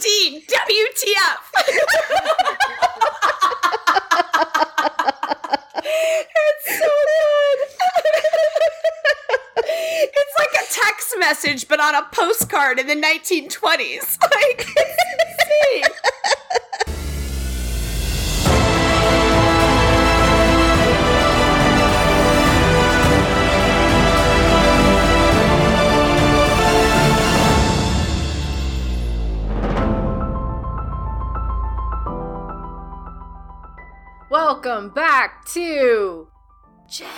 [0.00, 0.42] 2017.
[0.42, 1.40] WTF?
[5.76, 7.58] it's so good.
[9.66, 14.18] it's like a text message, but on a postcard in the 1920s.
[14.30, 14.64] Like,
[34.62, 36.28] Welcome back to
[36.90, 37.08] Jen.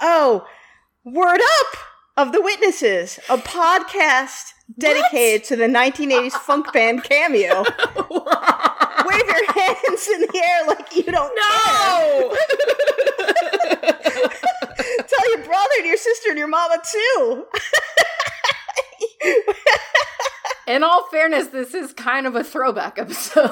[0.00, 0.46] Oh,
[1.04, 1.76] Word Up
[2.16, 7.58] of the Witnesses, a podcast dedicated to the 1980s funk band Cameo.
[7.62, 12.34] Wave your hands in the air like you don't No!
[12.34, 13.36] care.
[15.08, 17.44] Tell your brother and your sister and your mama too.
[20.66, 23.50] In all fairness, this is kind of a throwback episode.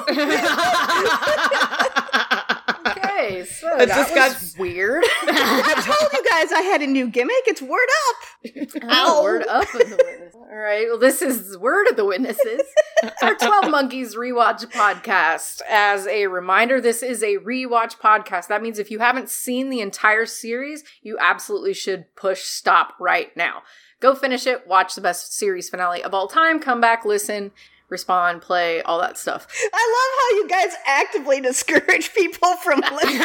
[3.17, 5.03] Okay, so It that just was got- weird.
[5.23, 7.35] I told you guys I had a new gimmick.
[7.47, 7.71] It's Word
[8.09, 8.15] Up.
[8.87, 10.35] Oh, word up of the witness.
[10.35, 10.85] All right.
[10.87, 12.61] Well, this is Word of the Witnesses,
[13.23, 15.61] our 12 Monkeys rewatch podcast.
[15.67, 18.47] As a reminder, this is a rewatch podcast.
[18.47, 23.35] That means if you haven't seen the entire series, you absolutely should push stop right
[23.35, 23.63] now.
[23.99, 27.51] Go finish it, watch the best series finale of all time, come back, listen,
[27.89, 29.47] respond, play, all that stuff.
[29.73, 33.21] I love how you guys actively discourage people from listening.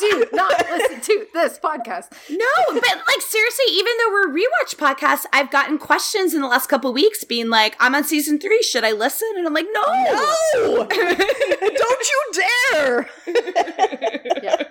[0.00, 2.10] Do not listen to this podcast.
[2.30, 6.68] No, but like seriously, even though we're rewatch podcasts, I've gotten questions in the last
[6.68, 9.28] couple weeks being like, I'm on season three, should I listen?
[9.36, 9.82] And I'm like, no.
[9.82, 10.86] no!
[10.88, 12.32] Don't you
[12.72, 13.10] dare!
[14.42, 14.62] yeah.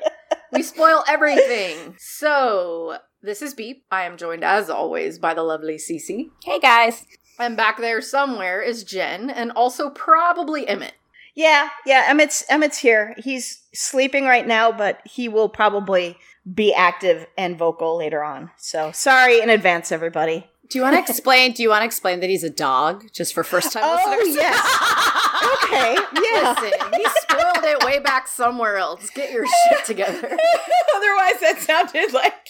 [0.51, 1.95] We spoil everything.
[1.99, 3.83] So, this is Beep.
[3.91, 6.29] I am joined, as always, by the lovely Cece.
[6.43, 7.05] Hey guys.
[7.39, 10.93] And back there somewhere is Jen, and also probably Emmett.
[11.35, 13.15] Yeah, yeah, Emmett's Emmett's here.
[13.17, 16.17] He's sleeping right now, but he will probably
[16.53, 18.51] be active and vocal later on.
[18.57, 20.49] So sorry in advance, everybody.
[20.69, 21.53] Do you want to explain?
[21.53, 24.05] Do you want to explain that he's a dog just for first time listeners?
[24.05, 24.35] Oh listeners?
[24.35, 25.63] yes.
[25.63, 25.95] okay.
[26.31, 26.55] Yeah.
[26.61, 29.09] Listen, he spoiled it way back somewhere else.
[29.09, 30.17] Get your shit together.
[30.95, 32.33] Otherwise, that sounded like.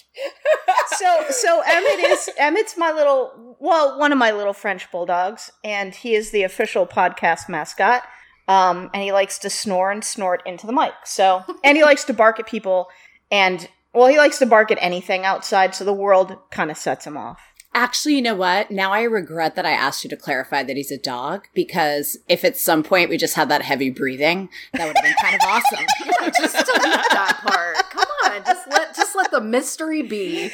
[0.97, 5.96] So so Emmett is Emmett's my little well, one of my little French bulldogs, and
[5.96, 8.03] he is the official podcast mascot.
[8.50, 10.91] Um, and he likes to snore and snort into the mic.
[11.06, 12.90] So and he likes to bark at people
[13.31, 17.08] and well, he likes to bark at anything outside, so the world kind of sets
[17.08, 17.40] him off.
[17.74, 18.72] Actually, you know what?
[18.72, 22.44] Now I regret that I asked you to clarify that he's a dog because if
[22.44, 25.41] at some point we just had that heavy breathing, that would have been kind of
[25.47, 25.85] awesome.
[26.41, 27.90] Just delete that part.
[27.91, 30.44] Come on, just let just let the mystery be.
[30.44, 30.52] and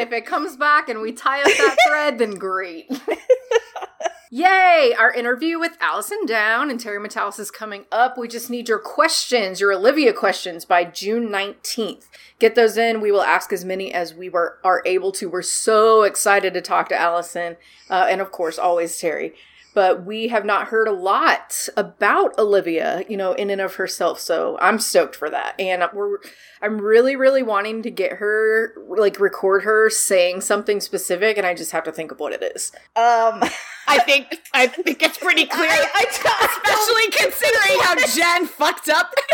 [0.00, 2.90] if it comes back and we tie up that thread, then great.
[4.36, 4.92] Yay!
[4.98, 8.18] Our interview with Alisen Down and Terry Matalas is coming up.
[8.18, 12.06] We just need your questions, your Olivia questions by June 19th.
[12.40, 13.00] Get those in.
[13.00, 15.28] We will ask as many as we were are able to.
[15.28, 17.58] We're so excited to talk to Allison,
[17.88, 19.34] uh, and of course, always Terry.
[19.72, 24.18] But we have not heard a lot about Olivia, you know, in and of herself.
[24.18, 26.18] So I'm stoked for that, and we're
[26.64, 31.52] I'm really, really wanting to get her, like, record her saying something specific, and I
[31.52, 32.72] just have to think of what it is.
[32.96, 33.42] Um,
[33.86, 39.12] I think I think it's pretty clear, I, I, especially considering how Jen fucked up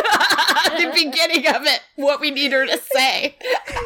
[0.77, 1.81] the beginning of it.
[1.95, 3.37] What we need her to say.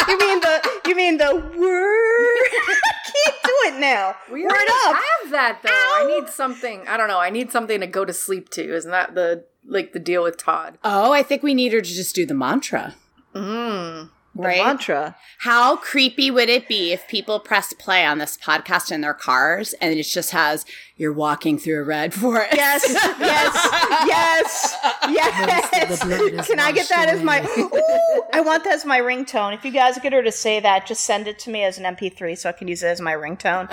[0.08, 2.48] you mean the you mean the word?
[2.56, 4.16] I can't do it now.
[4.32, 4.94] We word already up.
[4.94, 5.70] have that though.
[5.70, 6.88] I need something.
[6.88, 7.20] I don't know.
[7.20, 8.74] I need something to go to sleep to.
[8.74, 10.78] Isn't that the like the deal with Todd?
[10.82, 12.94] Oh, I think we need her to just do the mantra.
[13.34, 14.10] Mm.
[14.36, 14.58] The Right?
[14.64, 15.14] mantra.
[15.38, 19.74] How creepy would it be if people press play on this podcast in their cars
[19.74, 22.52] and it just has you're walking through a red forest?
[22.52, 22.82] Yes,
[23.20, 24.76] yes,
[25.08, 26.46] yes, yes.
[26.48, 27.42] Can I get that as my?
[27.58, 29.54] Ooh, I want that as my ringtone.
[29.54, 31.84] If you guys get her to say that, just send it to me as an
[31.84, 33.70] MP3 so I can use it as my ringtone.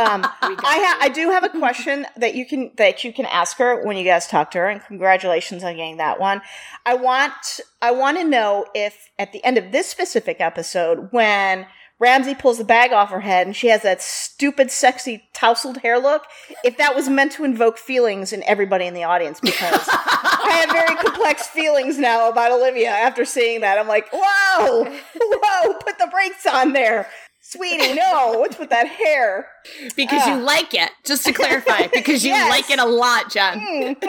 [0.00, 3.58] Um, I ha- I do have a question that you can that you can ask
[3.58, 6.42] her when you guys talk to her, and congratulations on getting that one.
[6.86, 11.66] I want I want to know if at the end of this specific episode, when
[11.98, 15.98] Ramsey pulls the bag off her head and she has that stupid, sexy, tousled hair
[15.98, 16.24] look,
[16.64, 20.70] if that was meant to invoke feelings in everybody in the audience, because I have
[20.70, 23.78] very complex feelings now about Olivia after seeing that.
[23.78, 27.06] I'm like, whoa, whoa, put the brakes on there.
[27.52, 29.48] Sweetie, no, what's with that hair?
[29.96, 32.48] Because you like it, just to clarify, because you Yes.
[32.48, 33.96] like it a lot, Jen.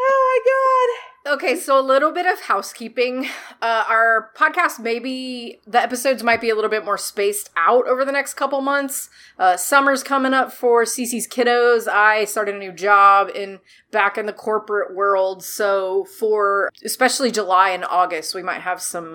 [0.00, 1.34] Oh my God.
[1.34, 3.26] Okay, so a little bit of housekeeping.
[3.60, 8.04] Uh, our podcast, maybe the episodes might be a little bit more spaced out over
[8.04, 9.10] the next couple months.
[9.38, 11.86] Uh, summer's coming up for Cece's kiddos.
[11.86, 13.58] I started a new job in
[13.90, 19.14] back in the corporate world, so for especially July and August, we might have some.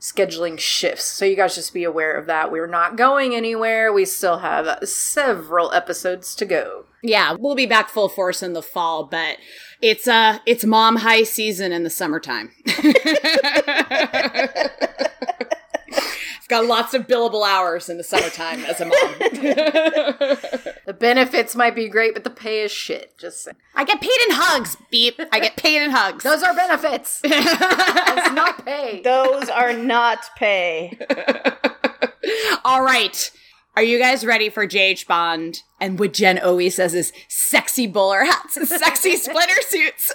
[0.00, 1.04] Scheduling shifts.
[1.04, 2.52] So you guys just be aware of that.
[2.52, 3.92] We're not going anywhere.
[3.92, 6.84] We still have several episodes to go.
[7.02, 9.36] Yeah, we'll be back full force in the fall, but
[9.80, 12.50] it's uh it's mom high season in the summertime.
[16.48, 18.94] got lots of billable hours in the summertime as a mom.
[20.86, 23.16] the benefits might be great, but the pay is shit.
[23.18, 23.56] Just saying.
[23.74, 24.76] I get paid in hugs.
[24.90, 25.20] Beep.
[25.30, 26.24] I get paid in hugs.
[26.24, 27.20] Those are benefits.
[27.22, 29.02] That's not pay.
[29.02, 30.98] Those are not pay.
[32.64, 33.30] All right.
[33.76, 38.24] Are you guys ready for JH Bond and what Jen always says is sexy bowler
[38.24, 40.12] hats and sexy splinter suits?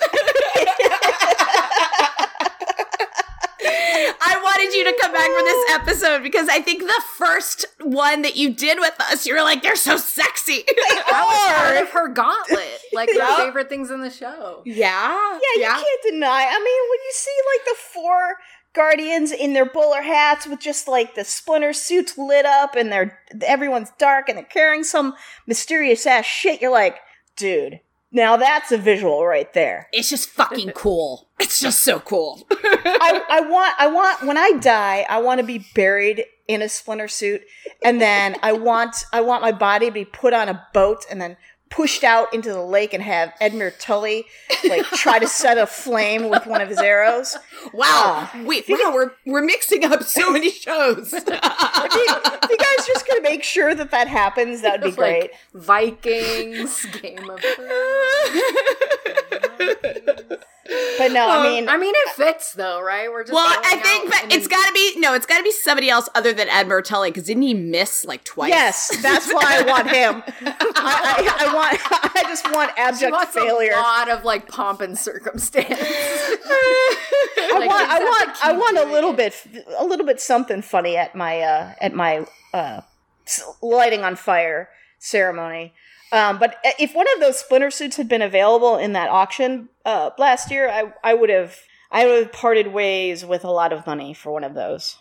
[4.21, 8.21] I wanted you to come back for this episode because I think the first one
[8.23, 10.63] that you did with us, you were like, they're so sexy.
[10.77, 12.79] that was part of her gauntlet.
[12.93, 14.61] Like her favorite things in the show.
[14.65, 15.39] Yeah.
[15.55, 16.45] Yeah, you can't deny.
[16.49, 18.37] I mean, when you see like the four
[18.73, 23.19] guardians in their bowler hats with just like the splinter suits lit up and they're
[23.45, 25.13] everyone's dark and they're carrying some
[25.47, 26.97] mysterious ass shit, you're like,
[27.35, 27.79] dude,
[28.13, 29.89] now that's a visual right there.
[29.91, 31.27] It's just fucking cool.
[31.39, 32.45] It's just so cool.
[32.51, 36.69] I, I want, I want, when I die, I want to be buried in a
[36.69, 37.41] splinter suit,
[37.83, 41.19] and then I want, I want my body to be put on a boat and
[41.19, 41.37] then
[41.73, 44.25] pushed out into the lake and have Edmure Tully
[44.69, 47.35] like try to set a flame with one of his arrows.
[47.73, 48.29] Wow!
[48.33, 51.13] Uh, Wait, wow, we're we're mixing up so many shows.
[51.13, 54.95] if, you, if you guys just gonna make sure that that happens, that would be
[54.95, 55.31] great.
[55.53, 58.43] Like Vikings, Game of Thrones.
[60.97, 63.11] But no, I mean, I mean, it fits though, right?
[63.11, 65.51] We're just well, I think but it's got to be no, it's got to be
[65.51, 68.49] somebody else other than Ed Tully because didn't he miss like twice?
[68.49, 70.23] Yes, that's why I want him.
[70.45, 73.73] I, I, I, want, I just want abject failure.
[73.73, 75.67] A lot of like pomp and circumstance.
[77.55, 79.35] I want, I want, I want a little bit,
[79.77, 82.81] a little bit something funny at my, uh, at my uh,
[83.61, 84.69] lighting on fire
[84.99, 85.73] ceremony.
[86.13, 90.11] Um, but if one of those splinter suits had been available in that auction uh,
[90.19, 91.57] last year, I I would have
[91.91, 94.97] I would have parted ways with a lot of money for one of those.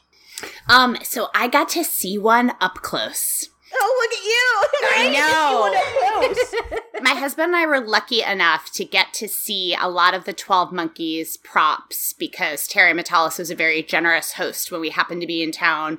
[0.71, 3.51] Um, so I got to see one up close.
[3.75, 5.13] Oh, look at you!
[5.13, 6.81] I know.
[7.03, 10.33] My husband and I were lucky enough to get to see a lot of the
[10.33, 15.27] 12 Monkeys props because Terry Matalas was a very generous host when we happened to
[15.27, 15.99] be in town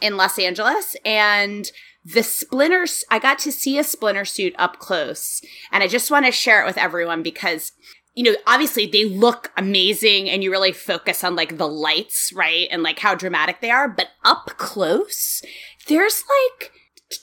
[0.00, 0.96] in Los Angeles.
[1.04, 1.70] And
[2.04, 5.40] the splinters, I got to see a splinter suit up close.
[5.72, 7.72] And I just want to share it with everyone because
[8.14, 12.68] you know, obviously they look amazing and you really focus on like the lights, right?
[12.70, 13.88] And like how dramatic they are.
[13.88, 15.42] But up close,
[15.88, 16.72] there's like,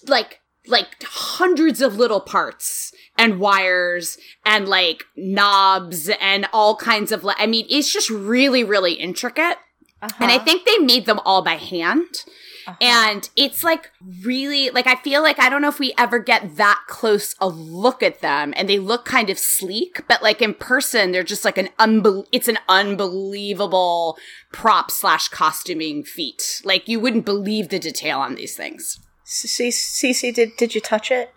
[0.08, 7.26] like, like hundreds of little parts and wires and like knobs and all kinds of,
[7.26, 9.58] I mean, it's just really, really intricate.
[10.02, 10.18] Uh-huh.
[10.20, 12.26] And I think they made them all by hand.
[12.68, 12.78] Uh-huh.
[12.82, 13.92] And it's like
[14.24, 17.48] really like I feel like I don't know if we ever get that close a
[17.48, 21.46] look at them and they look kind of sleek, but like in person they're just
[21.46, 24.18] like an unbel- it's an unbelievable
[24.52, 26.62] prop slash costuming feat.
[26.64, 29.00] Like you wouldn't believe the detail on these things.
[29.26, 31.34] Cece, did did you touch it?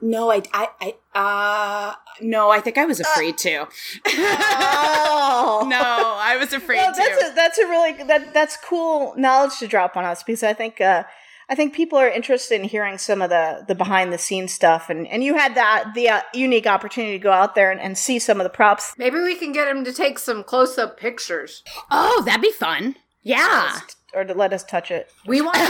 [0.00, 3.66] No, I, I, I, uh, no, I think I was afraid uh, to.
[4.06, 5.66] oh.
[5.68, 7.30] no, I was afraid well, that's to.
[7.30, 10.80] A, that's a really that that's cool knowledge to drop on us because I think
[10.80, 11.04] uh,
[11.48, 14.88] I think people are interested in hearing some of the the behind the scenes stuff,
[14.88, 17.98] and and you had that the uh, unique opportunity to go out there and, and
[17.98, 18.94] see some of the props.
[18.98, 21.62] Maybe we can get him to take some close up pictures.
[21.90, 22.96] Oh, that'd be fun.
[23.22, 23.80] Yeah
[24.14, 25.10] or to let us touch it.
[25.26, 25.66] We want to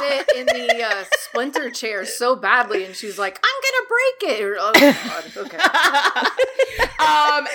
[0.00, 4.42] sit in the uh, splinter chair so badly, and she's like, "I'm gonna break it."
[4.42, 5.58] Or, oh God, okay.
[7.04, 7.46] um.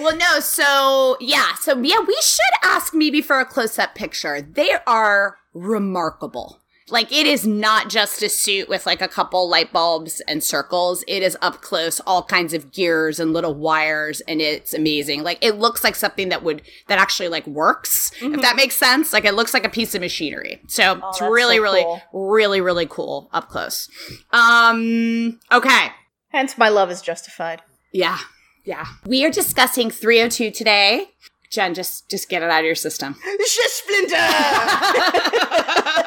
[0.00, 0.40] Well, no.
[0.40, 1.54] So yeah.
[1.60, 4.40] So yeah, we should ask maybe for a close up picture.
[4.40, 6.60] They are remarkable.
[6.90, 11.02] Like it is not just a suit with like a couple light bulbs and circles.
[11.08, 15.22] It is up close, all kinds of gears and little wires, and it's amazing.
[15.22, 18.34] Like it looks like something that would that actually like works, mm-hmm.
[18.34, 19.14] if that makes sense.
[19.14, 20.60] Like it looks like a piece of machinery.
[20.68, 22.02] So oh, it's really, so really, cool.
[22.12, 23.88] really, really cool up close.
[24.30, 25.88] Um okay.
[26.28, 27.62] Hence my love is justified.
[27.94, 28.18] Yeah.
[28.64, 28.84] Yeah.
[29.06, 31.06] We are discussing 302 today.
[31.50, 33.16] Jen, just just get it out of your system.
[33.40, 34.16] Splinter!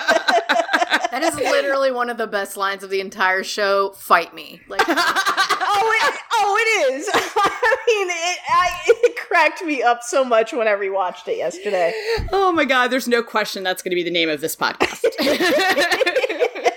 [1.22, 3.90] That is literally one of the best lines of the entire show.
[3.92, 4.82] Fight me, like.
[4.88, 7.10] oh, it, oh, it is.
[7.16, 11.94] I mean, it, I, it cracked me up so much when I rewatched it yesterday.
[12.32, 15.06] Oh my god, there's no question that's going to be the name of this podcast.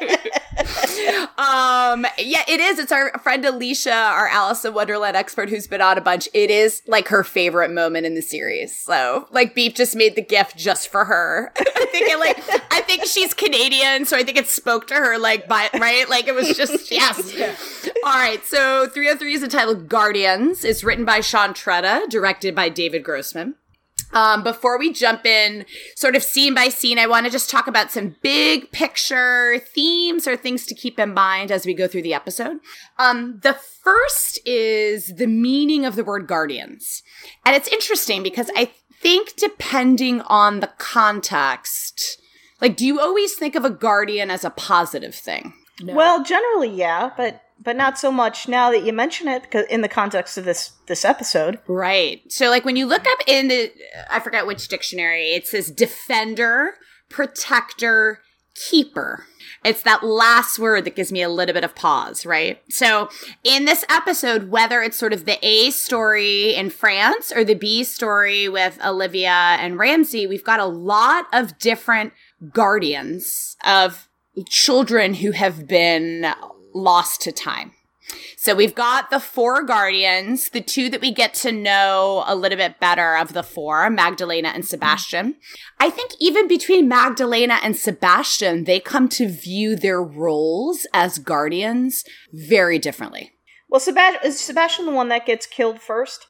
[1.39, 2.79] um yeah it is.
[2.79, 6.29] It's our friend alicia our alice in wonderland expert who's been on a bunch.
[6.35, 8.79] It is like her favorite moment in the series.
[8.79, 11.53] So like beef just made the gift just for her.
[11.59, 12.39] I think it like
[12.73, 16.09] i think she's canadian so i think it spoke to her like by right?
[16.09, 17.35] Like it was just yes.
[17.35, 17.55] Yeah.
[18.05, 20.65] all right so 303 is entitled guardians.
[20.65, 23.55] It's written by sean tretta directed by david grossman
[24.13, 25.65] um, before we jump in,
[25.95, 30.27] sort of scene by scene, I want to just talk about some big picture themes
[30.27, 32.59] or things to keep in mind as we go through the episode.
[32.99, 37.03] Um, the first is the meaning of the word guardians.
[37.45, 42.21] And it's interesting because I think depending on the context,
[42.61, 45.55] like, do you always think of a guardian as a positive thing?
[45.81, 45.95] No.
[45.95, 49.83] Well, generally, yeah, but but not so much now that you mention it because in
[49.83, 51.59] the context of this this episode.
[51.67, 52.23] Right.
[52.31, 53.73] So like when you look up in the
[54.11, 56.75] i forget which dictionary it says defender
[57.09, 58.21] protector
[58.55, 59.27] keeper.
[59.65, 62.63] It's that last word that gives me a little bit of pause, right?
[62.71, 63.09] So
[63.45, 67.85] in this episode, whether it's sort of the A story in France or the B
[67.85, 72.13] story with Olivia and Ramsey, we've got a lot of different
[72.53, 74.09] guardians of
[74.49, 76.33] children who have been
[76.75, 77.73] lost to time.
[78.37, 82.59] So we've got the four guardians, the two that we get to know a little
[82.59, 85.37] bit better of the four, Magdalena and Sebastian.
[85.79, 92.05] I think even between Magdalena and Sebastian, they come to view their roles as guardians
[92.33, 93.33] very differently.
[93.69, 96.27] Well, Sebast- is Sebastian the one that gets killed first?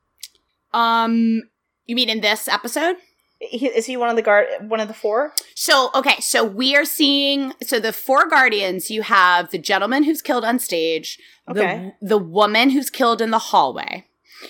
[0.73, 1.43] Um,
[1.87, 2.97] you mean in this episode?
[3.41, 6.77] He, is he one of the guard one of the four so okay so we
[6.77, 11.19] are seeing so the four guardians you have the gentleman who's killed on stage
[11.49, 11.95] okay.
[12.03, 14.07] the, the woman who's killed in the hallway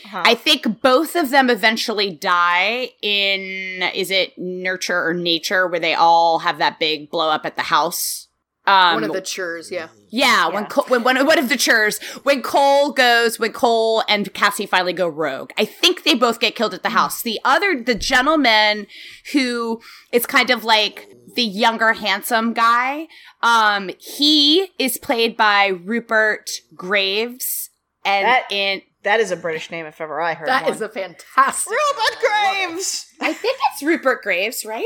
[0.07, 0.23] uh-huh.
[0.27, 5.95] i think both of them eventually die in is it nurture or nature where they
[5.95, 8.27] all have that big blow up at the house
[8.71, 9.89] um, one of the churs, yeah.
[10.11, 10.55] Yeah, yeah.
[10.55, 14.67] when Cole, when one, one of the churs, when Cole goes, when Cole and Cassie
[14.67, 17.23] finally go rogue, I think they both get killed at the house.
[17.23, 18.87] The other, the gentleman
[19.33, 19.81] who
[20.13, 23.09] is kind of like the younger, handsome guy,
[23.43, 27.71] um, he is played by Rupert Graves,
[28.05, 30.49] and that, in that is a British name if ever I heard.
[30.49, 30.73] That one.
[30.73, 31.73] is a fantastic.
[31.73, 33.07] Rupert Graves.
[33.21, 34.85] I think it's Rupert Graves, right?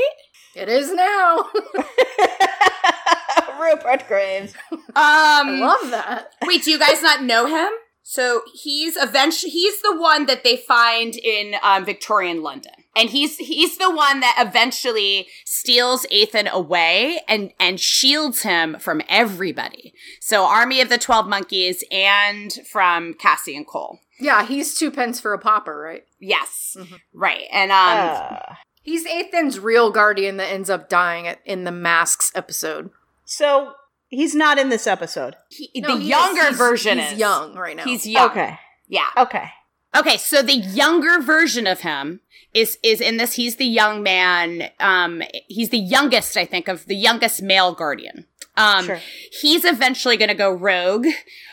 [0.55, 1.49] It is now.
[3.59, 4.53] Rupert Graves.
[4.71, 6.31] Um, I love that.
[6.43, 7.69] Wait, do you guys not know him?
[8.07, 13.37] So he's eventually he's the one that they find in um, Victorian London, and he's
[13.37, 19.95] he's the one that eventually steals Ethan away and and shields him from everybody.
[20.21, 24.01] So Army of the Twelve Monkeys and from Cassie and Cole.
[24.19, 26.03] Yeah, he's two pence for a popper, right?
[26.19, 26.95] Yes, mm-hmm.
[27.11, 28.55] right, and um, uh.
[28.85, 32.91] He's Ethan's real guardian that ends up dying in the Masks episode.
[33.25, 33.73] So
[34.07, 35.35] he's not in this episode.
[35.49, 37.83] He, no, the he younger is, he's, version he's is young right now.
[37.83, 38.29] He's young.
[38.29, 38.57] Okay.
[38.87, 39.07] Yeah.
[39.17, 39.49] Okay.
[39.95, 42.19] Okay, so the younger version of him
[42.53, 43.33] is is in this.
[43.33, 44.69] He's the young man.
[44.79, 48.25] Um, he's the youngest, I think, of the youngest male guardian.
[48.57, 49.01] Um, sure.
[49.41, 51.07] he's eventually going to go rogue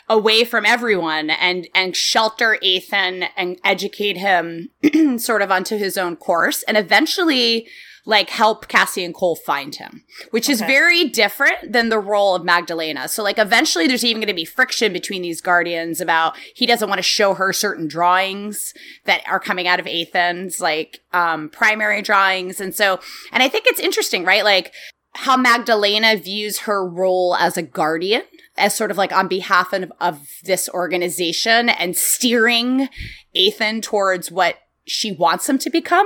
[0.09, 4.69] away from everyone and and shelter Ethan and educate him
[5.17, 7.67] sort of onto his own course, and eventually
[8.05, 10.53] like help Cassie and Cole find him, which okay.
[10.53, 13.07] is very different than the role of Magdalena.
[13.07, 16.89] So like eventually there's even going to be friction between these guardians about he doesn't
[16.89, 18.73] want to show her certain drawings
[19.05, 22.59] that are coming out of Ethan's like um primary drawings.
[22.59, 22.99] And so
[23.31, 24.43] and I think it's interesting, right?
[24.43, 24.73] Like
[25.15, 28.23] how Magdalena views her role as a guardian
[28.57, 32.89] as sort of like on behalf of, of this organization and steering
[33.33, 36.05] Ethan towards what she wants him to become.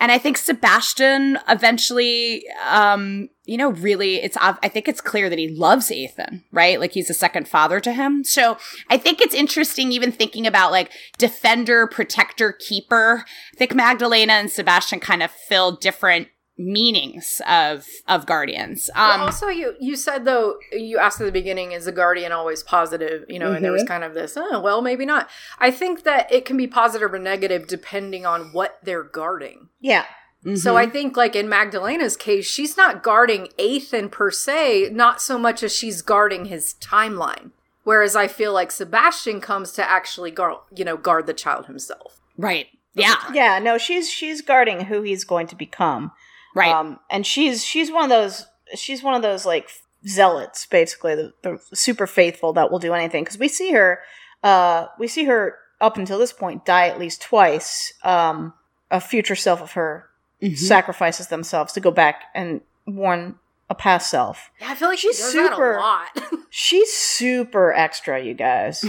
[0.00, 5.38] And I think Sebastian eventually, um, you know, really, it's, I think it's clear that
[5.38, 6.80] he loves Ethan, right?
[6.80, 8.24] Like he's a second father to him.
[8.24, 8.58] So
[8.90, 13.24] I think it's interesting even thinking about like defender, protector, keeper.
[13.54, 19.26] I think Magdalena and Sebastian kind of fill different meanings of of guardians um well,
[19.26, 23.24] also you you said though you asked at the beginning is the guardian always positive
[23.28, 23.56] you know mm-hmm.
[23.56, 23.88] and there was mm-hmm.
[23.88, 27.18] kind of this oh well maybe not i think that it can be positive or
[27.18, 30.56] negative depending on what they're guarding yeah mm-hmm.
[30.56, 35.38] So I think, like in Magdalena's case, she's not guarding Ethan per se, not so
[35.38, 37.50] much as she's guarding his timeline.
[37.82, 42.20] Whereas I feel like Sebastian comes to actually guard, you know, guard the child himself.
[42.36, 42.66] Right.
[42.94, 43.16] Yeah.
[43.32, 43.58] Yeah.
[43.58, 46.12] No, she's she's guarding who he's going to become.
[46.56, 46.72] Right.
[46.72, 49.68] Um, and she's she's one of those she's one of those like
[50.08, 53.24] zealots, basically the, the super faithful that will do anything.
[53.24, 54.00] Because we see her,
[54.42, 57.92] uh, we see her up until this point die at least twice.
[58.02, 58.54] Um,
[58.90, 60.08] a future self of her
[60.40, 60.54] mm-hmm.
[60.54, 63.34] sacrifices themselves to go back and warn
[63.68, 64.50] a past self.
[64.60, 65.82] Yeah, I feel like she's super.
[66.50, 68.84] she's super extra, you guys.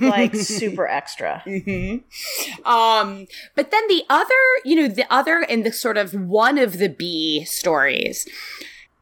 [0.00, 1.42] like super extra.
[1.58, 2.66] Mm-hmm.
[2.66, 6.78] Um, but then the other, you know, the other in the sort of one of
[6.78, 8.28] the B stories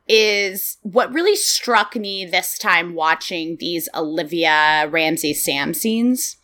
[0.08, 6.36] is what really struck me this time watching these Olivia Ramsey Sam scenes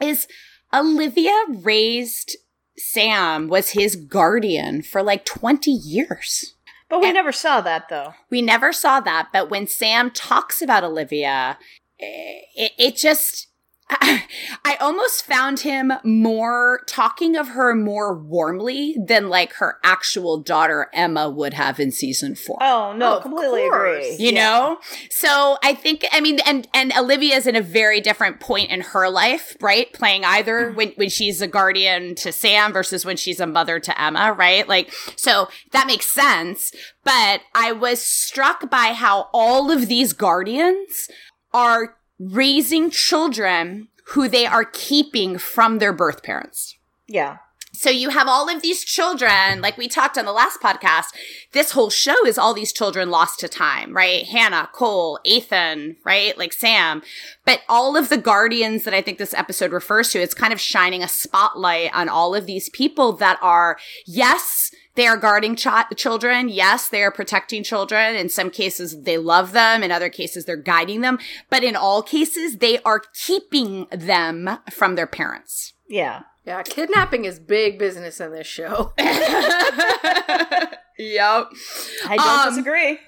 [0.00, 0.26] is
[0.72, 2.36] Olivia raised
[2.76, 6.54] Sam was his guardian for like 20 years.
[6.92, 8.12] But we and never saw that though.
[8.28, 9.30] We never saw that.
[9.32, 11.56] But when Sam talks about Olivia,
[11.98, 13.48] eh, it, it just
[14.64, 20.88] I almost found him more talking of her more warmly than like her actual daughter
[20.92, 22.58] Emma would have in season four.
[22.60, 24.16] Oh no, oh, completely agree.
[24.18, 24.48] You yeah.
[24.48, 24.78] know?
[25.10, 29.08] So I think I mean and and Olivia's in a very different point in her
[29.08, 29.92] life, right?
[29.92, 30.74] Playing either mm.
[30.74, 34.66] when when she's a guardian to Sam versus when she's a mother to Emma, right?
[34.68, 36.72] Like so that makes sense.
[37.04, 41.08] But I was struck by how all of these guardians
[41.52, 41.96] are
[42.30, 46.76] raising children who they are keeping from their birth parents.
[47.06, 47.38] Yeah.
[47.74, 51.06] So you have all of these children, like we talked on the last podcast.
[51.52, 54.24] This whole show is all these children lost to time, right?
[54.26, 56.36] Hannah, Cole, Ethan, right?
[56.36, 57.02] Like Sam.
[57.46, 60.60] But all of the guardians that I think this episode refers to, it's kind of
[60.60, 65.66] shining a spotlight on all of these people that are, yes, they are guarding ch-
[65.96, 66.48] children.
[66.48, 68.14] Yes, they are protecting children.
[68.14, 69.82] In some cases, they love them.
[69.82, 71.18] In other cases, they're guiding them.
[71.48, 75.72] But in all cases, they are keeping them from their parents.
[75.88, 76.22] Yeah.
[76.44, 78.92] Yeah, kidnapping is big business in this show.
[78.98, 79.08] yep.
[80.98, 82.98] I don't um, disagree.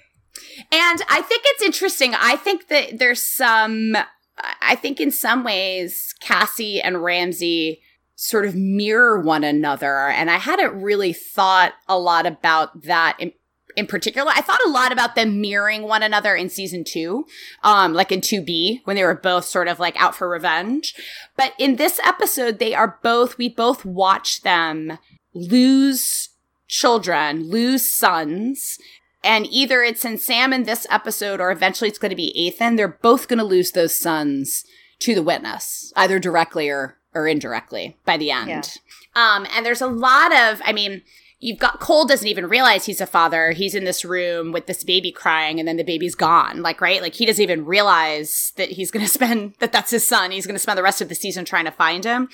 [0.71, 2.15] And I think it's interesting.
[2.15, 3.97] I think that there's some,
[4.63, 7.83] I think in some ways, Cassie and Ramsey
[8.17, 10.09] sort of mirror one another.
[10.09, 13.33] And I hadn't really thought a lot about that in,
[13.77, 14.31] in particular.
[14.35, 17.27] I thought a lot about them mirroring one another in season two,
[17.63, 20.95] um, like in 2B, when they were both sort of like out for revenge.
[21.37, 24.99] But in this episode, they are both, we both watch them
[25.35, 26.31] lose
[26.69, 28.79] children, lose sons.
[29.25, 32.77] And either it's in Sam in this episode or eventually it's going to be Ethan.
[32.77, 34.65] They're both going to lose those sons
[35.01, 38.49] to the witness, either directly or or indirectly by the end.
[38.49, 38.63] Yeah.
[39.15, 41.03] Um, and there's a lot of, I mean,
[41.39, 43.53] you've got Cole doesn't even realize he's a father.
[43.53, 46.63] He's in this room with this baby crying and then the baby's gone.
[46.63, 47.03] Like, right?
[47.03, 50.31] Like he doesn't even realize that he's going to spend, that that's his son.
[50.31, 52.29] He's going to spend the rest of the season trying to find him.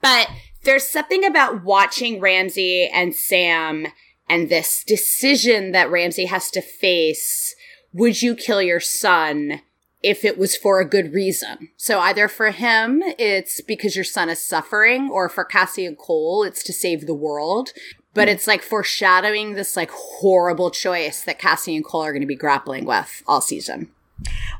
[0.00, 0.28] But
[0.64, 3.86] there's something about watching Ramsey and Sam
[4.28, 7.54] and this decision that Ramsey has to face.
[7.92, 9.60] Would you kill your son?
[10.04, 11.70] If it was for a good reason.
[11.76, 16.44] So either for him, it's because your son is suffering, or for Cassie and Cole,
[16.44, 17.70] it's to save the world.
[18.12, 22.28] But it's like foreshadowing this like horrible choice that Cassie and Cole are going to
[22.28, 23.90] be grappling with all season.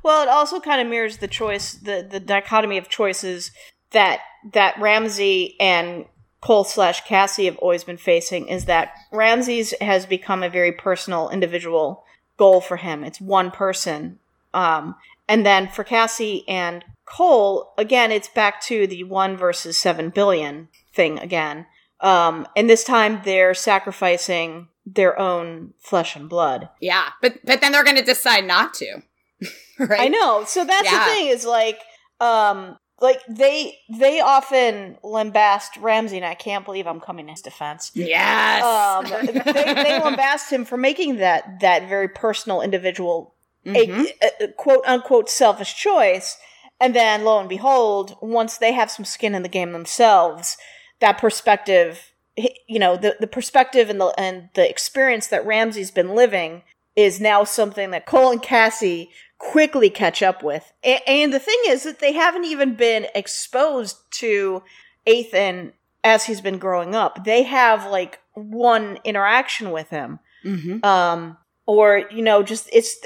[0.02, 3.52] Well, it also kind of mirrors the choice, the the dichotomy of choices
[3.90, 4.20] that
[4.52, 6.06] that Ramsey and
[6.40, 8.48] Cole slash Cassie have always been facing.
[8.48, 12.04] Is that Ramsey's has become a very personal, individual
[12.36, 13.04] goal for him.
[13.04, 14.18] It's one person,
[14.52, 14.96] um,
[15.28, 20.68] and then for Cassie and Cole, again, it's back to the one versus seven billion
[20.94, 21.66] thing again.
[22.00, 26.68] Um, and this time they're sacrificing their own flesh and blood.
[26.80, 29.02] Yeah, but but then they're going to decide not to.
[29.78, 30.00] right?
[30.00, 30.44] I know.
[30.46, 30.98] So that's yeah.
[30.98, 31.80] the thing is like,
[32.20, 37.40] um, like they they often lambast Ramsey, and I can't believe I'm coming to his
[37.40, 37.90] defense.
[37.94, 39.42] Yes, um, they, they
[40.00, 43.34] lambast him for making that that very personal, individual
[43.64, 44.04] mm-hmm.
[44.22, 46.36] a, a, quote unquote selfish choice.
[46.80, 50.56] And then lo and behold, once they have some skin in the game themselves,
[51.00, 56.14] that perspective, you know, the, the perspective and the, and the experience that Ramsey's been
[56.14, 56.62] living
[56.96, 60.72] is now something that Cole and Cassie quickly catch up with.
[60.82, 64.62] And, and the thing is that they haven't even been exposed to
[65.06, 65.72] Ethan
[66.02, 67.24] as he's been growing up.
[67.24, 70.18] They have like one interaction with him.
[70.44, 70.84] Mm-hmm.
[70.84, 72.96] Um, or, you know, just it's,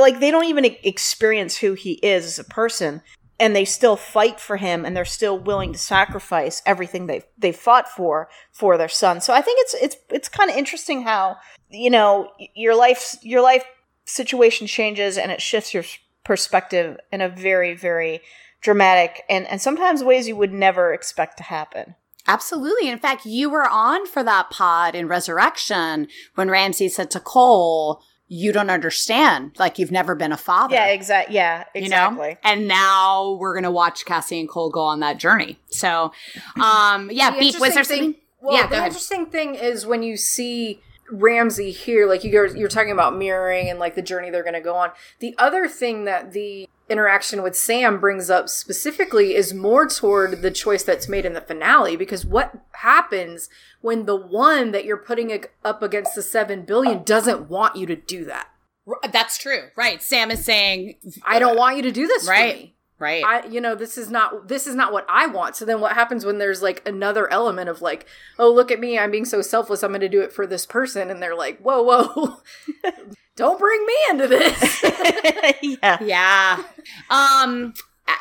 [0.00, 3.02] like they don't even experience who he is as a person
[3.40, 7.52] and they still fight for him and they're still willing to sacrifice everything they they
[7.52, 9.20] fought for for their son.
[9.20, 11.36] So I think it's it's it's kind of interesting how
[11.70, 13.64] you know your life your life
[14.04, 15.84] situation changes and it shifts your
[16.24, 18.20] perspective in a very very
[18.60, 21.94] dramatic and and sometimes ways you would never expect to happen.
[22.26, 22.90] Absolutely.
[22.90, 28.02] In fact, you were on for that pod in Resurrection when Ramsey said to Cole,
[28.28, 29.52] you don't understand.
[29.58, 30.74] Like you've never been a father.
[30.74, 31.34] Yeah, exactly.
[31.34, 32.28] Yeah, exactly.
[32.28, 32.38] You know?
[32.44, 35.58] And now we're gonna watch Cassie and Cole go on that journey.
[35.70, 36.12] So,
[36.62, 38.14] um, yeah, Beep, was there something?
[38.40, 42.68] Well, Yeah, the interesting thing is when you see Ramsey here, like you guys, you're
[42.68, 44.90] talking about mirroring and like the journey they're going to go on.
[45.20, 50.50] The other thing that the interaction with Sam brings up specifically is more toward the
[50.50, 53.48] choice that's made in the finale because what happens
[53.80, 57.96] when the one that you're putting up against the 7 billion doesn't want you to
[57.96, 58.48] do that?
[59.12, 59.68] That's true.
[59.76, 60.02] Right.
[60.02, 60.94] Sam is saying,
[61.24, 62.74] I don't want you to do this Right.
[62.98, 63.22] For me.
[63.22, 63.24] right.
[63.24, 65.56] I you know this is not this is not what I want.
[65.56, 68.06] So then what happens when there's like another element of like,
[68.38, 70.66] oh look at me, I'm being so selfless, I'm going to do it for this
[70.66, 72.36] person and they're like, "Whoa, whoa.
[73.36, 74.82] Don't bring me into this."
[75.82, 75.98] yeah.
[76.02, 76.62] Yeah.
[77.10, 77.74] Um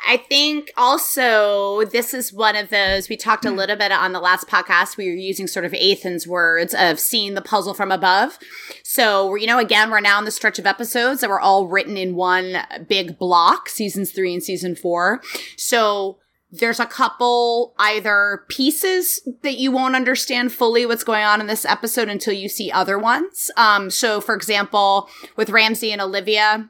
[0.08, 4.20] I think also this is one of those we talked a little bit on the
[4.20, 4.98] last podcast.
[4.98, 8.38] We were using sort of Ethan's words of seeing the puzzle from above.
[8.84, 11.98] So, you know, again, we're now in the stretch of episodes that were all written
[11.98, 15.22] in one big block, seasons three and season four.
[15.56, 16.20] So
[16.52, 21.66] there's a couple either pieces that you won't understand fully what's going on in this
[21.66, 23.52] episode until you see other ones.
[23.58, 26.70] Um, so for example, with Ramsey and Olivia,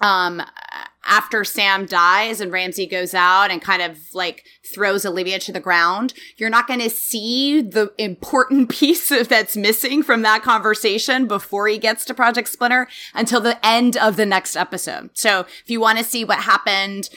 [0.00, 0.42] um
[1.06, 5.60] after Sam dies and Ramsey goes out and kind of like throws Olivia to the
[5.60, 11.26] ground, you're not going to see the important piece of that's missing from that conversation
[11.26, 15.10] before he gets to Project Splinter until the end of the next episode.
[15.14, 17.08] So if you want to see what happened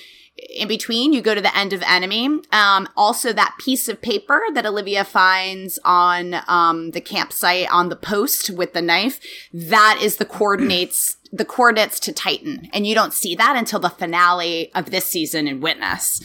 [0.50, 2.39] in between, you go to the end of Enemy.
[2.52, 7.96] Um, also, that piece of paper that Olivia finds on um, the campsite on the
[7.98, 9.20] post with the knife,
[9.52, 13.89] that is the coordinates the coordinates to Titan, and you don't see that until the
[13.89, 16.22] finale of this season in Witness.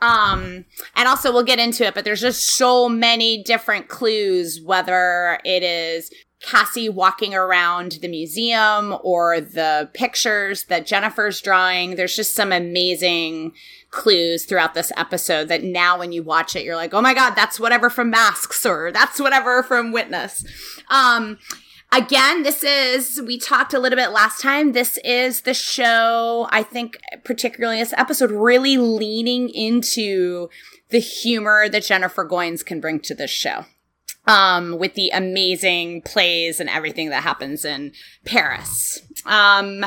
[0.00, 0.64] Um,
[0.94, 5.62] and also, we'll get into it, but there's just so many different clues, whether it
[5.62, 6.10] is
[6.44, 11.96] Cassie walking around the museum or the pictures that Jennifer's drawing.
[11.96, 13.52] There's just some amazing
[13.90, 17.34] clues throughout this episode that now when you watch it, you're like, oh my God,
[17.34, 20.44] that's whatever from Masks or that's whatever from Witness.
[20.90, 21.38] Um,
[21.92, 24.72] again, this is, we talked a little bit last time.
[24.72, 30.48] This is the show, I think, particularly this episode, really leaning into
[30.90, 33.64] the humor that Jennifer Goines can bring to this show
[34.26, 37.92] um, with the amazing plays and everything that happens in
[38.24, 39.00] Paris.
[39.26, 39.84] Um,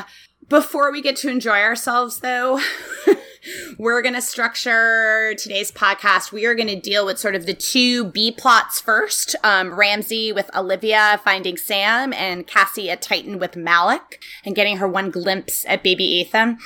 [0.50, 2.60] before we get to enjoy ourselves, though,
[3.78, 6.32] we're going to structure today's podcast.
[6.32, 10.32] We are going to deal with sort of the two B plots first um, Ramsey
[10.32, 15.66] with Olivia finding Sam, and Cassie at Titan with Malik and getting her one glimpse
[15.68, 16.60] at baby Ethan.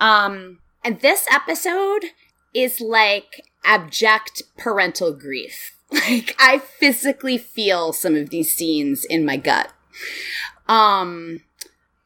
[0.00, 2.04] Um, and this episode
[2.54, 5.74] is like abject parental grief.
[5.90, 9.72] Like I physically feel some of these scenes in my gut.
[10.66, 11.40] Um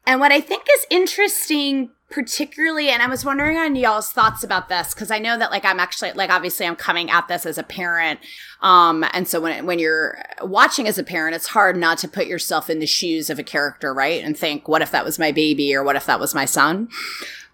[0.05, 4.69] and what I think is interesting particularly and I was wondering on y'all's thoughts about
[4.69, 7.57] this cuz I know that like I'm actually like obviously I'm coming at this as
[7.57, 8.19] a parent
[8.61, 12.27] um and so when when you're watching as a parent it's hard not to put
[12.27, 14.23] yourself in the shoes of a character, right?
[14.23, 16.87] And think what if that was my baby or what if that was my son?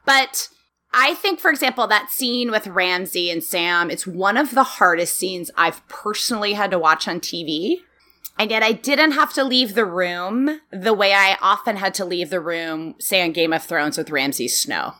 [0.05, 0.49] But
[0.91, 5.17] I think, for example, that scene with Ramsey and Sam, it's one of the hardest
[5.17, 7.77] scenes I've personally had to watch on TV.
[8.39, 12.05] And yet I didn't have to leave the room the way I often had to
[12.05, 14.93] leave the room, say on Game of Thrones with Ramsay Snow.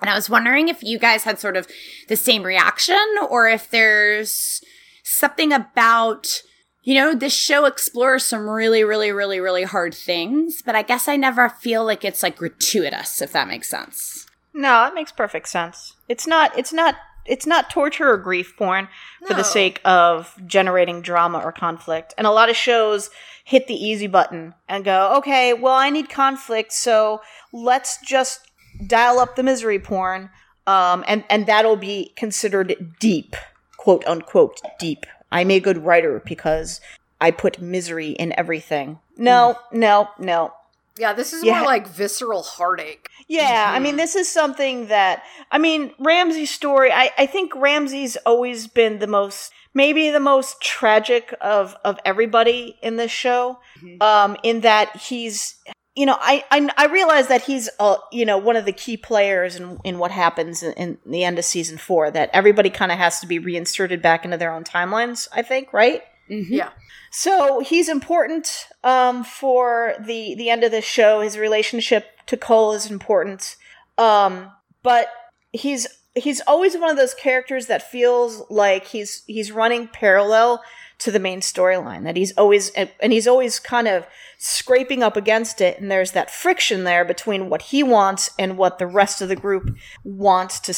[0.00, 1.66] And I was wondering if you guys had sort of
[2.08, 4.62] the same reaction or if there's
[5.02, 6.42] something about,
[6.84, 11.08] you know, this show explores some really, really, really, really hard things, but I guess
[11.08, 14.26] I never feel like it's like gratuitous, if that makes sense.
[14.54, 15.96] No, that makes perfect sense.
[16.08, 16.94] It's not it's not
[17.28, 18.88] it's not torture or grief porn
[19.26, 19.36] for No.
[19.38, 22.14] the sake of generating drama or conflict.
[22.18, 23.10] And a lot of shows
[23.44, 27.20] hit the easy button and go, "Okay, well, I need conflict, so
[27.52, 28.40] let's just
[28.86, 30.30] dial up the misery porn."
[30.66, 33.36] Um, and and that'll be considered deep,
[33.76, 35.06] quote unquote deep.
[35.30, 36.80] I'm a good writer because
[37.20, 38.98] I put misery in everything.
[39.16, 40.52] No, no, no.
[40.98, 41.58] yeah, this is Yeah.
[41.58, 43.08] more like visceral heartache.
[43.28, 46.92] Yeah, I mean, this is something that I mean, Ramsey's story.
[46.92, 52.78] I, I think Ramsey's always been the most, maybe the most tragic of of everybody
[52.82, 53.58] in this show.
[54.00, 55.56] Um, in that he's,
[55.96, 58.96] you know, I I, I realize that he's, uh, you know, one of the key
[58.96, 62.12] players in in what happens in, in the end of season four.
[62.12, 65.26] That everybody kind of has to be reinserted back into their own timelines.
[65.32, 66.02] I think, right?
[66.28, 66.70] Yeah.
[67.10, 71.20] So he's important um, for the the end of the show.
[71.20, 73.56] His relationship to Cole is important,
[73.98, 74.50] um,
[74.82, 75.08] but
[75.52, 80.62] he's he's always one of those characters that feels like he's he's running parallel
[80.98, 84.06] to the main storyline that he's always and he's always kind of
[84.38, 88.78] scraping up against it and there's that friction there between what he wants and what
[88.78, 90.74] the rest of the group wants to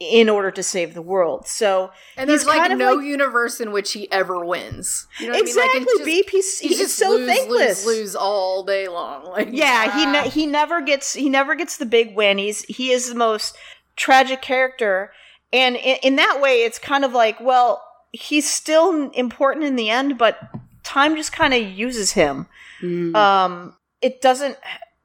[0.00, 1.46] in order to save the world.
[1.46, 5.06] So and there's like no like, universe in which he ever wins.
[5.20, 5.86] You know exactly I mean?
[5.96, 7.86] like beep he's, he's just so lose, thankless.
[7.86, 9.20] lose, lose all day long.
[9.30, 9.96] Like yeah ah.
[9.96, 12.38] he ne- he never gets he never gets the big win.
[12.38, 13.56] He's he is the most
[13.94, 15.12] tragic character.
[15.52, 19.90] And in, in that way it's kind of like well he's still important in the
[19.90, 20.38] end but
[20.82, 22.46] time just kind of uses him
[22.82, 23.14] Mm.
[23.14, 24.56] Um, it doesn't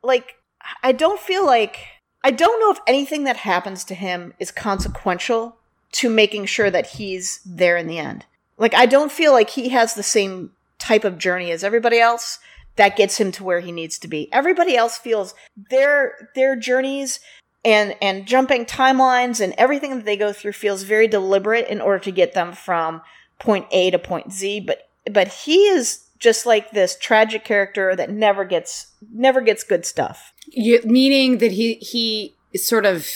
[0.04, 0.36] like
[0.84, 1.80] I don't feel like
[2.24, 5.58] I don't know if anything that happens to him is consequential
[5.94, 8.26] to making sure that he's there in the end.
[8.58, 12.40] Like I don't feel like he has the same type of journey as everybody else
[12.78, 14.32] that gets him to where he needs to be.
[14.34, 15.34] Everybody else feels
[15.70, 17.20] their their journeys
[17.66, 22.00] and and jumping timelines and everything that they go through feels very deliberate in order
[22.00, 23.02] to get them from
[23.40, 28.10] point A to point Z, but but he is just like this tragic character that
[28.12, 30.32] never gets never gets good stuff.
[30.48, 33.08] You, meaning that he he sort of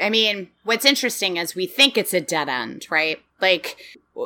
[0.00, 3.20] I mean, what's interesting is we think it's a dead end, right?
[3.40, 3.76] Like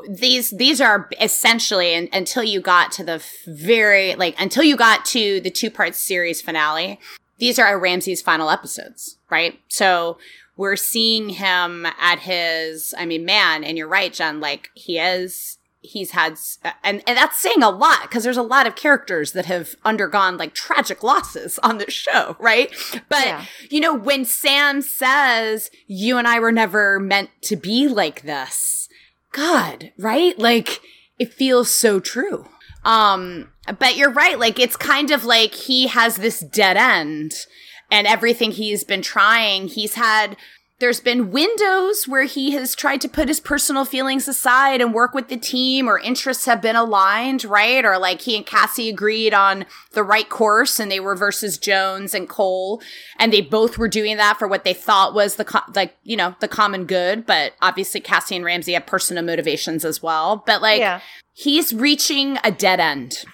[0.09, 5.05] these these are essentially and, until you got to the very like until you got
[5.07, 7.01] to the two part series finale,
[7.39, 9.59] these are Ramsay's final episodes, right?
[9.69, 10.19] So
[10.57, 15.59] we're seeing him at his I mean, man, and you're right, Jen, like he is
[15.81, 19.33] he's had uh, and, and that's saying a lot because there's a lot of characters
[19.33, 22.75] that have undergone like tragic losses on this show right
[23.09, 23.45] but yeah.
[23.71, 28.89] you know when sam says you and i were never meant to be like this
[29.33, 30.81] god right like
[31.19, 32.47] it feels so true
[32.89, 37.35] um but you're right like it's kind of like he has this dead end
[37.91, 40.37] and everything he's been trying he's had
[40.81, 45.13] there's been windows where he has tried to put his personal feelings aside and work
[45.13, 47.85] with the team or interests have been aligned, right?
[47.85, 52.15] Or like he and Cassie agreed on the right course and they were versus Jones
[52.15, 52.81] and Cole
[53.19, 56.17] and they both were doing that for what they thought was the co- like, you
[56.17, 60.45] know, the common good, but obviously Cassie and Ramsey have personal motivations as well.
[60.47, 61.01] But like yeah.
[61.33, 63.25] he's reaching a dead end.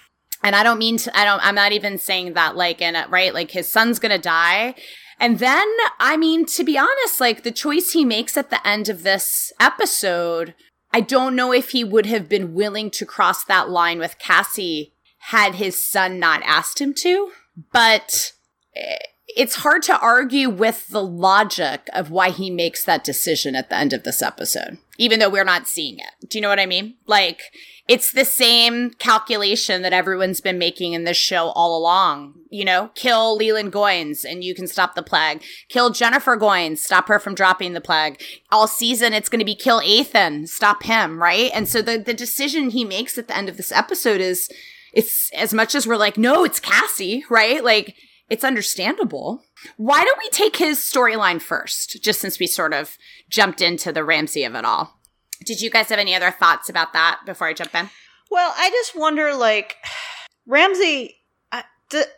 [0.41, 3.07] And I don't mean to I don't I'm not even saying that like in a
[3.07, 4.73] right, like his son's to die
[5.19, 5.67] and then,
[5.99, 9.53] I mean, to be honest, like the choice he makes at the end of this
[9.59, 10.53] episode,
[10.91, 14.93] I don't know if he would have been willing to cross that line with Cassie
[15.29, 17.31] had his son not asked him to.
[17.71, 18.33] But
[18.75, 18.97] eh,
[19.27, 23.77] it's hard to argue with the logic of why he makes that decision at the
[23.77, 26.29] end of this episode, even though we're not seeing it.
[26.29, 26.95] Do you know what I mean?
[27.07, 27.41] Like,
[27.87, 32.33] it's the same calculation that everyone's been making in this show all along.
[32.49, 35.43] You know, kill Leland Goines and you can stop the plague.
[35.69, 38.21] Kill Jennifer Goines, stop her from dropping the plague.
[38.51, 41.51] All season, it's going to be kill Ethan, stop him, right?
[41.53, 44.49] And so the, the decision he makes at the end of this episode is,
[44.93, 47.63] it's as much as we're like, no, it's Cassie, right?
[47.63, 47.95] Like,
[48.29, 49.43] it's understandable.
[49.77, 52.97] Why don't we take his storyline first, just since we sort of
[53.29, 54.97] jumped into the Ramsey of it all?
[55.43, 57.89] Did you guys have any other thoughts about that before I jump in?
[58.31, 59.77] Well, I just wonder, like,
[60.47, 61.15] Ramsay,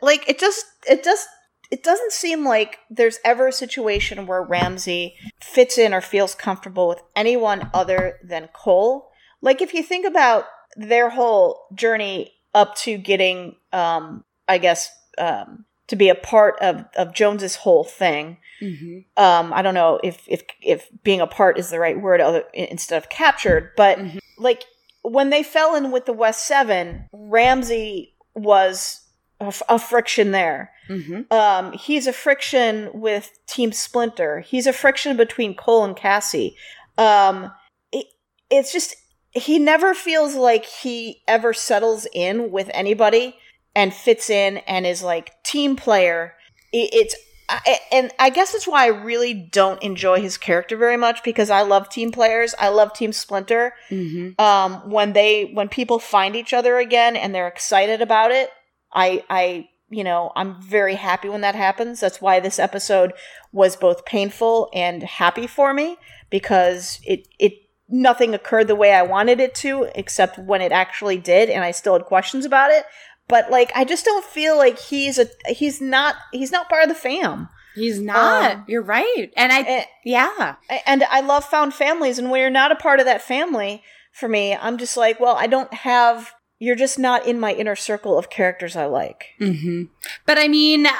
[0.01, 1.27] like, it just, it just,
[1.69, 6.87] it doesn't seem like there's ever a situation where Ramsey fits in or feels comfortable
[6.87, 9.09] with anyone other than Cole.
[9.41, 15.65] Like, if you think about their whole journey up to getting, um, I guess, um,
[15.87, 19.23] to be a part of, of Jones's whole thing, Mm-hmm.
[19.23, 22.43] Um, I don't know if if if being a part is the right word other,
[22.53, 24.17] instead of captured, but mm-hmm.
[24.37, 24.63] like
[25.03, 29.01] when they fell in with the West Seven, Ramsey was
[29.39, 30.71] a, a friction there.
[30.89, 31.33] Mm-hmm.
[31.33, 34.41] Um, he's a friction with Team Splinter.
[34.41, 36.55] He's a friction between Cole and Cassie.
[36.97, 37.51] Um,
[37.91, 38.07] it,
[38.49, 38.95] it's just
[39.31, 43.37] he never feels like he ever settles in with anybody
[43.75, 46.33] and fits in and is like team player.
[46.73, 47.15] It, it's
[47.49, 51.49] I, and I guess that's why I really don't enjoy his character very much because
[51.49, 52.53] I love team players.
[52.59, 53.73] I love Team Splinter.
[53.89, 54.41] Mm-hmm.
[54.41, 58.49] Um, when they when people find each other again and they're excited about it,
[58.91, 62.01] I I you know I'm very happy when that happens.
[62.01, 63.13] That's why this episode
[63.53, 65.97] was both painful and happy for me
[66.29, 67.53] because it it
[67.89, 71.71] nothing occurred the way I wanted it to, except when it actually did, and I
[71.71, 72.83] still had questions about it
[73.27, 76.89] but like I just don't feel like he's a he's not he's not part of
[76.89, 77.49] the fam.
[77.75, 78.51] He's not.
[78.51, 79.31] Um, You're right.
[79.35, 80.55] And I and, yeah.
[80.85, 84.27] And I love found families and when you're not a part of that family for
[84.27, 88.17] me, I'm just like, well, I don't have you're just not in my inner circle
[88.17, 89.25] of characters I like.
[89.37, 89.83] hmm
[90.25, 90.91] But I mean, uh,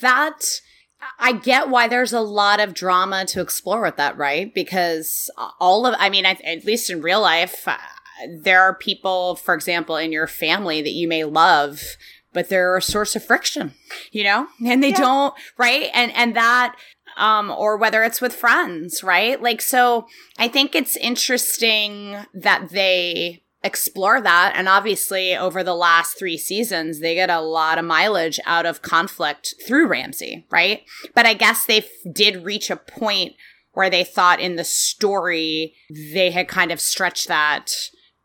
[0.00, 0.60] that
[1.18, 4.52] I get why there's a lot of drama to explore with that, right?
[4.54, 7.66] Because all of, I mean, I, at least in real life,
[8.28, 11.82] there are people, for example, in your family that you may love,
[12.32, 13.74] but they're a source of friction,
[14.10, 14.98] you know, and they yeah.
[14.98, 15.90] don't, right?
[15.92, 16.76] And, and that,
[17.16, 19.40] um, or whether it's with friends, right?
[19.40, 20.06] Like, so
[20.38, 24.54] I think it's interesting that they explore that.
[24.56, 28.82] And obviously, over the last three seasons, they get a lot of mileage out of
[28.82, 30.82] conflict through Ramsey, right?
[31.14, 33.34] But I guess they f- did reach a point
[33.72, 37.72] where they thought in the story they had kind of stretched that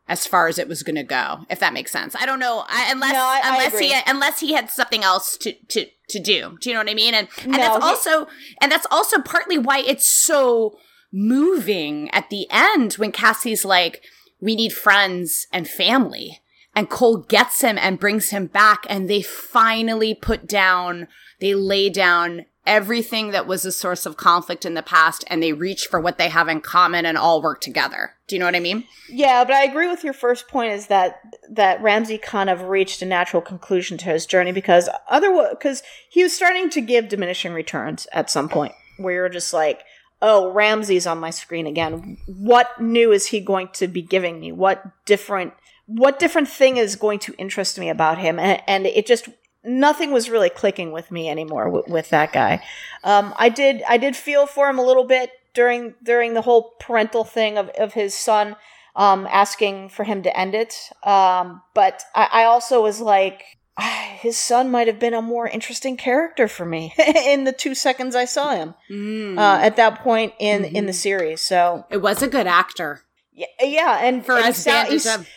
[0.07, 2.15] as far as it was going to go if that makes sense.
[2.15, 5.37] I don't know I, unless no, I, unless I he unless he had something else
[5.37, 6.57] to to to do.
[6.61, 7.13] Do you know what i mean?
[7.13, 8.27] And and no, that's he- also
[8.61, 10.77] and that's also partly why it's so
[11.11, 14.03] moving at the end when cassie's like
[14.39, 16.41] we need friends and family.
[16.75, 21.07] And cole gets him and brings him back and they finally put down
[21.39, 25.53] they lay down everything that was a source of conflict in the past and they
[25.53, 28.11] reach for what they have in common and all work together.
[28.27, 28.83] Do you know what I mean?
[29.09, 33.01] Yeah, but I agree with your first point is that that Ramsey kind of reached
[33.01, 37.53] a natural conclusion to his journey because other because he was starting to give diminishing
[37.53, 39.83] returns at some point where you're just like,
[40.21, 42.17] "Oh, Ramsey's on my screen again.
[42.25, 44.51] What new is he going to be giving me?
[44.51, 45.53] What different
[45.85, 49.29] what different thing is going to interest me about him?" And, and it just
[49.67, 52.63] nothing was really clicking with me anymore w- with that guy.
[53.03, 56.75] Um, I did I did feel for him a little bit during during the whole
[56.79, 58.55] parental thing of, of his son
[58.97, 60.89] um, asking for him to end it.
[61.03, 63.43] Um, but I, I, also was like,
[64.19, 66.93] his son might have been a more interesting character for me
[67.25, 69.37] in the two seconds I saw him mm.
[69.37, 70.75] uh, at that point in mm-hmm.
[70.75, 70.97] in the mm-hmm.
[70.97, 71.41] series.
[71.41, 73.03] So it was a good actor.
[73.37, 74.65] Yeah, yeah, and for us,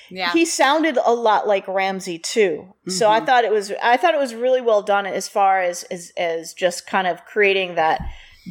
[0.09, 0.33] yeah.
[0.33, 2.65] he sounded a lot like Ramsay too.
[2.65, 2.91] Mm-hmm.
[2.93, 3.27] So I mm-hmm.
[3.27, 6.55] thought it was I thought it was really well done as far as as as
[6.55, 8.01] just kind of creating that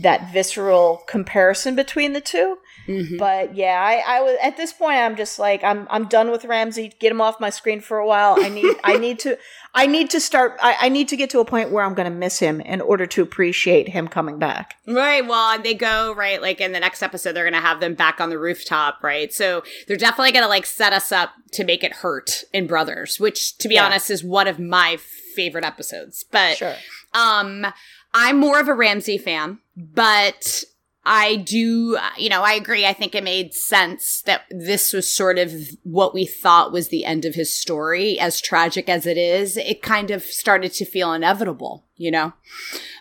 [0.04, 3.18] that visceral comparison between the 2 mm-hmm.
[3.18, 4.98] But yeah, I, I was at this point.
[4.98, 6.94] I'm just like I'm I'm done with Ramsey.
[7.00, 8.36] Get him off my screen for a while.
[8.40, 9.38] I need I need to
[9.74, 10.58] I need to start.
[10.62, 12.82] I, I need to get to a point where I'm going to miss him in
[12.82, 14.76] order to appreciate him coming back.
[14.88, 15.26] Right.
[15.26, 16.42] Well, and they go right.
[16.42, 19.04] Like in the next episode, they're going to have them back on the rooftop.
[19.04, 19.32] Right.
[19.32, 23.20] So they're definitely going to like set us up to make it hurt in Brothers,
[23.20, 23.86] which, to be yeah.
[23.86, 24.98] honest, is one of my
[25.36, 26.26] favorite episodes.
[26.32, 26.76] But sure.
[27.14, 27.68] um,
[28.14, 30.64] I'm more of a Ramsey fan, but
[31.12, 32.86] I do, you know, I agree.
[32.86, 37.04] I think it made sense that this was sort of what we thought was the
[37.04, 38.20] end of his story.
[38.20, 42.34] As tragic as it is, it kind of started to feel inevitable, you know?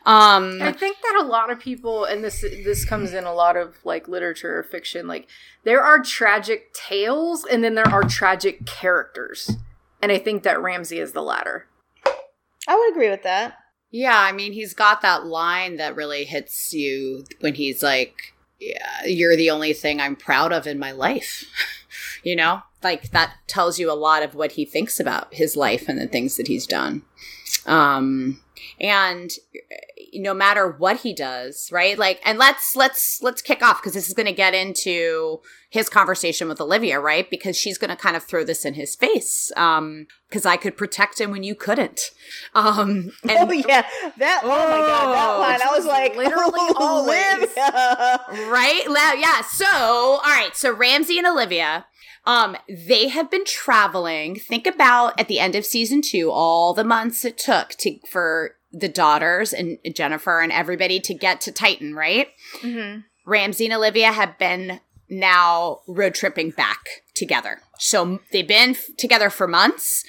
[0.06, 3.58] Um, I think that a lot of people, and this, this comes in a lot
[3.58, 5.28] of like literature or fiction, like
[5.64, 9.50] there are tragic tales and then there are tragic characters.
[10.00, 11.66] And I think that Ramsay is the latter.
[12.66, 13.57] I would agree with that.
[13.90, 19.04] Yeah, I mean, he's got that line that really hits you when he's like, yeah,
[19.04, 21.46] you're the only thing I'm proud of in my life.
[22.22, 25.88] you know, like that tells you a lot of what he thinks about his life
[25.88, 27.02] and the things that he's done.
[27.66, 28.40] Um,
[28.80, 29.30] and
[30.14, 31.98] no matter what he does, right?
[31.98, 35.40] Like, and let's let's let's kick off because this is going to get into
[35.70, 37.28] his conversation with Olivia, right?
[37.28, 39.52] Because she's going to kind of throw this in his face.
[39.56, 42.10] Um, because I could protect him when you couldn't.
[42.54, 43.86] Um, and, oh yeah,
[44.18, 44.42] that.
[44.44, 45.60] Oh, oh my god, that oh, line!
[45.62, 47.48] I was like, literally always,
[48.50, 49.18] right?
[49.18, 49.42] Yeah.
[49.42, 50.54] So, all right.
[50.54, 51.86] So Ramsey and Olivia.
[52.26, 54.36] Um, they have been traveling.
[54.36, 58.56] Think about at the end of season two, all the months it took to for
[58.72, 62.28] the daughters and Jennifer and everybody to get to Titan, right?
[62.60, 63.00] Mm-hmm.
[63.24, 67.60] Ramsay and Olivia have been now road tripping back together.
[67.78, 70.04] So they've been f- together for months.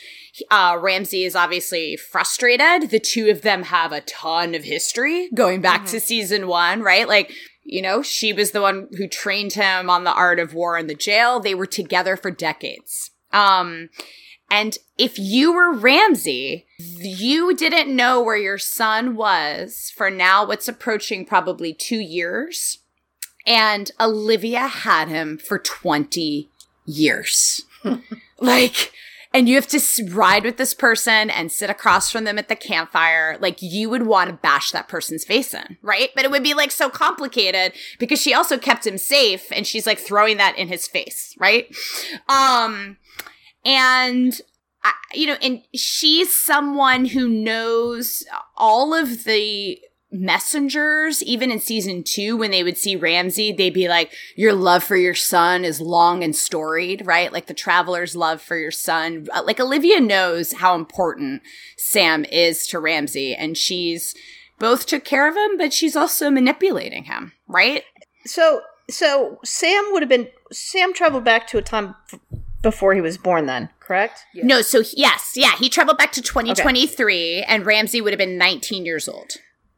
[0.52, 2.90] Uh, Ramsay is obviously frustrated.
[2.90, 5.92] The two of them have a ton of history going back mm-hmm.
[5.92, 7.08] to season one, right?
[7.08, 10.78] Like, you know, she was the one who trained him on the art of war
[10.78, 11.40] in the jail.
[11.40, 13.12] They were together for decades.
[13.32, 13.90] Um,
[14.50, 20.68] and if you were Ramsay, you didn't know where your son was for now what's
[20.68, 22.80] approaching probably two years.
[23.46, 26.50] And Olivia had him for 20
[26.86, 27.66] years.
[28.40, 28.94] like,
[29.34, 32.56] and you have to ride with this person and sit across from them at the
[32.56, 33.38] campfire.
[33.40, 36.10] Like, you would want to bash that person's face in, right?
[36.16, 39.86] But it would be like so complicated because she also kept him safe and she's
[39.86, 41.74] like throwing that in his face, right?
[42.28, 42.98] Um,
[43.66, 44.40] and
[45.14, 48.24] you know, and she's someone who knows
[48.56, 49.80] all of the
[50.12, 54.84] messengers, even in season two, when they would see Ramsey, they'd be like, Your love
[54.84, 57.32] for your son is long and storied, right?
[57.32, 59.28] Like the traveler's love for your son.
[59.34, 61.42] Uh, like Olivia knows how important
[61.78, 64.16] Sam is to Ramsey, and she's
[64.58, 67.84] both took care of him, but she's also manipulating him, right?
[68.26, 71.96] So, so Sam would have been, Sam traveled back to a time
[72.62, 74.20] before he was born then, correct?
[74.36, 74.46] Yes.
[74.46, 78.86] No, so yes, yeah, he traveled back to 2023 and Ramsey would have been 19
[78.86, 79.32] years old.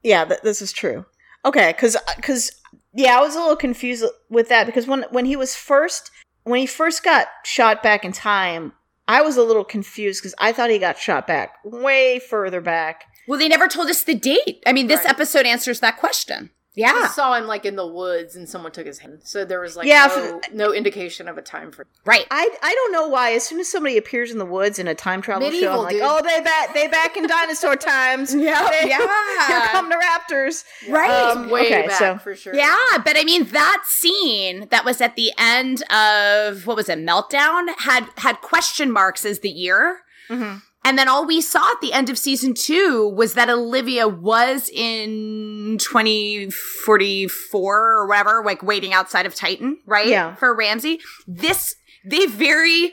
[0.03, 1.05] Yeah, th- this is true.
[1.45, 2.51] Okay, cuz uh, cuz
[2.93, 6.11] yeah, I was a little confused with that because when when he was first
[6.43, 8.73] when he first got shot back in time,
[9.07, 13.05] I was a little confused cuz I thought he got shot back way further back.
[13.29, 14.61] Well, they never told us the date.
[14.65, 15.09] I mean, this Right.
[15.11, 16.49] episode answers that question.
[16.73, 17.07] I Yeah.
[17.09, 19.19] saw him like in the woods and someone took his hand.
[19.25, 22.25] So there was like Yeah, no, no indication of a time for Right.
[22.31, 23.31] I I don't know why.
[23.33, 25.93] As soon as somebody appears in the woods in a time travel show, I'm like,
[25.95, 26.01] dude.
[26.03, 28.33] oh, they back they back in dinosaur times.
[28.35, 28.99] Yeah, They- yeah.
[29.47, 30.63] Here come the raptors.
[30.89, 31.09] Right.
[31.11, 32.55] Um, way okay, back so- for sure.
[32.55, 36.99] Yeah, but I mean that scene that was at the end of what was it,
[36.99, 39.99] Meltdown had had question marks as the year.
[40.29, 40.61] Mhm.
[40.83, 44.69] And then all we saw at the end of season two was that Olivia was
[44.73, 50.07] in 2044 or whatever, like waiting outside of Titan, right?
[50.07, 50.35] Yeah.
[50.35, 50.99] For Ramsey.
[51.27, 52.91] This, they very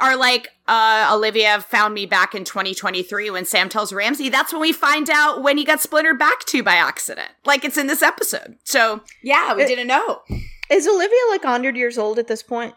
[0.00, 4.28] are like, uh, Olivia found me back in 2023 when Sam tells Ramsey.
[4.30, 7.28] That's when we find out when he got splintered back to by accident.
[7.44, 8.56] Like it's in this episode.
[8.64, 10.22] So yeah, we It- didn't know.
[10.70, 12.74] Is Olivia like 100 years old at this point?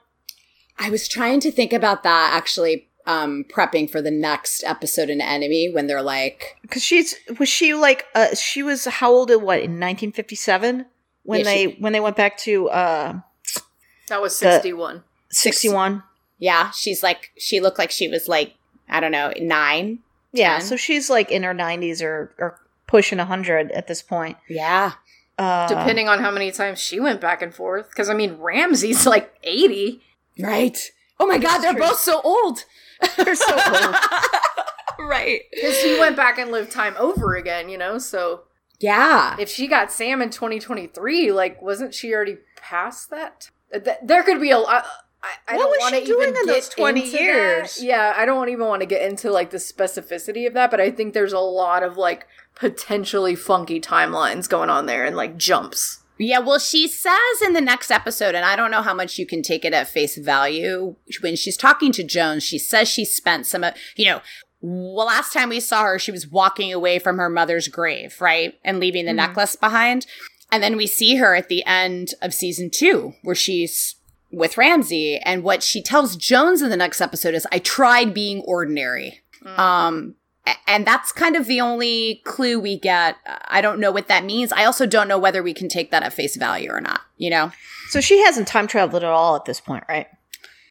[0.79, 5.19] I was trying to think about that actually, um, prepping for the next episode in
[5.21, 9.29] Enemy when they're like, Because she's was she like uh she was how old?
[9.31, 10.85] in What in 1957
[11.23, 13.19] when Yeah, they she- when they went back to uh
[14.07, 15.03] That was The- 61.
[15.31, 16.03] 61.
[16.39, 18.53] Yeah, she's like she looked like she was like
[18.89, 19.99] I don't know nine.
[20.31, 20.67] Yeah, 10.
[20.67, 24.37] so she's like in her 90s or or pushing 100 at this point.
[24.47, 24.93] Yeah,
[25.37, 27.89] Uh, Depending on how many times she went back and forth.
[27.89, 30.01] Because, I mean, Ramsey's like 80.
[30.39, 30.91] right.
[31.19, 31.81] Oh my God, That's they're true.
[31.81, 32.65] both so old.
[33.17, 33.95] They're so old.
[35.09, 35.41] right.
[35.51, 37.97] Because he went back and lived time over again, you know?
[37.97, 38.43] So
[38.79, 39.35] Yeah.
[39.39, 43.49] if she got Sam in 2023, like, wasn't she already past that?
[44.03, 44.85] There could be a lot.
[45.23, 47.75] I, I What don't was want she to doing in those 20 years?
[47.77, 47.83] That.
[47.83, 50.91] Yeah, I don't even want to get into like the specificity of that, but I
[50.91, 56.02] think there's a lot of like potentially funky timelines going on there and like jumps.
[56.19, 59.25] Yeah, well, she says in the next episode, and I don't know how much you
[59.25, 60.95] can take it at face value.
[61.21, 64.21] When she's talking to Jones, she says she spent some, of you know,
[64.61, 68.53] well, last time we saw her, she was walking away from her mother's grave, right?
[68.63, 69.15] And leaving the Mhm.
[69.17, 70.05] necklace behind.
[70.51, 73.95] And then we see her at the end of season two, where she's
[74.31, 75.17] with Ramsey.
[75.17, 79.21] And what she tells Jones in the next episode is, I tried being ordinary.
[79.57, 80.22] Um, a-
[80.67, 83.15] and that's kind of the only clue we get.
[83.25, 84.51] I don't know what that means.
[84.51, 87.29] I also don't know whether we can take that at face value or not, you
[87.29, 87.51] know?
[87.89, 90.07] so she hasn't time traveled at all at this point, right?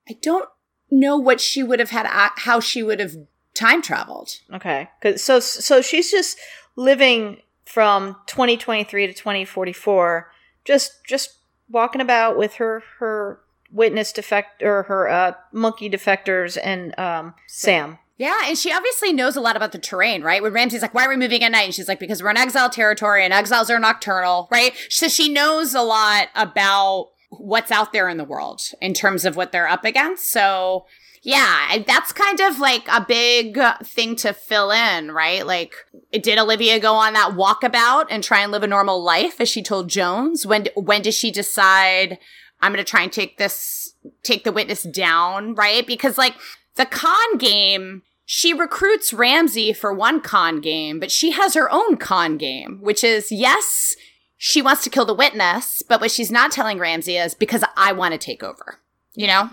[0.09, 0.49] I don't
[0.91, 2.07] know what she would have had,
[2.37, 3.13] how she would have
[3.55, 4.41] time traveled.
[4.53, 4.89] Okay.
[5.01, 6.39] 'Cause- so so she's just
[6.75, 10.31] living from 2023 to 2044
[10.65, 11.35] just just
[11.71, 17.99] walking about with her her witness defect or her uh monkey defectors and um Sam.
[18.19, 20.43] Yeah, and she obviously knows a lot about the terrain, right?
[20.43, 22.37] When Ramsey's like, "Why are we moving at night?" and she's like, "Because we're in
[22.37, 27.93] exile territory, and exiles are nocturnal, right?" So she knows a lot about what's out
[27.93, 30.31] there in the world in terms of what they're up against.
[30.31, 30.87] So
[31.23, 35.47] yeah, that's kind of like a big thing to fill in, right?
[35.47, 35.73] Like,
[36.11, 39.63] did Olivia go on that walkabout and try and live a normal life, as she
[39.63, 40.45] told Jones?
[40.45, 42.19] When when does she decide?
[42.61, 45.85] I'm going to try and take this, take the witness down, right?
[45.85, 46.35] Because like
[46.77, 51.97] the con game, she recruits Ramsey for one con game, but she has her own
[51.97, 53.95] con game, which is yes,
[54.37, 57.93] she wants to kill the witness, but what she's not telling Ramsey is because I
[57.93, 58.81] want to take over,
[59.15, 59.51] you know?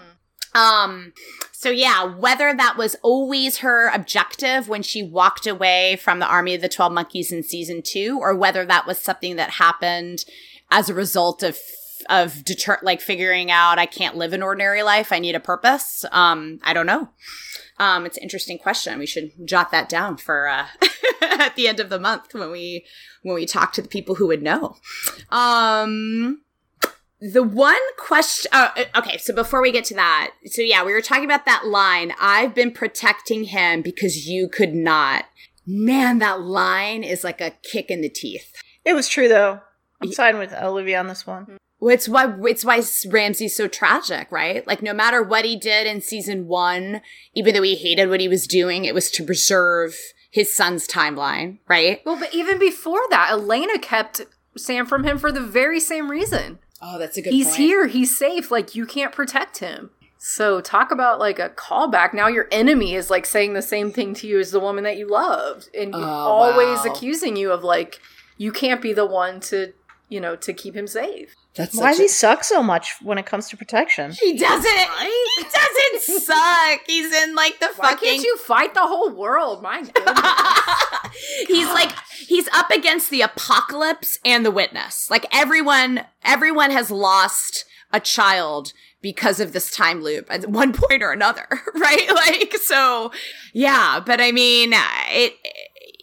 [0.55, 1.13] Um,
[1.51, 6.55] so yeah, whether that was always her objective when she walked away from the army
[6.55, 10.26] of the 12 monkeys in season two, or whether that was something that happened
[10.72, 11.57] as a result of
[12.10, 15.12] of deter like figuring out I can't live an ordinary life.
[15.12, 16.03] I need a purpose.
[16.12, 17.10] Um, I don't know.
[17.78, 18.99] Um, it's an interesting question.
[18.99, 20.66] We should jot that down for uh,
[21.22, 22.86] at the end of the month when we
[23.24, 24.76] when we talk to the people who would know.
[25.30, 26.41] Um,
[27.22, 28.49] the one question.
[28.53, 31.68] Uh, okay, so before we get to that, so yeah, we were talking about that
[31.68, 32.14] line.
[32.20, 35.26] I've been protecting him because you could not.
[35.66, 38.51] Man, that line is like a kick in the teeth.
[38.84, 39.62] It was true though.
[40.01, 41.57] I'm siding with Olivia on this one.
[41.80, 44.65] Well, it's why it's why Ramsey's so tragic, right?
[44.67, 47.01] Like no matter what he did in season one,
[47.34, 49.95] even though he hated what he was doing, it was to preserve
[50.30, 52.01] his son's timeline, right?
[52.05, 54.21] Well, but even before that, Elena kept
[54.57, 56.59] Sam from him for the very same reason.
[56.82, 57.34] Oh, that's a good.
[57.34, 58.51] he's here, he's safe.
[58.51, 59.89] Like you can't protect him.
[60.17, 62.13] So talk about like a callback.
[62.13, 64.97] Now your enemy is like saying the same thing to you as the woman that
[64.97, 66.91] you loved, and Oh, always wow.
[66.93, 67.99] accusing you of like
[68.38, 69.71] you can't be the one to
[70.10, 71.36] you know, to keep him safe.
[71.55, 74.12] That's why does he suck so much when it comes to protection?
[74.12, 74.89] He doesn't.
[74.99, 76.80] He doesn't suck.
[76.86, 78.10] He's in like the why fucking.
[78.10, 79.62] can't you fight the whole world?
[79.62, 81.47] My goodness.
[81.47, 81.91] he's like
[82.28, 85.10] he's up against the apocalypse and the witness.
[85.10, 91.01] Like everyone, everyone has lost a child because of this time loop at one point
[91.01, 92.10] or another, right?
[92.14, 93.12] Like so,
[93.53, 93.99] yeah.
[94.05, 95.34] But I mean, it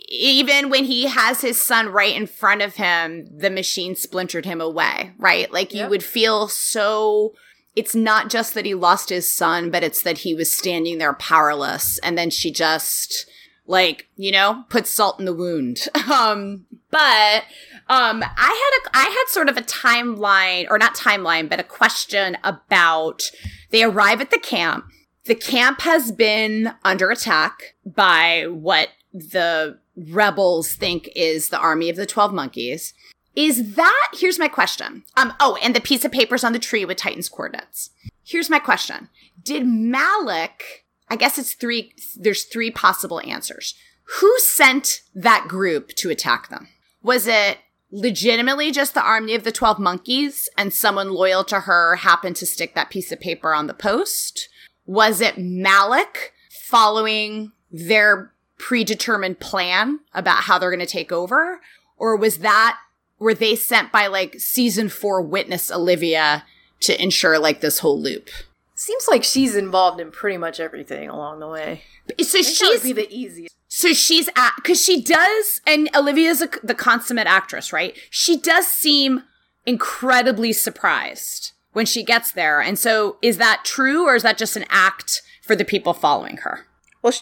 [0.08, 4.60] even when he has his son right in front of him, the machine splintered him
[4.60, 5.50] away, right?
[5.52, 7.34] Like you would feel so
[7.74, 11.12] it's not just that he lost his son, but it's that he was standing there
[11.14, 13.28] powerless and then she just
[13.66, 15.88] like, you know, put salt in the wound.
[16.10, 17.42] Um, but
[17.88, 21.64] um I had a I had sort of a timeline or not timeline, but a
[21.64, 23.24] question about
[23.70, 24.84] they arrive at the camp.
[25.24, 31.96] The camp has been under attack by what the rebels think is the army of
[31.96, 32.94] the 12 monkeys.
[33.34, 35.04] Is that, here's my question.
[35.16, 37.90] Um, oh, and the piece of paper's on the tree with Titan's coordinates.
[38.24, 39.08] Here's my question.
[39.42, 43.74] Did Malik, I guess it's three, there's three possible answers.
[44.20, 46.68] Who sent that group to attack them?
[47.02, 47.58] Was it
[47.90, 52.46] legitimately just the army of the 12 monkeys and someone loyal to her happened to
[52.46, 54.48] stick that piece of paper on the post?
[54.86, 56.32] Was it Malik
[56.68, 61.60] following their predetermined plan about how they're going to take over?
[61.96, 62.78] Or was that,
[63.18, 66.44] were they sent by like season four witness Olivia
[66.80, 68.28] to ensure like this whole loop?
[68.74, 71.82] Seems like she's involved in pretty much everything along the way.
[72.20, 73.54] So she's be the easiest.
[73.68, 77.96] So she's at because she does, and Olivia's a, the consummate actress, right?
[78.10, 79.22] She does seem
[79.66, 84.56] incredibly surprised when she gets there, and so is that true, or is that just
[84.56, 86.66] an act for the people following her?
[87.02, 87.12] Well,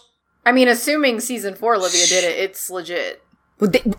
[0.46, 3.22] I mean, assuming season four Olivia did it, it's legit.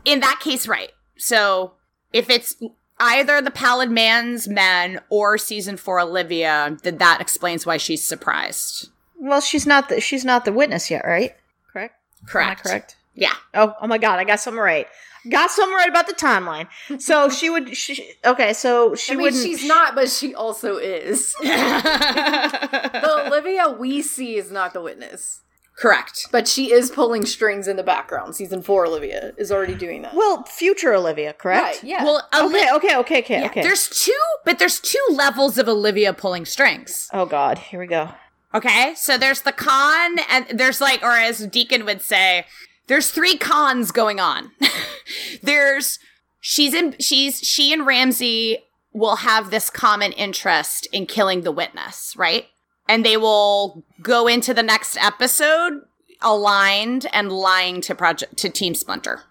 [0.06, 0.92] In that case, right.
[1.18, 1.74] So
[2.14, 2.56] if it's
[3.00, 8.90] either the Pallid Man's men or season four Olivia, then that explains why she's surprised.
[9.18, 11.36] Well, she's not the she's not the witness yet, right?
[11.72, 11.96] Correct.
[12.28, 12.64] Correct.
[12.64, 12.96] correct.
[13.14, 13.34] Yeah.
[13.54, 14.20] Oh, oh my God!
[14.20, 14.88] I got something right.
[15.30, 16.68] Got something right about the timeline.
[17.02, 17.76] So she would.
[17.76, 19.44] She, okay, so she I mean, wouldn't.
[19.44, 21.34] She's not, but she also is.
[21.42, 25.42] the Olivia we see is not the witness.
[25.78, 26.28] Correct.
[26.32, 28.36] But she is pulling strings in the background.
[28.36, 30.14] Season four, Olivia is already doing that.
[30.16, 31.64] Well, future Olivia, correct?
[31.64, 32.04] Right, yeah.
[32.04, 33.62] Well, okay, okay, okay, okay, yeah, okay.
[33.62, 37.10] There's two, but there's two levels of Olivia pulling strings.
[37.12, 38.12] Oh God, here we go.
[38.54, 42.46] Okay, so there's the con, and there's like, or as Deacon would say,
[42.88, 44.52] there's three cons going on.
[45.44, 46.00] there's
[46.40, 48.60] she's in she's she and Ramsey
[48.94, 52.46] will have this common interest in killing the witness, right?
[52.88, 55.82] And they will go into the next episode
[56.22, 59.22] aligned and lying to project to Team Splinter.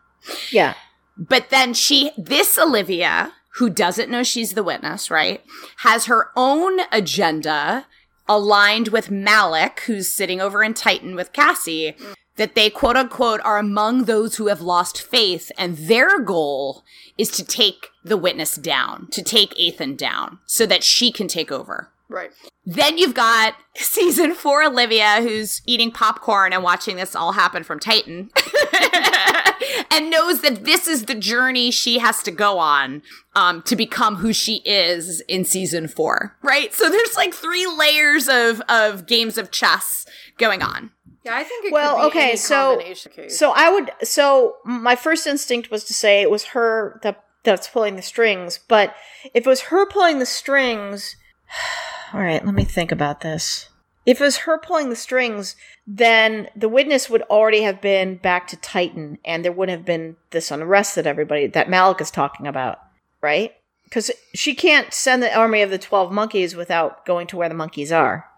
[0.51, 0.75] Yeah.
[1.17, 5.43] But then she this Olivia, who doesn't know she's the witness, right?
[5.79, 7.87] Has her own agenda
[8.29, 11.95] aligned with Malik, who's sitting over in Titan with Cassie,
[12.37, 16.85] that they quote unquote are among those who have lost faith, and their goal
[17.17, 21.53] is to take the witness down, to take Ethan down, so that she can take
[21.53, 21.91] over.
[22.15, 22.31] Right.
[22.65, 27.81] Then you've got season four Olivia, who's eating popcorn and watching this all happen from
[27.81, 28.31] Titan.
[29.91, 33.03] and knows that this is the journey she has to go on
[33.35, 36.73] um, to become who she is in season four, right?
[36.75, 40.07] So there's like three layers of of games of chess
[40.39, 40.91] going on.
[41.25, 41.73] Yeah, I think.
[41.73, 42.81] well, okay, so
[43.29, 47.69] so I would so my first instinct was to say it was her that that's
[47.69, 48.95] pulling the strings, but
[49.33, 51.17] if it was her pulling the strings,
[52.15, 53.69] all right, let me think about this.
[54.07, 55.57] If it was her pulling the strings,
[55.87, 60.17] then the witness would already have been back to Titan, and there wouldn't have been
[60.31, 62.79] this unrest that everybody that Malik is talking about,
[63.21, 63.55] right?
[63.85, 67.55] Because she can't send the army of the twelve monkeys without going to where the
[67.55, 68.29] monkeys are.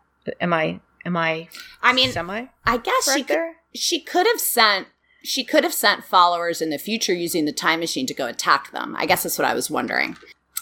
[0.40, 0.80] Am I?
[1.04, 1.48] Am I?
[1.82, 2.46] I mean, semi.
[2.64, 3.38] I guess she could,
[3.74, 4.88] she could have sent
[5.22, 8.70] she could have sent followers in the future using the time machine to go attack
[8.70, 8.94] them.
[8.96, 10.16] I guess that's what I was wondering.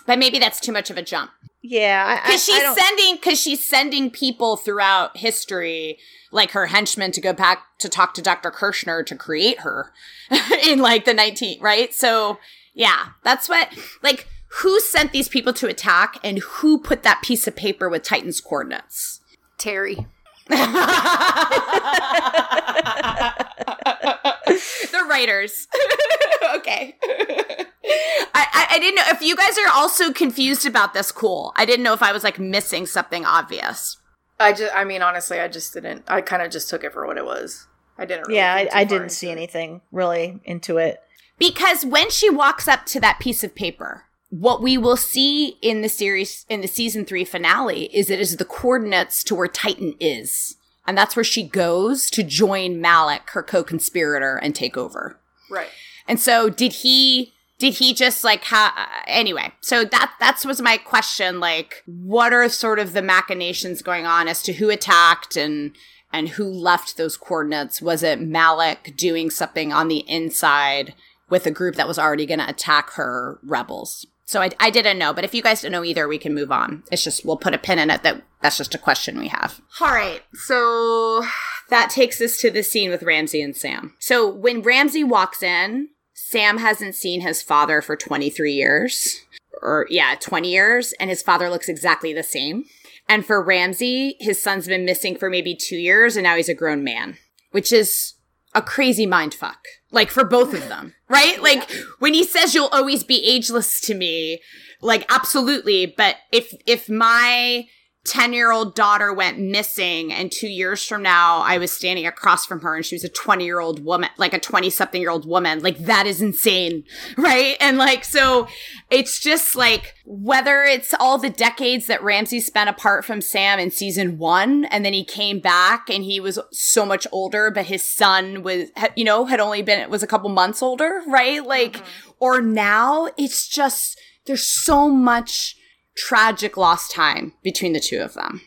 [0.06, 1.30] But maybe that's too much of a jump.
[1.66, 5.96] Yeah, because she's sending because she's sending people throughout history,
[6.30, 9.90] like her henchmen, to go back to talk to Doctor Kirschner to create her
[10.66, 11.94] in like the 19 right.
[11.94, 12.38] So
[12.74, 13.70] yeah, that's what
[14.02, 14.28] like
[14.60, 18.42] who sent these people to attack and who put that piece of paper with Titan's
[18.42, 19.20] coordinates.
[19.56, 20.06] Terry.
[24.92, 25.66] the writers.
[26.56, 26.96] okay.
[27.02, 31.12] I, I, I didn't know if you guys are also confused about this.
[31.12, 31.52] Cool.
[31.56, 33.98] I didn't know if I was like missing something obvious.
[34.40, 36.04] I just, I mean, honestly, I just didn't.
[36.08, 37.66] I kind of just took it for what it was.
[37.96, 38.26] I didn't.
[38.26, 39.32] Really yeah, I, I didn't see it.
[39.32, 41.00] anything really into it
[41.38, 45.82] because when she walks up to that piece of paper, what we will see in
[45.82, 49.94] the series in the season three finale is it is the coordinates to where Titan
[50.00, 50.56] is.
[50.86, 55.18] And that's where she goes to join Malik, her co-conspirator, and take over.
[55.50, 55.68] Right.
[56.06, 60.76] And so did he did he just like ha anyway so that that's was my
[60.76, 65.74] question like what are sort of the machinations going on as to who attacked and
[66.12, 70.94] and who left those coordinates was it malik doing something on the inside
[71.30, 74.98] with a group that was already going to attack her rebels so I, I didn't
[74.98, 77.36] know but if you guys don't know either we can move on it's just we'll
[77.36, 81.24] put a pin in it that that's just a question we have all right so
[81.70, 85.88] that takes us to the scene with Ramsey and sam so when Ramsey walks in
[86.14, 89.20] Sam hasn't seen his father for 23 years.
[89.62, 92.64] Or, yeah, 20 years, and his father looks exactly the same.
[93.08, 96.54] And for Ramsey, his son's been missing for maybe two years, and now he's a
[96.54, 97.18] grown man,
[97.52, 98.13] which is
[98.54, 99.58] a crazy mind fuck.
[99.90, 101.40] Like, for both of them, right?
[101.42, 104.40] Like, when he says you'll always be ageless to me,
[104.80, 105.86] like, absolutely.
[105.86, 107.66] But if, if my
[108.04, 112.44] 10 year old daughter went missing and two years from now i was standing across
[112.44, 115.10] from her and she was a 20 year old woman like a 20 something year
[115.10, 115.60] old woman.
[115.60, 116.84] Like that is insane
[117.16, 117.56] right?
[117.60, 118.46] And like so
[118.90, 123.70] it's just like whether it's all the decades that ramsay spent apart from sam in
[123.70, 127.82] season one and then he came back and he was so much older but his
[127.82, 131.44] son was you know had only been was a couple months older right?
[131.44, 132.10] Like mm-hmm.
[132.20, 135.56] or now it's just there's so much
[135.96, 138.40] tragic lost time between the two of them.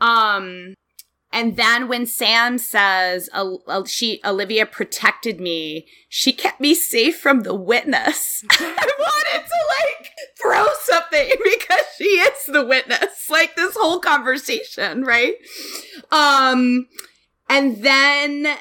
[0.00, 0.74] Um,
[1.32, 3.28] and then when Sam says,
[3.86, 5.86] "She Olivia protected me.
[6.08, 12.04] She kept me safe from the witness." I wanted to like throw something because she
[12.04, 13.28] is the witness.
[13.28, 15.34] Like this whole conversation, right?
[16.10, 16.86] Um,
[17.48, 18.56] and then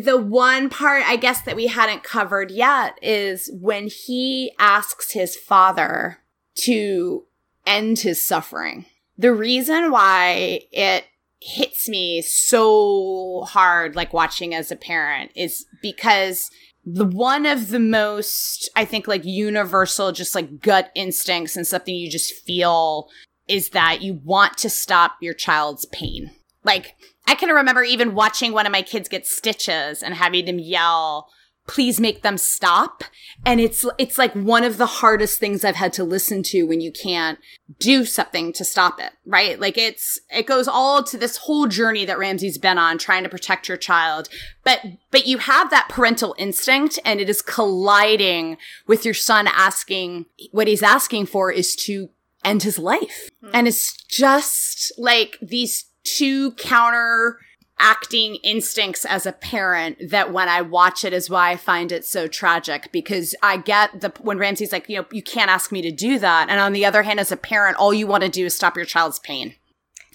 [0.00, 5.36] the one part I guess that we hadn't covered yet is when he asks his
[5.36, 6.20] father
[6.56, 7.24] to
[7.66, 8.86] end his suffering.
[9.16, 11.04] The reason why it
[11.40, 16.50] hits me so hard, like watching as a parent, is because
[16.84, 21.94] the one of the most, I think, like universal, just like gut instincts and something
[21.94, 23.08] you just feel
[23.46, 26.30] is that you want to stop your child's pain.
[26.62, 26.96] Like,
[27.26, 31.28] I can remember even watching one of my kids get stitches and having them yell,
[31.66, 33.04] please make them stop.
[33.44, 36.80] And it's it's like one of the hardest things i've had to listen to when
[36.80, 37.38] you can't
[37.78, 39.58] do something to stop it right?
[39.58, 43.28] Like it's it goes all to this whole journey that ramsey's been on trying to
[43.28, 44.28] protect your child.
[44.62, 48.56] But but you have that parental instinct and it is colliding
[48.86, 52.10] with your son asking what he's asking for is to
[52.44, 53.30] end his life.
[53.42, 53.50] Mm.
[53.54, 57.38] and it's just like these two counter
[57.78, 62.04] acting instincts as a parent that when I watch it is why I find it
[62.04, 65.82] so tragic because I get the when Ramsey's like, you know, you can't ask me
[65.82, 66.48] to do that.
[66.48, 68.76] And on the other hand, as a parent, all you want to do is stop
[68.76, 69.54] your child's pain.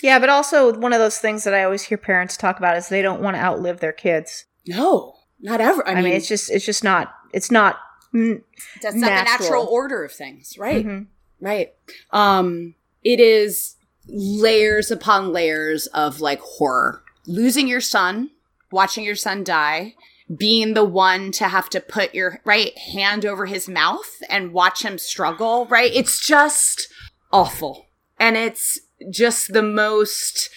[0.01, 2.87] Yeah, but also one of those things that I always hear parents talk about is
[2.87, 4.45] they don't want to outlive their kids.
[4.65, 5.85] No, not ever.
[5.87, 7.79] I, I mean, mean, it's just it's just not it's not
[8.13, 8.43] n-
[8.81, 10.85] that's not the natural order of things, right?
[10.85, 11.45] Mm-hmm.
[11.45, 11.73] Right.
[12.11, 13.75] Um it is
[14.07, 18.31] layers upon layers of like horror losing your son,
[18.71, 19.95] watching your son die,
[20.35, 24.83] being the one to have to put your right hand over his mouth and watch
[24.83, 25.91] him struggle, right?
[25.93, 26.87] It's just
[27.31, 27.87] awful.
[28.19, 30.49] And it's just the most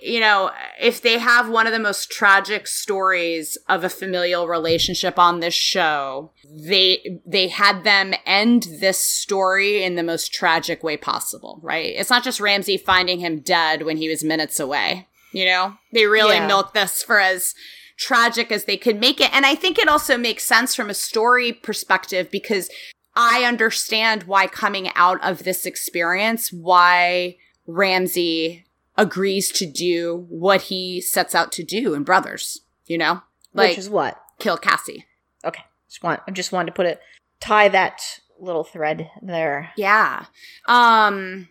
[0.00, 5.18] you know, if they have one of the most tragic stories of a familial relationship
[5.18, 10.96] on this show, they they had them end this story in the most tragic way
[10.96, 11.94] possible, right?
[11.96, 15.08] It's not just Ramsey finding him dead when he was minutes away.
[15.32, 16.46] You know, they really yeah.
[16.46, 17.54] milk this for as
[17.96, 19.32] tragic as they could make it.
[19.32, 22.68] And I think it also makes sense from a story perspective because
[23.14, 28.64] I understand why coming out of this experience, why Ramsey
[28.96, 33.22] agrees to do what he sets out to do in Brothers, you know?
[33.54, 34.20] Like, Which is what?
[34.38, 35.06] Kill Cassie.
[35.44, 35.62] Okay.
[35.88, 37.00] Just want, I just wanted to put it,
[37.40, 39.70] tie that little thread there.
[39.76, 40.26] Yeah.
[40.66, 41.48] Um,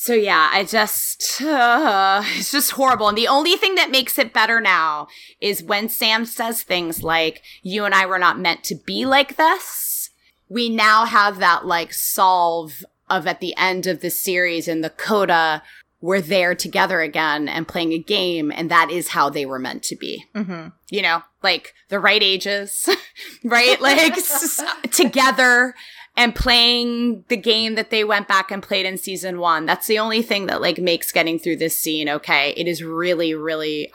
[0.00, 3.08] so yeah, I just uh, it's just horrible.
[3.08, 5.08] And the only thing that makes it better now
[5.40, 9.34] is when Sam says things like you and I were not meant to be like
[9.34, 10.10] this.
[10.48, 14.90] We now have that like solve of at the end of the series in the
[14.90, 15.64] coda
[16.00, 19.82] we're there together again and playing a game and that is how they were meant
[19.82, 20.68] to be mm-hmm.
[20.90, 22.88] you know like the right ages
[23.44, 25.74] right like s- together
[26.18, 29.66] and playing the game that they went back and played in season one.
[29.66, 32.52] That's the only thing that like makes getting through this scene okay.
[32.56, 33.88] It is really, really,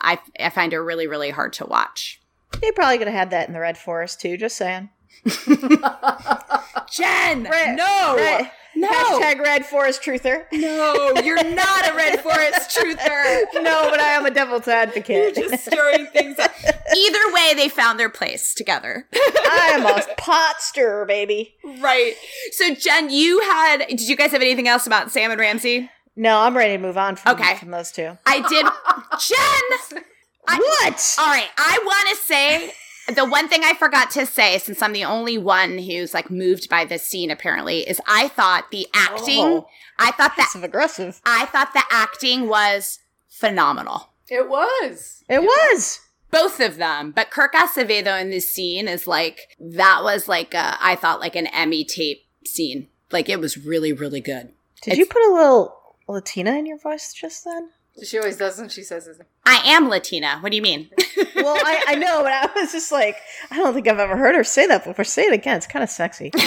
[0.00, 2.20] I, I find it really, really hard to watch.
[2.60, 4.36] They probably could have had that in the Red Forest too.
[4.36, 4.88] Just saying.
[5.26, 10.44] Jen, Red- no, red- no, Hashtag red forest truther.
[10.52, 13.44] no, you're not a red forest truther.
[13.62, 15.36] No, but I am a devil's advocate.
[15.36, 16.50] You're Just stirring things up.
[16.96, 19.08] Either way, they found their place together.
[19.50, 21.54] I'm a pot stirrer, baby.
[21.80, 22.14] right.
[22.52, 23.86] So, Jen, you had.
[23.88, 25.90] Did you guys have anything else about Sam and Ramsey?
[26.16, 27.56] No, I'm ready to move on from, Okay.
[27.56, 28.16] from those two.
[28.26, 28.66] I did.
[29.20, 30.02] Jen.
[30.46, 31.16] I- what?
[31.18, 31.48] All right.
[31.56, 32.72] I want to say
[33.12, 36.68] the one thing I forgot to say, since I'm the only one who's like moved
[36.68, 39.40] by this scene, apparently, is I thought the acting.
[39.44, 39.68] Oh.
[39.98, 41.20] I thought that Passive aggressive.
[41.24, 42.98] I thought the acting was
[43.28, 44.10] phenomenal.
[44.28, 45.22] It was.
[45.28, 46.00] It was.
[46.30, 50.76] Both of them, but Kirk Acevedo in this scene is like that was like a,
[50.80, 52.88] I thought like an Emmy tape scene.
[53.12, 54.52] Like it was really really good.
[54.82, 57.70] Did It's- you put a little Latina in your voice just then?
[58.02, 59.24] She always does, and she says, it.
[59.46, 60.38] I am Latina.
[60.40, 60.90] What do you mean?
[61.36, 63.16] Well, I, I know, but I was just like,
[63.50, 65.04] I don't think I've ever heard her say that before.
[65.04, 65.56] Say it again.
[65.58, 66.30] It's kind of sexy.
[66.34, 66.40] I'm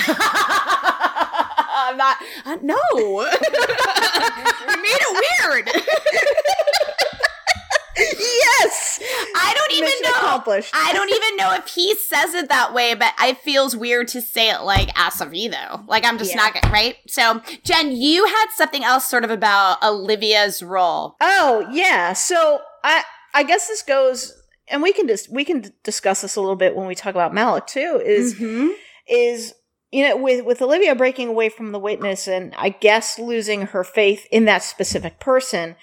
[1.98, 2.18] not.
[2.46, 2.80] Uh, no.
[2.96, 3.28] you
[4.82, 5.70] made it weird.
[7.98, 9.00] yes.
[9.36, 10.10] I don't even Mission know.
[10.18, 10.74] accomplished.
[10.76, 14.22] I don't even know if he says it that way, but it feels weird to
[14.22, 15.88] say it like Acevedo.
[15.88, 16.38] Like I'm just Yeah.
[16.54, 16.96] not right.
[17.08, 21.16] So, Jen, you had something else sort of about Olivia's role.
[21.22, 22.14] Oh yeah.
[22.14, 23.04] So I
[23.34, 24.34] I guess this goes,
[24.68, 27.34] and we can just we can discuss this a little bit when we talk about
[27.34, 28.02] Malik too.
[28.04, 28.74] Is Mhm.
[29.08, 29.54] is
[29.92, 33.84] you know with with Olivia breaking away from the witness and I guess losing her
[33.84, 35.76] faith in that specific person.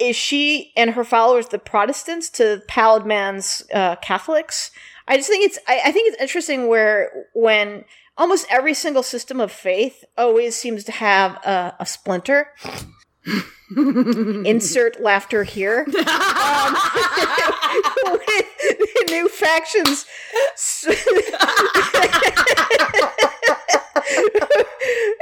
[0.00, 4.70] Is she and her followers the Protestants to Pallid Man's uh, Catholics?
[5.08, 7.84] I just think it's I, I think it's interesting where when
[8.16, 12.48] almost every single system of faith always seems to have a, a splinter.
[14.46, 15.86] Insert laughter here.
[16.02, 16.76] Um,
[19.08, 20.04] new factions.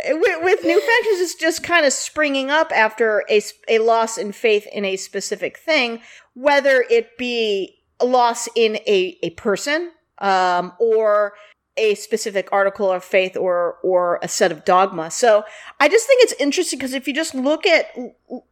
[0.09, 4.33] with, with new factions, it's just kind of springing up after a, a loss in
[4.33, 6.01] faith in a specific thing,
[6.35, 11.35] whether it be a loss in a, a person um, or
[11.77, 15.11] a specific article of faith or or a set of dogma.
[15.11, 15.45] So
[15.79, 17.87] I just think it's interesting because if you just look at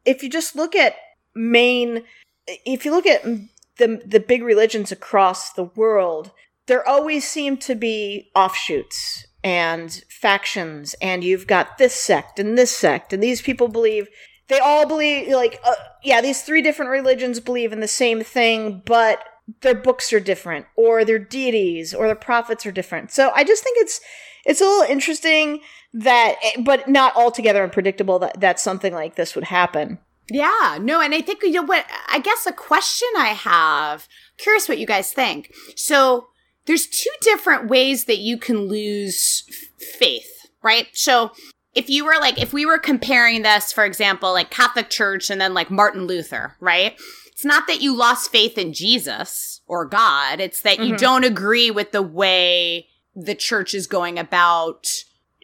[0.05, 0.95] if you just look at
[1.35, 2.05] main
[2.47, 3.23] if you look at
[3.77, 6.31] the the big religions across the world,
[6.67, 12.77] there always seem to be offshoots and factions, and you've got this sect and this
[12.77, 14.09] sect, and these people believe
[14.49, 18.83] they all believe like uh, yeah, these three different religions believe in the same thing,
[18.85, 19.23] but
[19.61, 23.11] their books are different, or their deities, or their prophets are different.
[23.11, 24.01] So I just think it's
[24.45, 25.61] it's a little interesting
[25.93, 29.99] that, eh, but not altogether unpredictable that that something like this would happen.
[30.31, 34.69] Yeah, no, and I think you know what I guess a question I have, curious
[34.69, 35.53] what you guys think.
[35.75, 36.29] So
[36.67, 39.45] there's two different ways that you can lose
[39.99, 40.87] faith, right?
[40.93, 41.33] So
[41.75, 45.41] if you were like if we were comparing this, for example, like Catholic Church and
[45.41, 46.99] then like Martin Luther, right?
[47.39, 50.99] It's not that you lost faith in Jesus or God, it's that you Mhm.
[50.99, 54.89] don't agree with the way the church is going about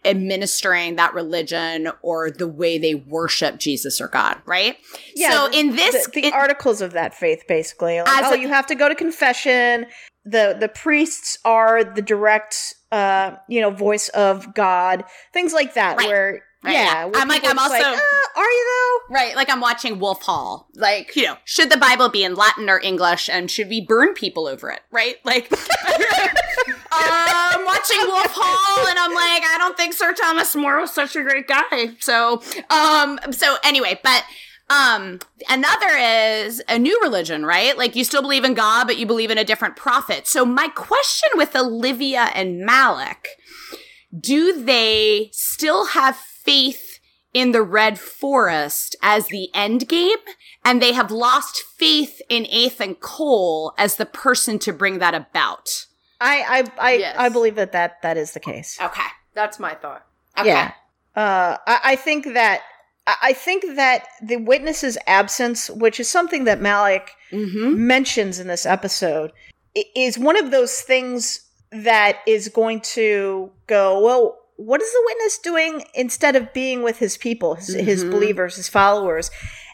[0.04, 4.76] administering that religion or the way they worship Jesus or God, right?
[5.14, 5.30] Yeah.
[5.30, 8.48] so in this, the, the in- articles of that faith basically like, oh a- you
[8.48, 9.86] have to go to confession
[10.24, 15.96] the the priests are the direct uh you know voice of god things like that
[15.98, 16.06] Right.
[16.08, 17.10] where Right, yeah.
[17.14, 17.98] I'm like, I'm also- "Uh,
[18.36, 18.66] are you
[19.08, 19.14] though?
[19.14, 20.68] right, like I'm watching Wolf Hall.
[20.74, 24.14] Like, you know, should the Bible be in Latin or English and should we burn
[24.14, 25.16] people over it, right?
[25.24, 25.52] Like,
[26.92, 31.16] I'm watching Wolf Hall and I'm like, I don't think Sir Thomas More was such
[31.16, 31.90] a great guy.
[32.00, 34.24] So, um, so anyway, but
[34.70, 35.18] um,
[35.50, 37.76] another is a new religion, right?
[37.76, 40.26] Like you still believe in God, but you believe in a different prophet.
[40.26, 43.28] So my question with Olivia and Malik,
[44.18, 46.98] do they still have faith
[47.32, 50.18] in the Red Forest as the end game?
[50.64, 55.86] And they have lost faith in Ethan Cole as the person to bring that about.
[56.20, 57.16] i i i, Yes.
[57.18, 59.08] I believe that, that that is the case Okay.
[59.34, 60.06] That's my thought.
[60.38, 60.48] Okay.
[60.48, 60.72] yeah
[61.16, 62.60] uh I, I think that
[63.06, 67.86] I I think that the witness's absence, which is something that Malik Mm-hmm.
[67.94, 69.32] mentions in this episode
[69.96, 71.40] is one of those things
[71.72, 76.98] that is going to go well what is the witness doing instead of being with
[76.98, 78.10] his people his, his Mhm.
[78.10, 79.30] believers his followers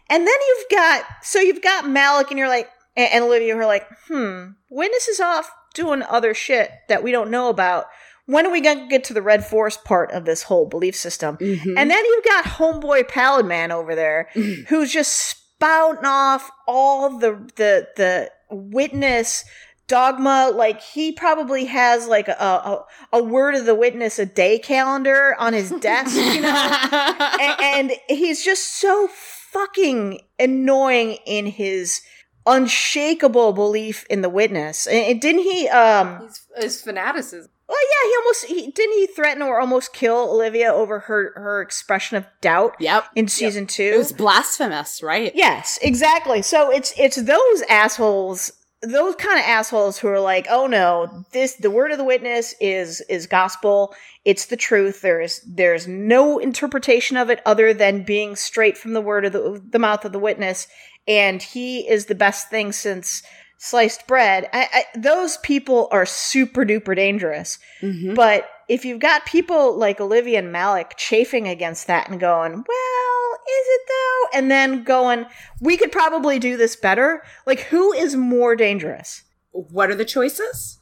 [0.08, 3.60] and then you've got so you've got malik and you're like and, and olivia who
[3.60, 7.86] are like hmm witness is off doing other shit that we don't know about
[8.26, 10.96] when are we going to get to the red forest part of this whole belief
[10.96, 11.74] system Mm-hmm.
[11.76, 14.28] and then you've got homeboy Pallid Man over there
[14.68, 19.44] who's just spouting off all the the the witness
[19.90, 22.84] dogma like he probably has like a, a,
[23.14, 26.48] a word of the witness a day calendar on his desk you know
[27.40, 27.60] and,
[27.90, 29.08] and he's just so
[29.52, 32.00] fucking annoying in his
[32.46, 37.50] unshakable belief in the witness and didn't he um His, his fanaticism.
[37.68, 41.60] well, yeah, he almost he didn't he threaten or almost kill Olivia over her her
[41.62, 43.04] expression of doubt Yep.
[43.16, 43.90] in season two.
[43.94, 45.32] It was blasphemous, right?
[45.34, 46.42] Yes, exactly.
[46.42, 48.52] So it's it's those assholes,
[48.82, 52.54] those kind of assholes who are like, "Oh no, this the word of the witness
[52.60, 53.94] is is gospel.
[54.24, 55.02] It's the truth.
[55.02, 59.62] There's there's no interpretation of it other than being straight from the word of the
[59.70, 60.66] the mouth of the witness,
[61.06, 63.22] and he is the best thing since
[63.58, 67.58] sliced bread." I, I, those people are super duper dangerous.
[67.82, 68.14] Mm-hmm.
[68.14, 73.19] But if you've got people like Olivia and Malik chafing against that and going, well,
[73.50, 74.38] it though?
[74.38, 75.26] And then going,
[75.60, 77.22] we could probably do this better.
[77.46, 79.22] Like, who is more dangerous?
[79.52, 80.78] What are the choices?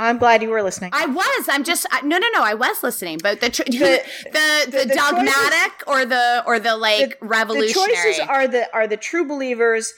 [0.00, 0.90] I'm glad you were listening.
[0.94, 1.48] I was.
[1.50, 2.42] I'm just I, no, no, no.
[2.44, 6.60] I was listening, but the tr- the, The- the the the dogmatic or the or
[6.60, 7.94] the like the revolutionary.
[7.94, 9.92] choices are the are the true believers.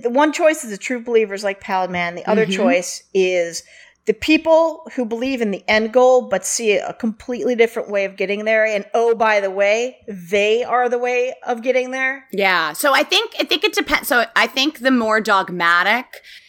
[0.00, 2.14] The one choice is the true believers like Pallid Man.
[2.14, 2.56] The other Mhm.
[2.56, 3.62] choice is
[4.06, 8.16] the people who believe in the end goal but see a completely different way of
[8.16, 8.64] getting there.
[8.66, 12.26] And oh, by the way, they are the way of getting there.
[12.32, 12.72] yeah.
[12.74, 14.08] So I think I think it depends.
[14.08, 16.06] So I think the more dogmatic,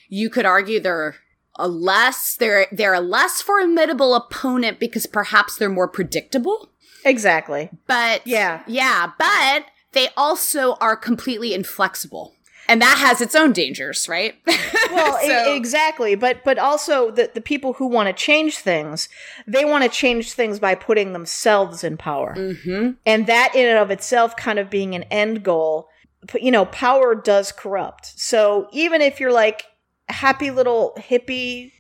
[0.10, 1.16] you could argue they're
[1.58, 6.70] a less they're they're a less formidable opponent because perhaps they're more predictable.
[7.06, 7.70] Exactly.
[7.88, 8.64] But Yeah.
[8.68, 12.35] yeah, but they also are completely inflexible.
[12.68, 14.36] And that has its own dangers, right?
[14.92, 19.10] Well, e- So- exactly, but but also the the people who want to change things,
[19.48, 22.92] they want to change things by putting themselves in power, mm-hmm.
[23.06, 25.90] and that in and of itself, kind of being an end goal.
[26.40, 28.14] You know, power does corrupt.
[28.20, 29.64] So even if you're like
[30.08, 31.72] a happy little hippie,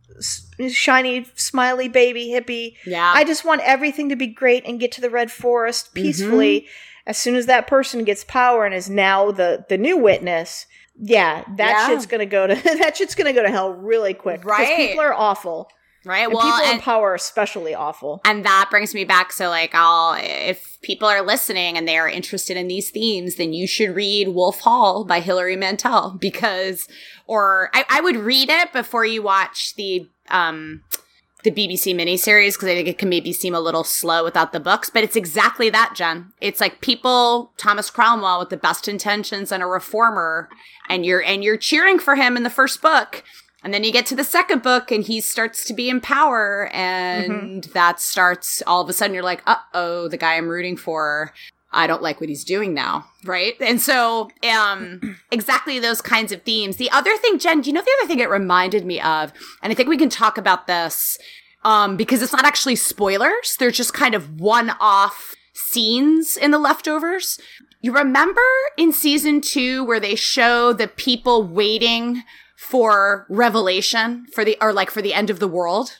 [0.69, 3.11] shiny, smiley baby hippie, Yeah.
[3.15, 6.67] I just want everything to be great and get to the red forest peacefully.
[7.07, 10.65] As soon as that person gets power and is now the the new witness,
[10.97, 11.87] yeah, that Yeah.
[11.87, 14.43] shit's gonna go to that shit's gonna go to hell really quick.
[14.45, 14.75] Right.
[14.77, 15.69] people are awful.
[16.05, 16.23] right.
[16.25, 18.21] And Well, people in power are especially awful.
[18.25, 19.31] and that brings me back.
[19.33, 23.53] So, like, I'll, if people are listening and they are interested in these themes, then
[23.53, 26.87] you should read Wolf Hall by Hilary Mantel because,
[27.27, 30.83] or I, I would read it before you watch the, um,
[31.45, 34.59] the BBC miniseries because I think it can maybe seem a little slow without the
[34.59, 36.33] books, but it's exactly that, Jen.
[36.41, 40.49] It's like people, Thomas Cromwell with the best intentions and a reformer,
[40.89, 43.23] and you're and you're cheering for him in the first book.
[43.63, 46.69] And then you get to the second book and he starts to be in power
[46.71, 50.77] and that starts all of a sudden you're like, uh oh, the guy I'm rooting
[50.77, 51.33] for,
[51.75, 53.05] I don't like what he's doing now.
[53.25, 53.55] Right.
[53.59, 56.77] And so, um, exactly those kinds of themes.
[56.77, 59.33] The other thing, Jen, do you know the other thing it reminded me of?
[59.61, 61.19] And I think we can talk about this,
[61.63, 63.57] um, because it's not actually spoilers.
[63.59, 67.39] They're just kind of one off scenes in the leftovers.
[67.81, 68.41] You remember
[68.77, 72.23] in season two where they show the people waiting
[72.57, 75.99] for revelation for the, or like for the end of the world?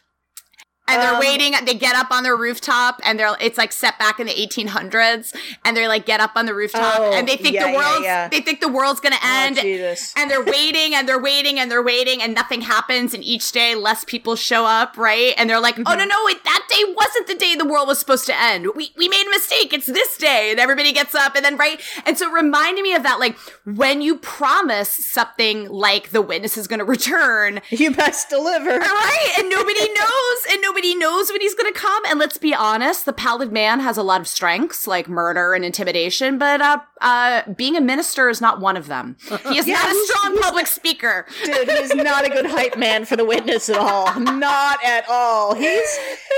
[0.87, 1.53] And they're Um, waiting.
[1.65, 5.35] They get up on their rooftop, and they're it's like set back in the 1800s,
[5.63, 7.77] and they're like get up on the rooftop, Oh, and they think yeah, the yeah,
[7.77, 8.27] world's yeah.
[8.27, 11.81] they think the world's gonna end, oh, and they're waiting and they're waiting and they're
[11.83, 15.33] waiting and nothing happens and each day less people show up right?
[15.37, 17.97] And they're like oh no no wait that day wasn't the day the world was
[17.99, 18.67] supposed to end.
[18.75, 19.73] We, we made a mistake.
[19.73, 20.51] It's this day.
[20.51, 21.79] And everybody gets up and then right?
[22.05, 26.57] And so it reminded me of that like when you promise something like the witness
[26.57, 28.69] is going to return you best deliver.
[28.77, 29.31] right?
[29.39, 33.13] And nobody knows and nobody knows when he's gonna come and let's be honest the
[33.13, 37.75] pallid man has a lot of strengths like murder and intimidation but uh uh being
[37.75, 39.15] a minister is not one of them
[39.49, 43.15] he is not a strong public speaker Dude, he's not a good hype man for
[43.15, 44.19] the witness at all.
[44.19, 45.53] Not at all.
[45.55, 45.97] He's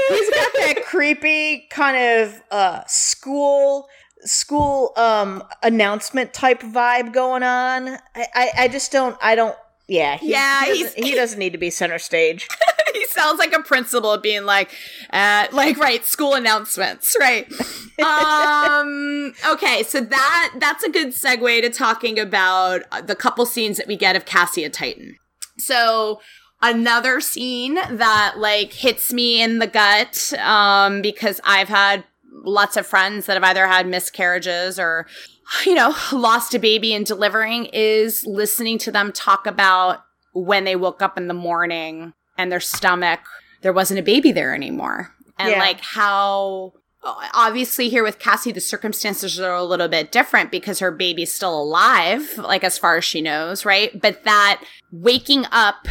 [0.09, 3.87] he's got that creepy kind of uh school
[4.21, 7.89] school um announcement type vibe going on.
[8.15, 9.55] I I, I just don't I don't
[9.87, 12.47] yeah, he, Yeah, he doesn't, he doesn't need to be center stage.
[13.17, 14.71] sounds like a principal being like
[15.11, 17.51] uh like right school announcements right?
[18.03, 23.87] Um okay so that that's a good segue to talking about the couple scenes that
[23.87, 25.17] we get of cassie and titan.
[25.57, 26.19] So
[26.61, 32.03] another scene that like hits me in the gut um because i've had
[32.43, 35.05] lots of friends that have either had miscarriages or
[35.65, 40.03] you know lost a baby in delivering is listening to them talk about
[40.33, 43.19] when they woke up in the morning and their stomach
[43.61, 45.59] there wasn't a baby there anymore and Yeah.
[45.59, 46.73] like how
[47.33, 51.61] obviously here with Cassie the circumstances are a little bit different because her baby's still
[51.61, 54.61] alive like as far as she knows right but that
[54.91, 55.87] waking up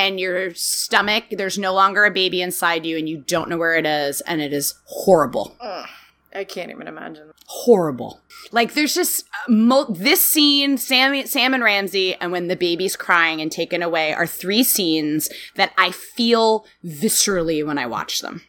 [0.00, 3.74] and your stomach, there's no longer a baby inside you and you don't know where
[3.74, 5.56] it is and it is horrible.
[5.60, 5.88] Ugh,
[6.32, 7.27] I can't even imagine.
[7.50, 8.20] Horrible.
[8.52, 12.94] Like there's just uh, mo- this scene, Sam, Sam and Ramsey, and when the baby's
[12.94, 18.42] crying and taken away are three scenes that I feel viscerally when I watch them.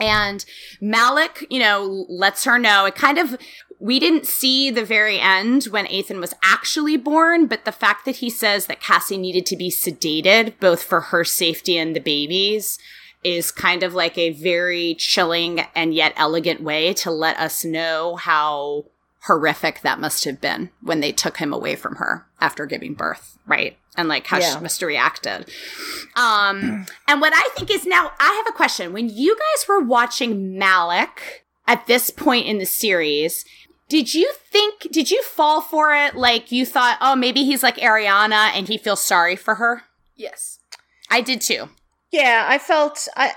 [0.00, 0.44] And
[0.80, 2.86] Malik, you know, lets her know.
[2.86, 3.36] It kind of
[3.78, 8.16] we didn't see the very end when Ethan was actually born, but the fact that
[8.16, 12.78] he says that Cassie needed to be sedated, both for her safety and the baby's,
[13.24, 18.16] is kind of like a very chilling and yet elegant way to let us know
[18.16, 18.84] how
[19.26, 23.38] horrific that must have been when they took him away from her after giving birth,
[23.46, 23.76] right?
[23.96, 24.54] And like how yeah.
[24.54, 25.50] she must have reacted.
[26.14, 28.92] Um, and what I think is now, I have a question.
[28.92, 33.44] When you guys were watching Malik at this point in the series,
[33.88, 36.14] did you think, did you fall for it?
[36.14, 39.82] Like you thought, oh, maybe he's like Ariana and he feels sorry for her?
[40.14, 40.60] Yes.
[41.10, 41.68] I did too.
[42.12, 43.32] Yeah, I felt, I,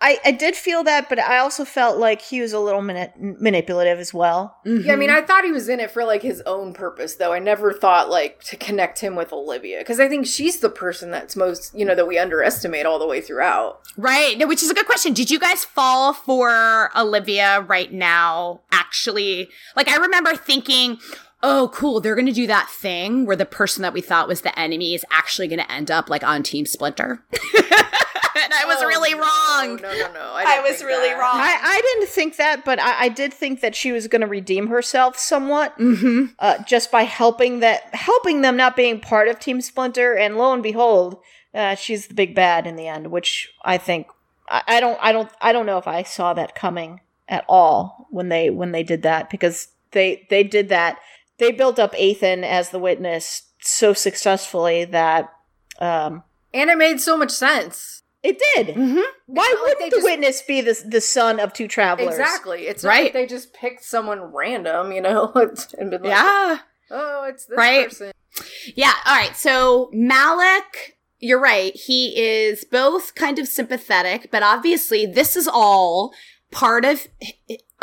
[0.00, 3.10] I, I did feel that, but I also felt like he was a little mani-
[3.16, 4.56] manipulative as well.
[4.66, 4.86] Mm-hmm.
[4.86, 7.32] Yeah, I mean, I thought he was in it for like his own purpose, though.
[7.32, 11.10] I never thought like to connect him with Olivia because I think she's the person
[11.10, 13.80] that's most, you know, that we underestimate all the way throughout.
[13.96, 15.14] Right, which is a good question.
[15.14, 18.60] Did you guys fall for Olivia right now?
[18.70, 20.98] Actually, like I remember thinking,
[21.44, 24.40] oh, cool, they're going to do that thing where the person that we thought was
[24.40, 27.22] the enemy is actually going to end up like on Team Splinter.
[27.32, 29.76] and I was oh, really no, wrong.
[29.76, 30.32] No, no, no.
[30.34, 31.18] I, I was really that.
[31.18, 31.36] wrong.
[31.36, 34.26] I, I, didn't think that, but I, I, did think that she was going to
[34.26, 36.32] redeem herself somewhat, mm-hmm.
[36.38, 40.14] uh, just by helping that helping them not being part of Team Splinter.
[40.14, 41.18] And lo and behold,
[41.52, 44.06] uh, she's the big bad in the end, which I think
[44.48, 48.08] I, I don't I don't I don't know if I saw that coming at all
[48.10, 50.98] when they when they did that because they they did that
[51.38, 55.32] they built up Ethan as the witness so successfully that
[55.80, 56.22] um
[56.52, 58.02] and it made so much sense.
[58.22, 58.68] It did.
[58.68, 59.00] Mm-hmm.
[59.26, 62.08] Why would like the just, witness be the the son of two travelers?
[62.18, 62.68] Exactly.
[62.68, 63.04] It's right.
[63.04, 65.32] Like they just picked someone random, you know,
[65.78, 66.58] and been like, yeah.
[66.90, 67.88] Oh, it's this right.
[67.88, 68.12] person.
[68.74, 68.94] Yeah.
[69.04, 69.36] All right.
[69.36, 71.74] So Malik, you're right.
[71.74, 76.14] He is both kind of sympathetic, but obviously this is all
[76.50, 77.06] part of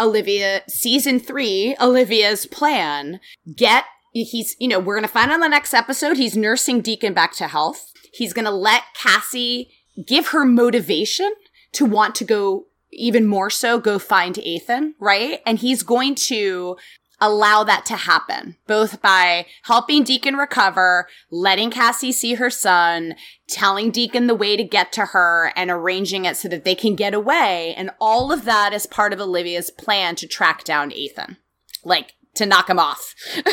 [0.02, 3.20] Olivia season three, Olivia's plan.
[3.56, 7.34] Get he's you know we're gonna find on the next episode he's nursing Deacon back
[7.36, 7.92] to health.
[8.14, 9.72] He's gonna let Cassie
[10.06, 11.32] give her motivation
[11.74, 15.42] to want to go even more so go find Ethan, right?
[15.46, 16.76] And he's going to
[17.22, 23.16] allow that to happen, both by helping Deacon recover, letting Cassie see her son,
[23.48, 26.96] telling Deacon the way to get to her, and arranging it so that they can
[26.96, 27.76] get away.
[27.78, 31.38] And all of that is part of Olivia's plan to track down Ethan.
[31.84, 33.14] Like, to knock him off,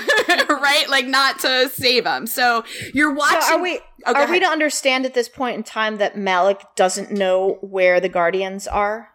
[0.49, 0.87] right?
[0.89, 2.27] Like not to save him.
[2.27, 2.65] So
[2.95, 3.41] you're watching.
[3.41, 3.81] So are we?
[4.07, 7.99] Oh, are we to understand at this point in time that Malik doesn't know where
[7.99, 9.09] the Guardians are?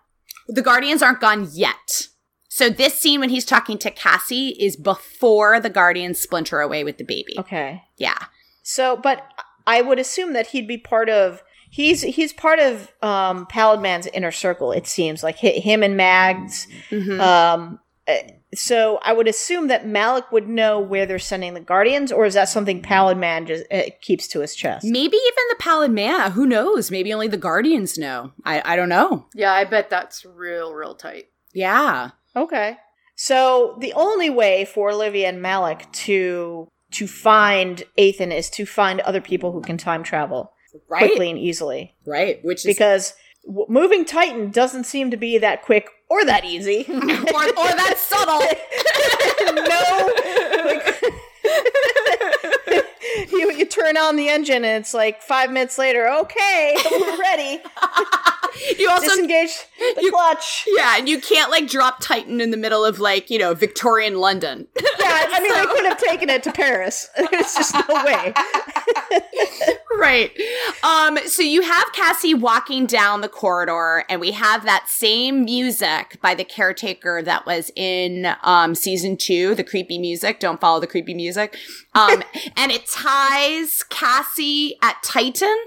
[0.47, 2.10] The Guardians aren't gone yet.
[2.54, 6.99] So this scene when he's talking to Cassie is before the Guardians splinter away with
[6.99, 7.34] the baby.
[7.39, 7.82] Okay.
[7.97, 8.20] Yeah.
[8.62, 9.26] So, but
[9.66, 11.41] I would assume that he'd be part of.
[11.72, 14.72] He's he's part of um, Pallid Man's inner circle.
[14.72, 16.68] It seems like him and Mags.
[16.91, 17.20] Mm-hmm.
[17.20, 22.12] Um, eh, so I would assume that Malik would know where they're sending the Guardians,
[22.12, 24.86] or is that something Pallid Man just uh, keeps to his chest?
[24.86, 26.34] Maybe even the Pallid Man.
[26.34, 26.91] Who knows?
[26.91, 28.32] Maybe only the Guardians know.
[28.45, 29.26] I I don't know.
[29.34, 31.30] Yeah, I bet that's real real tight.
[31.51, 32.12] Yeah.
[32.36, 32.77] Okay.
[33.15, 38.99] So the only way for Olivia and Malik to to find Ethan is to find
[39.01, 40.51] other people who can time travel
[40.88, 40.99] right.
[40.99, 41.95] quickly and easily.
[42.05, 42.39] Right.
[42.43, 43.13] Which is- because
[43.45, 47.95] w- moving Titan doesn't seem to be that quick or that easy or, or that
[47.97, 48.39] subtle.
[49.63, 50.65] no.
[50.65, 51.03] Like,
[53.32, 56.09] you, you turn on the engine and it's like five minutes later.
[56.09, 57.61] Okay, we're ready.
[58.80, 60.66] you also disengage the you, clutch.
[60.68, 64.20] Yeah, and you can't like drop Titan in the middle of like you know Victorian
[64.20, 64.68] London.
[64.76, 65.59] yeah, I mean so.
[65.59, 67.09] they could have taken it to Paris.
[67.18, 68.34] There's just no way.
[69.97, 70.32] right.
[70.84, 71.18] Um.
[71.26, 76.36] So you have Cassie walking down the corridor, and we have that same music by
[76.36, 80.39] the caretaker that was in um season two, the creepy music.
[80.39, 81.57] Don't follow the creepy music.
[81.95, 82.24] Um,
[82.57, 85.58] and it ties Cassie at Titan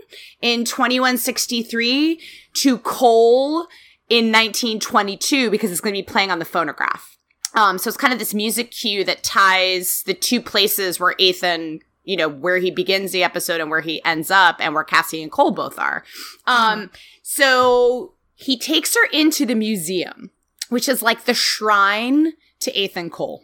[0.41, 2.20] in 2163
[2.55, 3.66] to Cole
[4.09, 7.18] in 1922 because it's going to be playing on the phonograph.
[7.55, 11.80] Um, so it's kind of this music cue that ties the two places where Ethan,
[12.05, 15.22] you know, where he begins the episode and where he ends up and where Cassie
[15.22, 16.05] and Cole both are.
[16.47, 16.91] Um,
[17.22, 20.30] so he takes her into the museum,
[20.70, 23.43] which is like the shrine to Ethan Cole.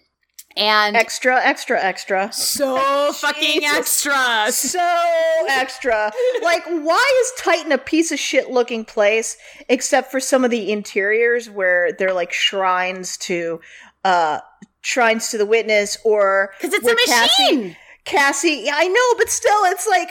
[0.57, 2.33] And extra, extra, extra.
[2.33, 3.77] So fucking Jesus.
[4.07, 4.53] extra.
[4.53, 6.13] So extra.
[6.43, 9.37] Like, why is Titan a piece of shit looking place,
[9.69, 13.61] except for some of the interiors where they're like shrines to,
[14.05, 14.41] uh,
[14.83, 17.69] shrines to the witness or Because it's a machine.
[17.71, 20.11] Cassie, Cassie, yeah, I know, but still, it's like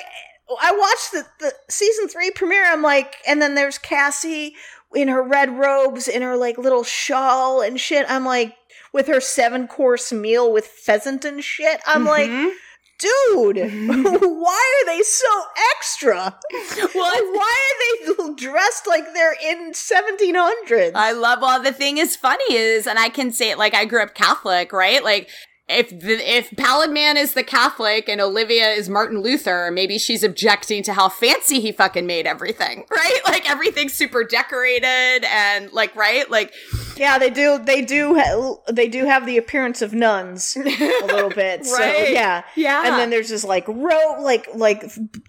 [0.61, 2.65] I watched the, the season three premiere.
[2.65, 4.55] I'm like, and then there's Cassie
[4.93, 8.05] in her red robes, in her like little shawl and shit.
[8.09, 8.55] I'm like,
[8.93, 11.79] with her seven course meal with pheasant and shit.
[11.85, 12.51] I'm like, Mhm.
[12.99, 15.43] dude, why are they so
[15.75, 16.37] extra?
[16.95, 20.91] well, Why are they dressed like they're in 1700s?
[20.95, 21.39] I love.
[21.41, 24.13] Well, the thing is funny is, and I can say it like I grew up
[24.13, 25.03] Catholic, right?
[25.03, 25.29] Like
[25.71, 30.23] if the, if Pallid Man is the Catholic and Olivia is Martin Luther, maybe she's
[30.23, 33.19] objecting to how fancy he fucking made everything, right?
[33.25, 36.53] Like everything's super decorated and like right, like
[36.97, 37.57] Yeah, they do.
[37.57, 38.15] They do.
[38.15, 41.65] Ha- they do have the appearance of nuns a little bit.
[41.65, 42.11] So Right.
[42.11, 42.83] yeah, yeah.
[42.85, 44.83] and then there's this like rope, like like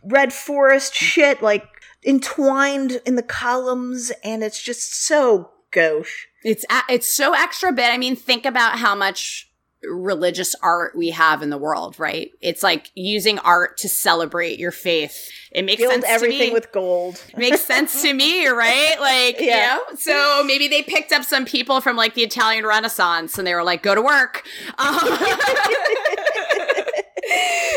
[0.04, 1.64] red forest shit, like
[2.04, 6.26] entwined in the columns, and it's just so gauche.
[6.44, 7.90] It's a- it's so extra bit.
[7.92, 9.48] I mean, think about how much
[9.90, 12.30] religious art we have in the world, right?
[12.40, 15.28] It's like using art to celebrate your faith.
[15.50, 16.52] It makes Filled sense everything to me.
[16.52, 17.22] with gold.
[17.36, 18.96] makes sense to me, right?
[19.00, 19.76] Like, Yeah.
[19.76, 23.46] you know, so maybe they picked up some people from like the Italian Renaissance and
[23.46, 24.44] they were like, go to work.
[24.78, 24.98] Um,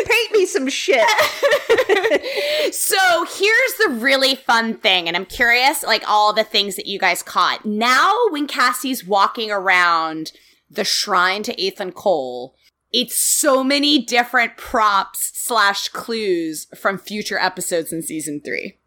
[0.06, 1.08] Paint me some shit.
[2.74, 7.00] so here's the really fun thing, and I'm curious, like all the things that you
[7.00, 7.64] guys caught.
[7.66, 10.32] Now, when Cassie's walking around
[10.70, 12.56] the shrine to Ethan Cole,
[12.92, 18.78] it's so many different props slash clues from future episodes in season three.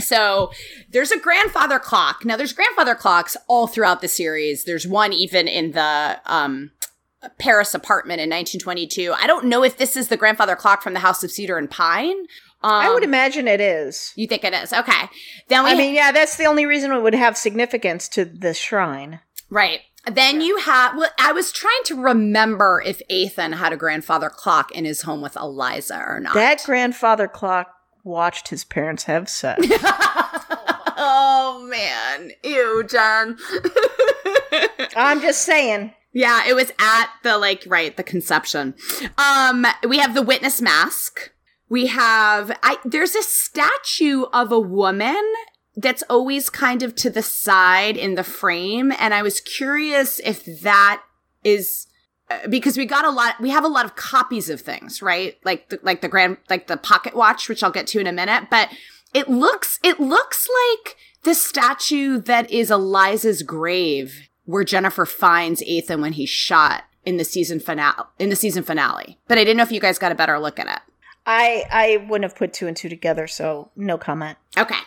[0.00, 0.50] So
[0.90, 2.24] there's a grandfather clock.
[2.24, 4.64] Now there's grandfather clocks all throughout the series.
[4.64, 6.72] There's one even in the um
[7.38, 9.14] Paris apartment in 1922.
[9.14, 11.70] I don't know if this is the grandfather clock from the House of Cedar and
[11.70, 12.18] Pine.
[12.62, 14.12] Um, I would imagine it is.
[14.16, 14.72] You think it is?
[14.72, 15.08] Okay.
[15.48, 18.54] Then we I mean, yeah, that's the only reason it would have significance to the
[18.54, 19.20] shrine.
[19.50, 19.80] right.
[20.10, 20.96] Then you have.
[20.96, 25.22] Well, I was trying to remember if Ethan had a grandfather clock in his home
[25.22, 26.34] with Eliza or not.
[26.34, 27.68] That grandfather clock
[28.04, 29.66] watched his parents have sex.
[30.96, 33.38] oh man, ew, John.
[34.96, 35.92] I'm just saying.
[36.12, 38.74] Yeah, it was at the like right, the conception.
[39.18, 41.32] Um we have the witness mask.
[41.68, 45.22] We have I there's a statue of a woman
[45.76, 50.44] that's always kind of to the side in the frame and I was curious if
[50.62, 51.02] that
[51.42, 51.86] is
[52.30, 55.36] uh, because we got a lot we have a lot of copies of things, right?
[55.44, 58.12] Like the, like the grand like the pocket watch which I'll get to in a
[58.12, 58.70] minute, but
[59.12, 66.00] it looks it looks like the statue that is Eliza's grave where Jennifer finds Ethan
[66.00, 69.18] when he's shot in the season finale in the season finale.
[69.28, 70.82] But I didn't know if you guys got a better look at it.
[71.26, 74.38] I I wouldn't have put two and two together, so no comment.
[74.56, 74.78] Okay.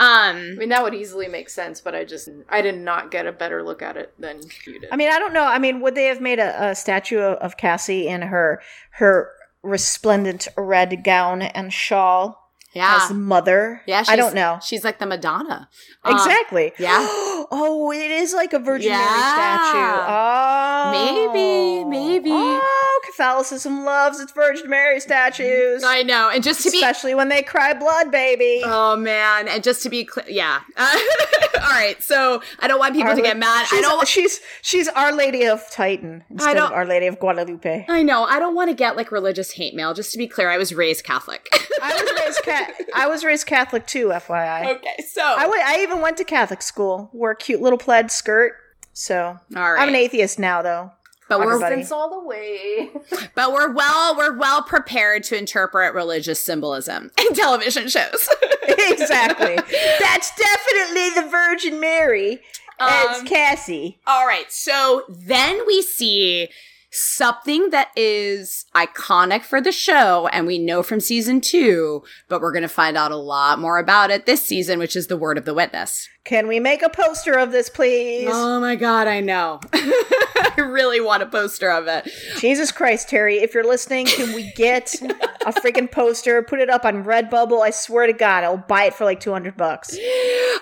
[0.00, 3.26] I Um mean, that would easily make sense, but I just I did not get
[3.26, 4.88] a better look at it than you did.
[4.90, 5.44] I mean, I don't know.
[5.44, 9.30] I mean, would they have made a, a statue of, of Cassie in her her
[9.62, 13.00] resplendent red gown and shawl yeah.
[13.02, 13.82] as mother?
[13.86, 14.58] yeah, I don't know.
[14.62, 15.68] She's like the Madonna.
[16.02, 16.72] Um, Exactly.
[16.78, 16.98] yeah.
[17.50, 20.00] oh, it is like a Virgin Mary statue.
[20.08, 22.30] Oh, Maybe, maybe.
[22.32, 26.30] Oh, Catholicism loves its Virgin Mary statues, I know.
[26.30, 28.62] And just to be especially when they cry blood, baby.
[28.64, 30.60] Oh man, and just to be clear, yeah.
[30.78, 33.66] all right, so I don't want people Our to get mad.
[33.72, 37.84] I don't She's she's Our Lady of Titan instead of Our Lady of Guadalupe.
[37.88, 38.24] I know.
[38.24, 39.92] I don't want to get like religious hate mail.
[39.94, 41.46] Just to be clear, I was raised Catholic.
[41.82, 44.76] I was raised ca- I was raised Catholic too, FYI.
[44.76, 47.10] okay, so I went- I even went to Catholic school.
[47.12, 48.52] Wore a cute little plaid skirt.
[48.92, 50.92] So all right, I'm an atheist now, though.
[51.30, 51.86] But we're everybody.
[51.90, 52.90] All the way.
[53.34, 58.28] but we're well we're well prepared to interpret religious symbolism in television shows.
[58.68, 59.56] exactly.
[59.98, 62.40] That's definitely the Virgin Mary
[62.78, 63.98] as Um, Cassie.
[64.06, 66.48] All right, so then we see
[66.92, 72.50] something that is iconic for the show and we know from season 2, but we're
[72.52, 75.38] going to find out a lot more about it this season, which is the word
[75.38, 76.08] of the witness.
[76.24, 78.28] Can we make a poster of this, please?
[78.30, 79.60] Oh my god, I know.
[79.72, 82.08] I really want a poster of it.
[82.38, 84.94] Jesus Christ, Terry, if you're listening, can we get
[85.46, 86.42] a freaking poster?
[86.42, 87.62] Put it up on Redbubble.
[87.62, 89.96] I swear to God, I'll buy it for like 200 bucks.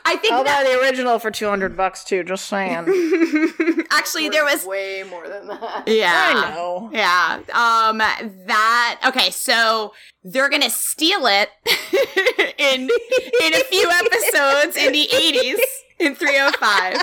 [0.05, 2.87] I think I'll that buy the original for 200 bucks too, just saying.
[3.91, 5.85] actually there was way more than that.
[5.87, 6.33] yeah.
[6.35, 6.91] I know.
[6.93, 7.41] Yeah.
[7.53, 7.99] Um
[8.47, 9.93] that okay, so
[10.25, 11.51] they're gonna steal it
[12.59, 15.48] in in a few episodes in the 80s
[15.99, 16.97] in 305.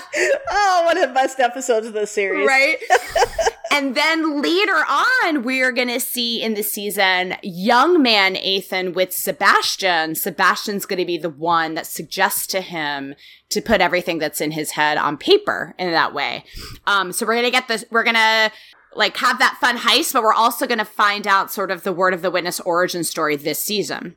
[0.50, 2.48] Oh, one of the best episodes of the series.
[2.48, 2.78] Right?
[3.72, 9.14] and then later on, we're going to see in the season young man Ethan with
[9.14, 10.16] Sebastian.
[10.16, 13.16] Sebastian's going to be the one that suggests to him
[13.50, 16.46] to put everything that's in his head on paper in that way.
[16.88, 18.52] Um, so we're going to get this, we're going to
[18.96, 21.94] like have that fun heist, but we're also going to find out sort of the
[21.94, 24.16] word of the witness origin story this season.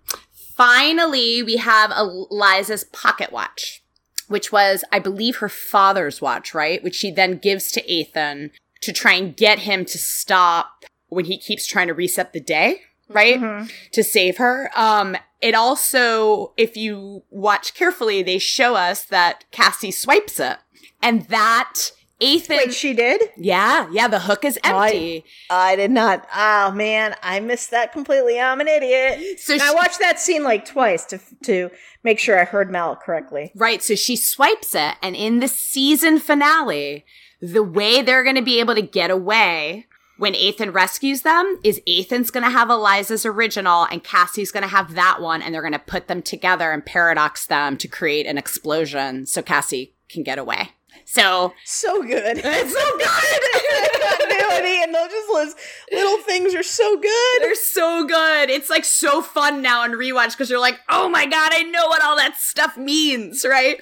[0.57, 3.83] Finally, we have Eliza's pocket watch,
[4.29, 6.83] which was, I believe, her father's watch, right?
[6.83, 8.51] Which she then gives to Ethan
[8.83, 12.83] to try and get him to stop when he keeps trying to reset the day,
[13.09, 13.41] right?
[13.41, 13.67] Mm-hmm.
[13.93, 14.71] To save her.
[14.77, 20.59] Um, it also, if you watch carefully, they show us that Cassie swipes it.
[21.03, 22.57] And that Ethan.
[22.57, 23.23] Wait, she did?
[23.37, 25.25] Yeah, yeah, the hook is empty.
[25.51, 26.27] Oh, I, I, did not.
[26.35, 28.41] Oh, man, I missed that completely.
[28.41, 29.39] I'm an idiot.
[29.39, 31.71] So she, I watched that scene like twice to, to
[32.03, 33.53] make sure I heard Mal correctly.
[33.55, 37.05] Right, so she swipes it, and in the season finale,
[37.41, 39.87] the way they're going to be able to get away
[40.19, 44.69] when Ethan rescues them is Ethan's going to have Eliza's original and Cassie's going to
[44.69, 48.27] have that one and they're going to put them together and paradox them to create
[48.27, 50.73] an explosion so Cassie can get away.
[51.11, 52.39] So so good.
[52.45, 53.99] It's so good.
[54.59, 55.57] continuity and those just
[55.91, 57.43] little things are so good.
[57.43, 58.51] They're so good.
[58.51, 61.87] It's like so fun now in rewatch because you're like, oh my god, I know
[61.87, 63.81] what all that stuff means, right?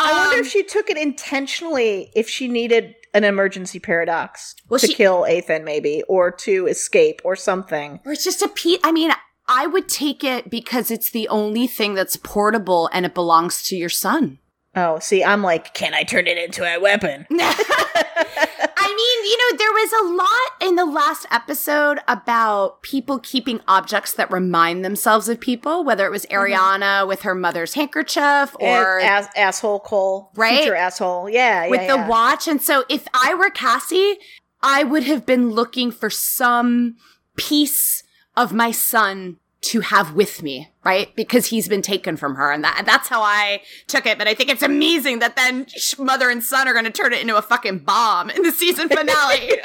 [0.00, 2.10] I um, wonder if she took it intentionally.
[2.14, 7.20] If she needed an emergency paradox well, to she, kill Ethan, maybe, or to escape,
[7.24, 8.80] or something, or it's just a piece.
[8.82, 9.12] I mean,
[9.46, 13.76] I would take it because it's the only thing that's portable and it belongs to
[13.76, 14.38] your son.
[14.76, 17.26] Oh, see, I'm like, can I turn it into a weapon?
[17.30, 23.60] I mean, you know, there was a lot in the last episode about people keeping
[23.68, 26.52] objects that remind themselves of people, whether it was mm-hmm.
[26.52, 27.08] Ariana mm-hmm.
[27.08, 30.58] with her mother's handkerchief or ass- asshole Cole, right?
[30.58, 32.08] Future asshole, yeah, with yeah, the yeah.
[32.08, 32.48] watch.
[32.48, 34.16] And so, if I were Cassie,
[34.60, 36.96] I would have been looking for some
[37.36, 38.02] piece
[38.36, 41.14] of my son to have with me, right?
[41.16, 42.52] Because he's been taken from her.
[42.52, 44.18] And that, that's how I took it.
[44.18, 45.66] But I think it's amazing that then
[45.98, 48.88] mother and son are going to turn it into a fucking bomb in the season
[48.88, 49.38] finale.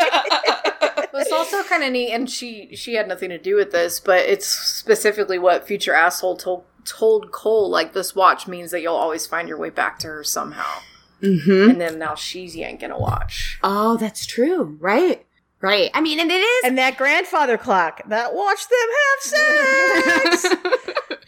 [1.13, 2.11] it's also kind of neat.
[2.11, 6.37] And she, she had nothing to do with this, but it's specifically what future asshole
[6.37, 10.07] told, told Cole, like this watch means that you'll always find your way back to
[10.07, 10.79] her somehow.
[11.21, 11.71] Mm-hmm.
[11.71, 13.59] And then now she's yanking a watch.
[13.61, 14.77] Oh, that's true.
[14.79, 15.25] Right.
[15.61, 15.91] Right.
[15.93, 16.63] I mean, and it is.
[16.65, 20.55] And that grandfather clock that watched them have sex.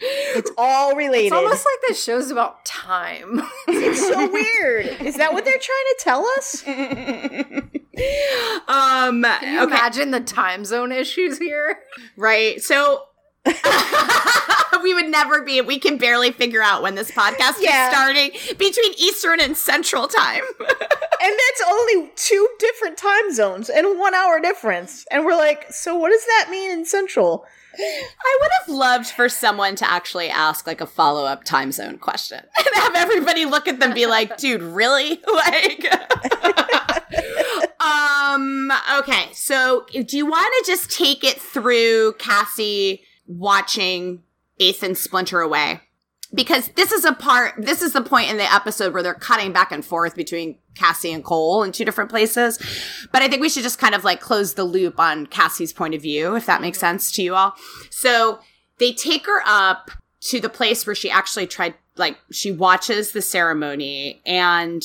[0.00, 1.26] it's all related.
[1.26, 3.42] It's almost like this show's about time.
[3.68, 4.86] it's so weird.
[5.02, 6.66] Is that what they're trying to tell us?
[8.68, 9.74] um, Can you okay.
[9.74, 11.80] imagine the time zone issues here?
[12.16, 12.62] Right.
[12.62, 13.02] So
[14.82, 15.60] we would never be.
[15.60, 17.88] We can barely figure out when this podcast yeah.
[17.88, 20.42] is starting between Eastern and Central time.
[20.60, 20.68] and
[21.20, 25.06] that's only two different time zones and one hour difference.
[25.10, 27.44] And we're like, so what does that mean in Central?
[27.78, 31.96] I would have loved for someone to actually ask like a follow up time zone
[31.98, 35.20] question and have everybody look at them be like, dude, really?
[35.32, 35.86] Like,
[37.80, 39.28] um, okay.
[39.32, 43.04] So do you want to just take it through Cassie?
[43.26, 44.22] Watching
[44.58, 45.80] Ethan splinter away.
[46.34, 49.52] Because this is a part, this is the point in the episode where they're cutting
[49.52, 52.58] back and forth between Cassie and Cole in two different places.
[53.12, 55.94] But I think we should just kind of like close the loop on Cassie's point
[55.94, 57.54] of view, if that makes sense to you all.
[57.90, 58.38] So
[58.78, 59.90] they take her up
[60.22, 64.82] to the place where she actually tried, like, she watches the ceremony and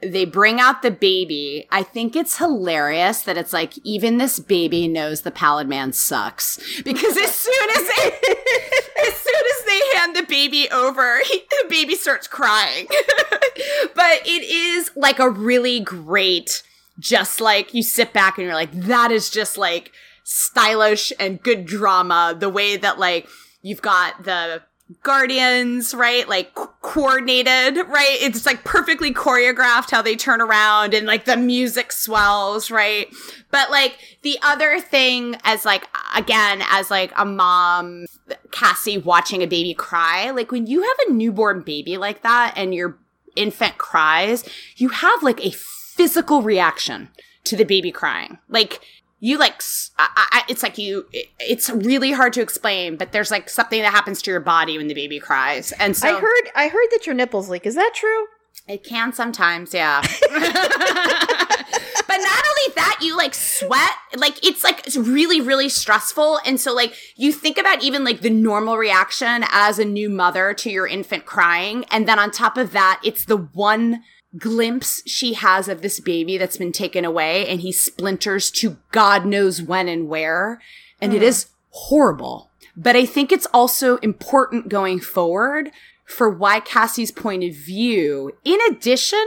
[0.00, 1.66] they bring out the baby.
[1.70, 6.56] I think it's hilarious that it's like even this baby knows the pallid man sucks
[6.82, 8.06] because as soon as they,
[9.06, 12.86] as soon as they hand the baby over, he, the baby starts crying.
[13.94, 16.62] but it is like a really great,
[17.00, 19.90] just like you sit back and you're like, that is just like
[20.22, 22.36] stylish and good drama.
[22.38, 23.26] The way that like
[23.62, 24.62] you've got the
[25.02, 26.28] guardians, right?
[26.28, 28.16] Like co- coordinated, right?
[28.20, 33.08] It's like perfectly choreographed how they turn around and like the music swells, right?
[33.50, 35.84] But like the other thing as like
[36.14, 38.06] again as like a mom
[38.50, 42.74] Cassie watching a baby cry, like when you have a newborn baby like that and
[42.74, 42.96] your
[43.36, 44.44] infant cries,
[44.76, 47.08] you have like a physical reaction
[47.44, 48.38] to the baby crying.
[48.48, 48.80] Like
[49.20, 49.62] you like
[49.98, 53.82] I, I, it's like you it, it's really hard to explain but there's like something
[53.82, 56.86] that happens to your body when the baby cries and so i heard i heard
[56.92, 57.66] that your nipples leak.
[57.66, 58.26] Is that true?
[58.66, 60.02] It can sometimes yeah.
[62.08, 66.58] But not only that you like sweat like it's like it's really really stressful and
[66.58, 70.70] so like you think about even like the normal reaction as a new mother to
[70.70, 74.02] your infant crying and then on top of that it's the one
[74.38, 79.26] glimpse she has of this baby that's been taken away and he splinters to God
[79.26, 80.60] knows when and where.
[81.00, 81.16] And mm.
[81.16, 82.50] it is horrible.
[82.76, 85.70] But I think it's also important going forward
[86.04, 89.24] for why Cassie's point of view, in addition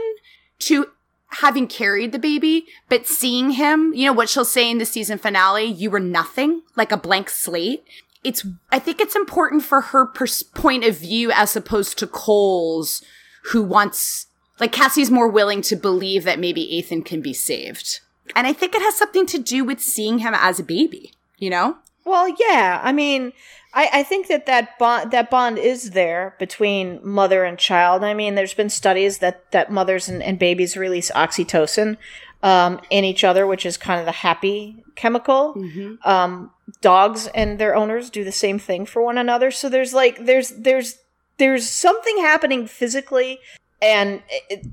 [0.59, 0.87] to
[1.35, 5.17] having carried the baby, but seeing him, you know, what she'll say in the season
[5.17, 7.85] finale, you were nothing, like a blank slate.
[8.23, 13.03] It's, I think it's important for her pers- point of view as opposed to Cole's,
[13.45, 14.27] who wants,
[14.61, 17.99] like Cassie's more willing to believe that maybe Ethan can be saved.
[18.35, 21.49] And I think it has something to do with seeing him as a baby, you
[21.49, 21.77] know?
[22.05, 22.79] Well, yeah.
[22.83, 23.33] I mean,
[23.73, 28.03] I, I think that that bond that bond is there between mother and child.
[28.03, 31.97] I mean, there's been studies that that mothers and, and babies release oxytocin
[32.43, 35.55] um, in each other, which is kind of the happy chemical.
[35.55, 36.07] Mm-hmm.
[36.07, 36.51] Um,
[36.81, 39.51] dogs and their owners do the same thing for one another.
[39.51, 40.99] So there's like there's there's
[41.37, 43.39] there's something happening physically
[43.81, 44.21] and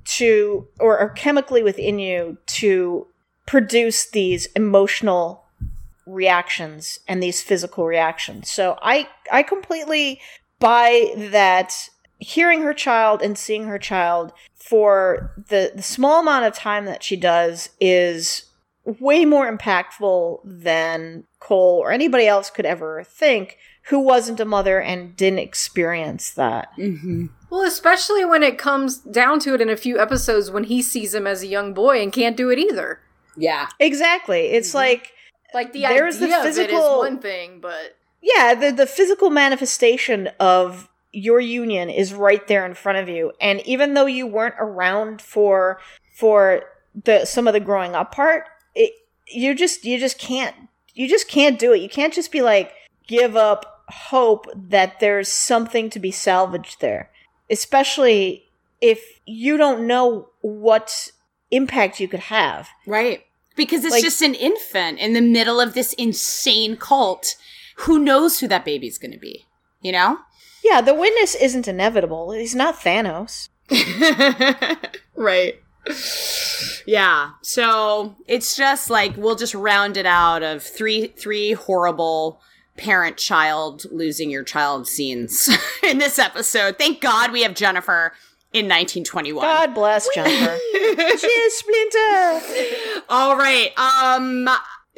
[0.05, 3.06] to or, or chemically within you to
[3.47, 5.44] produce these emotional
[6.06, 8.51] reactions and these physical reactions.
[8.51, 10.20] So I I completely
[10.59, 16.55] buy that hearing her child and seeing her child for the, the small amount of
[16.55, 18.44] time that she does is
[18.85, 24.80] way more impactful than Cole or anybody else could ever think who wasn't a mother
[24.80, 26.68] and didn't experience that.
[26.76, 27.26] Mm-hmm.
[27.50, 31.14] Well, especially when it comes down to it in a few episodes when he sees
[31.14, 33.00] him as a young boy and can't do it either.
[33.36, 33.68] Yeah.
[33.78, 34.48] Exactly.
[34.48, 34.78] It's mm-hmm.
[34.78, 35.12] like
[35.54, 38.86] like the There's idea the physical, of it is one thing, but yeah, the the
[38.86, 44.06] physical manifestation of your union is right there in front of you, and even though
[44.06, 45.80] you weren't around for
[46.14, 46.64] for
[47.04, 48.44] the some of the growing up part,
[48.74, 48.92] it
[49.26, 50.54] you just you just can't
[50.94, 51.80] you just can't do it.
[51.80, 52.72] You can't just be like
[53.06, 57.10] give up hope that there's something to be salvaged there,
[57.50, 58.50] especially
[58.80, 61.10] if you don't know what
[61.50, 62.68] impact you could have.
[62.86, 63.24] Right
[63.58, 67.36] because it's like, just an infant in the middle of this insane cult.
[67.78, 69.44] Who knows who that baby's going to be?
[69.82, 70.20] You know?
[70.64, 72.32] Yeah, the witness isn't inevitable.
[72.32, 73.48] He's not Thanos.
[75.16, 75.60] right.
[76.86, 77.30] Yeah.
[77.42, 82.40] So it's just like we'll just round it out of three three horrible
[82.78, 85.50] parent child losing your child scenes
[85.82, 86.78] in this episode.
[86.78, 88.12] Thank God we have Jennifer
[88.52, 89.42] in 1921.
[89.42, 90.59] God bless Jennifer.
[90.72, 93.02] Cheers, Splinter.
[93.09, 93.70] All right.
[93.78, 94.48] Um,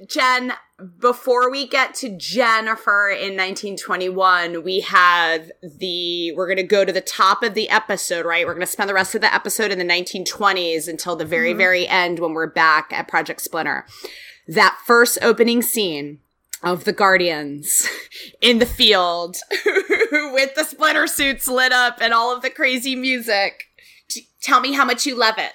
[0.08, 0.52] Jen,
[0.98, 6.92] before we get to Jennifer in 1921, we have the, we're going to go to
[6.92, 8.46] the top of the episode, right?
[8.46, 11.50] We're going to spend the rest of the episode in the 1920s until the very,
[11.50, 11.58] mm-hmm.
[11.58, 13.84] very end when we're back at Project Splinter.
[14.46, 16.20] That first opening scene
[16.62, 17.86] of the Guardians
[18.40, 23.64] in the field with the splinter suits lit up and all of the crazy music.
[24.42, 25.52] Tell me how much you love it.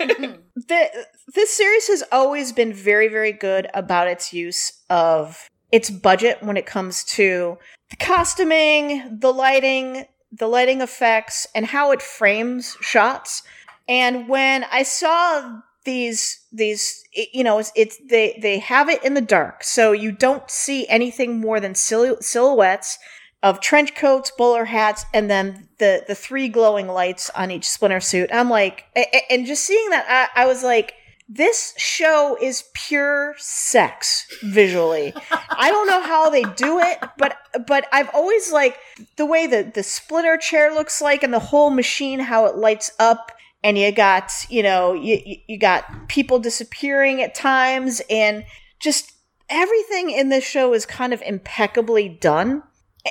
[0.00, 0.32] Mm-hmm.
[0.54, 6.38] the, this series has always been very, very good about its use of its budget
[6.42, 7.58] when it comes to
[7.90, 13.42] the costuming, the lighting, the lighting effects, and how it frames shots.
[13.88, 17.02] And when I saw these these
[17.32, 19.64] you know it's, it's they they have it in the dark.
[19.64, 22.98] So you don't see anything more than silhouettes
[23.42, 28.00] of trench coats bowler hats and then the the three glowing lights on each splinter
[28.00, 28.30] suit.
[28.32, 28.84] I'm like
[29.30, 30.94] and just seeing that i, I was like
[31.28, 35.14] this show is pure sex visually.
[35.30, 37.36] I don't know how they do it but
[37.66, 38.78] but i've always like
[39.16, 42.92] the way the the splinter chair looks like and the whole machine how it lights
[42.98, 43.32] up
[43.62, 48.44] and you got you know you you got people disappearing at times and
[48.80, 49.12] just
[49.48, 52.62] everything in this show is kind of impeccably done.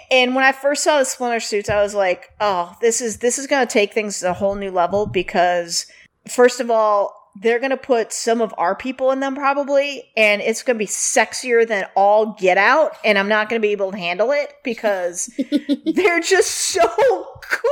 [0.10, 3.38] And when i first saw the splinter suits i was like oh this is this
[3.38, 5.86] is going to take things to a whole new level because
[6.30, 10.42] first of all they're going to put some of our people in them probably and
[10.42, 13.72] it's going to be sexier than all get out and i'm not going to be
[13.72, 15.30] able to handle it because
[15.94, 17.72] they're just so cool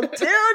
[0.00, 0.10] dude.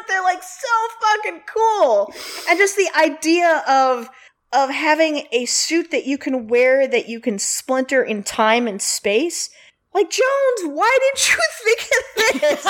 [0.08, 0.68] They're like so
[1.02, 2.14] fucking cool.
[2.50, 4.10] And just the idea of
[4.54, 8.82] of having a suit that you can wear that you can splinter in time and
[8.82, 9.50] space
[9.94, 12.64] like Jones, why didn't you think of this?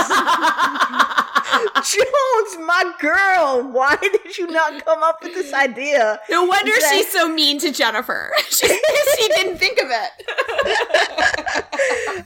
[1.94, 6.20] Jones, my girl, why did you not come up with this idea?
[6.30, 8.32] No wonder that- she's so mean to Jennifer.
[8.50, 10.12] she, she didn't think of it.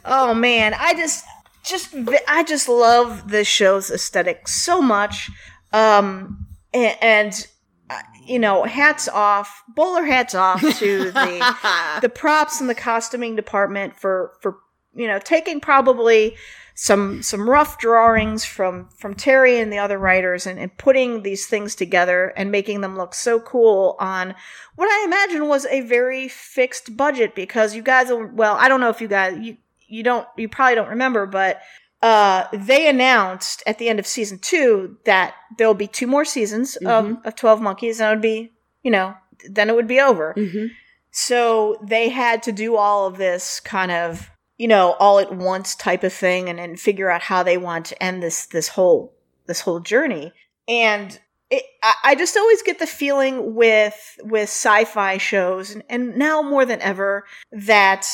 [0.06, 1.26] oh man, I just
[1.64, 1.94] just
[2.28, 5.30] I just love this show's aesthetic so much.
[5.74, 7.48] Um and, and
[7.90, 11.56] uh, you know, hats off, bowler hats off to the
[12.02, 14.58] the props and the costuming department for for
[14.96, 16.36] you know, taking probably
[16.78, 21.46] some some rough drawings from from Terry and the other writers and, and putting these
[21.46, 24.36] things together and making them look so cool on
[24.76, 28.90] what I imagine was a very fixed budget because you guys well, I don't know
[28.90, 29.58] if you guys you
[29.88, 31.62] you don't you probably don't remember, but
[32.06, 36.78] uh, they announced at the end of season two that there'll be two more seasons
[36.80, 37.16] mm-hmm.
[37.16, 38.52] of, of 12 Monkeys, and it would be,
[38.84, 39.16] you know,
[39.50, 40.36] then it would be over.
[40.38, 40.68] Mm-hmm.
[41.10, 45.76] So they had to do all of this kind of, you know, all at once
[45.76, 49.14] type of thing and, and figure out how they want to end this, this whole,
[49.48, 50.32] this whole journey.
[50.68, 51.20] And
[51.50, 51.64] it,
[52.04, 56.82] I just always get the feeling with with sci-fi shows, and, and now more than
[56.82, 58.08] ever, that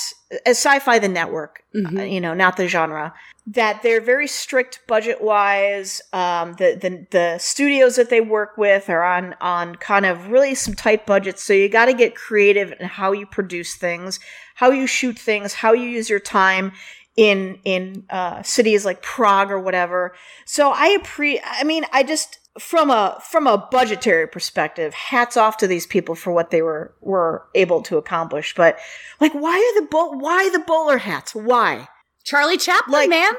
[0.45, 1.97] as sci-fi the network, mm-hmm.
[1.97, 3.13] uh, you know, not the genre,
[3.47, 6.01] that they're very strict budget wise.
[6.13, 10.55] Um, the, the the studios that they work with are on on kind of really
[10.55, 14.19] some tight budgets, so you got to get creative in how you produce things,
[14.55, 16.72] how you shoot things, how you use your time
[17.18, 20.13] in in uh, cities like Prague or whatever.
[20.45, 21.43] So I appreciate.
[21.45, 26.15] I mean, I just from a from a budgetary perspective, hats off to these people
[26.15, 28.53] for what they were were able to accomplish.
[28.55, 28.77] But
[29.19, 31.34] like, why are the bo- why the bowler hats?
[31.34, 31.88] Why?
[32.23, 33.31] Charlie Chaplin, like, man.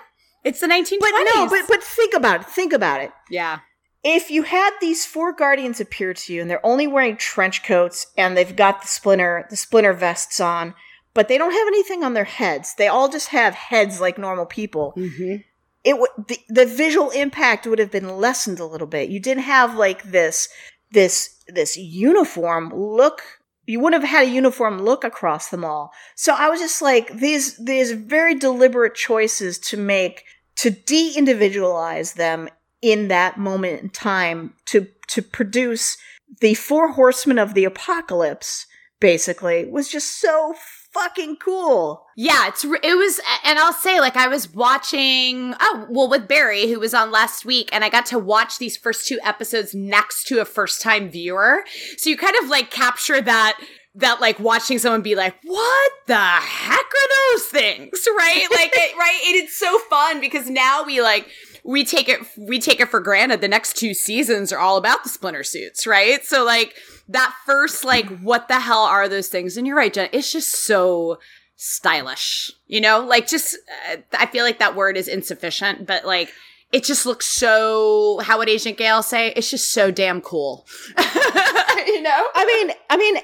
[0.45, 0.99] It's the 1920s.
[1.01, 2.47] But no, but but think about it.
[2.49, 3.13] Think about it.
[3.31, 3.61] Yeah.
[4.03, 8.09] If you had these four guardians appear to you and they're only wearing trench coats
[8.19, 10.75] and they've got the splinter the splinter vests on,
[11.15, 12.75] but they don't have anything on their heads.
[12.75, 14.95] They all just have heads like normal people.
[14.97, 15.37] Mm-hmm
[15.85, 19.11] it would the, the visual impact would have been lessened a little bit.
[19.11, 20.49] You didn't have like this
[20.91, 25.93] this this uniform look you wouldn't have had a uniform look across them all.
[26.17, 30.25] So I was just like these these very deliberate choices to make
[30.57, 32.49] to de-individualize them
[32.81, 35.97] in that moment in time to to produce
[36.41, 38.67] the four horsemen of the apocalypse
[39.01, 40.55] basically was just so
[40.93, 42.07] fucking cool.
[42.17, 45.55] Yeah, it's it was, and I'll say like I was watching.
[45.61, 48.77] Oh, well, with Barry who was on last week, and I got to watch these
[48.77, 51.65] first two episodes next to a first time viewer.
[51.97, 53.59] So you kind of like capture that
[53.95, 58.47] that like watching someone be like, "What the heck are those things?" Right?
[58.51, 59.21] Like, it, right?
[59.25, 61.29] It is so fun because now we like
[61.65, 63.41] we take it we take it for granted.
[63.41, 66.25] The next two seasons are all about the splinter suits, right?
[66.25, 66.75] So like
[67.09, 70.65] that first like what the hell are those things and you're right jen it's just
[70.65, 71.19] so
[71.57, 73.57] stylish you know like just
[73.91, 76.33] uh, i feel like that word is insufficient but like
[76.73, 80.67] it just looks so how would agent gail say it's just so damn cool
[80.99, 83.17] you know i mean i mean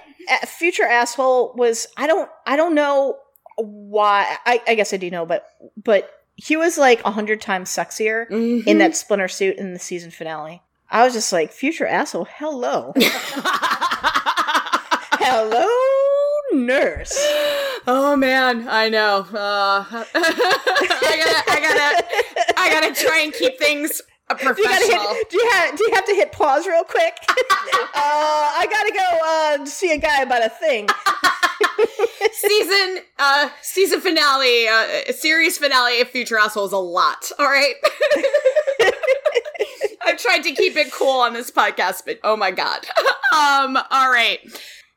[0.47, 3.17] future asshole was i don't i don't know
[3.57, 5.47] why i, I guess i do know but
[5.83, 6.11] but
[6.41, 8.67] he was like a hundred times sexier mm-hmm.
[8.69, 12.95] in that splinter suit in the season finale I was just like, future asshole, hello.
[15.21, 15.69] hello,
[16.53, 17.13] nurse.
[17.87, 19.27] Oh man, I know.
[19.31, 22.07] Uh, I gotta, I gotta,
[22.59, 24.01] I gotta try and keep things
[24.37, 24.79] professional.
[24.79, 27.19] Do you, hit, do you, have, do you have to hit pause real quick?
[27.29, 27.35] uh,
[27.95, 30.89] I gotta go uh, see a guy about a thing.
[32.33, 37.31] Season, uh, season finale, uh, series finale of Future assholes a lot.
[37.39, 37.75] All right.
[40.03, 42.87] I've tried to keep it cool on this podcast, but oh my god.
[43.35, 44.39] um, all right.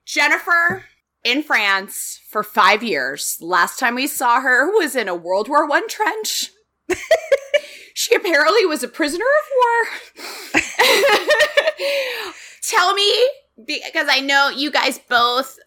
[0.05, 0.85] Jennifer
[1.23, 3.37] in France for five years.
[3.41, 6.49] Last time we saw her was in a World War One trench.
[7.93, 9.49] she apparently was a prisoner of
[10.55, 10.63] war.
[12.63, 13.29] Tell me,
[13.65, 15.57] because I know you guys both,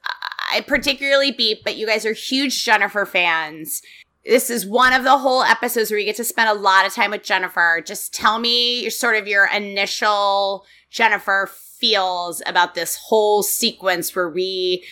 [0.52, 3.82] I particularly beep, but you guys are huge Jennifer fans
[4.24, 6.94] this is one of the whole episodes where you get to spend a lot of
[6.94, 7.82] time with Jennifer.
[7.84, 14.28] Just tell me your sort of your initial Jennifer feels about this whole sequence where
[14.28, 14.84] we,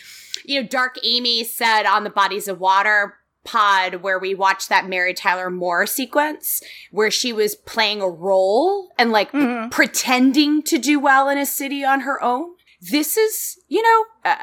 [0.45, 4.87] you know, Dark Amy said on the Bodies of Water pod where we watched that
[4.87, 6.61] Mary Tyler Moore sequence
[6.91, 9.69] where she was playing a role and like mm-hmm.
[9.69, 12.51] pretending to do well in a city on her own.
[12.79, 14.37] This is, you know, uh,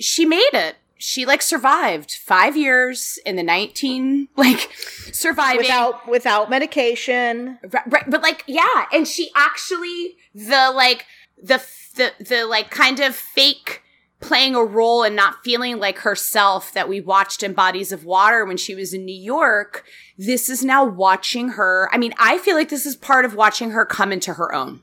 [0.00, 0.76] she made it.
[1.00, 4.72] She like survived five years in the 19 like
[5.12, 5.58] surviving.
[5.58, 7.58] Without without medication.
[7.62, 8.86] Right, right but like yeah.
[8.92, 11.06] And she actually the like
[11.40, 11.62] the
[11.94, 13.82] the the like kind of fake
[14.20, 18.44] playing a role and not feeling like herself that we watched in Bodies of Water
[18.44, 19.84] when she was in New York.
[20.16, 21.88] This is now watching her.
[21.92, 24.80] I mean, I feel like this is part of watching her come into her own.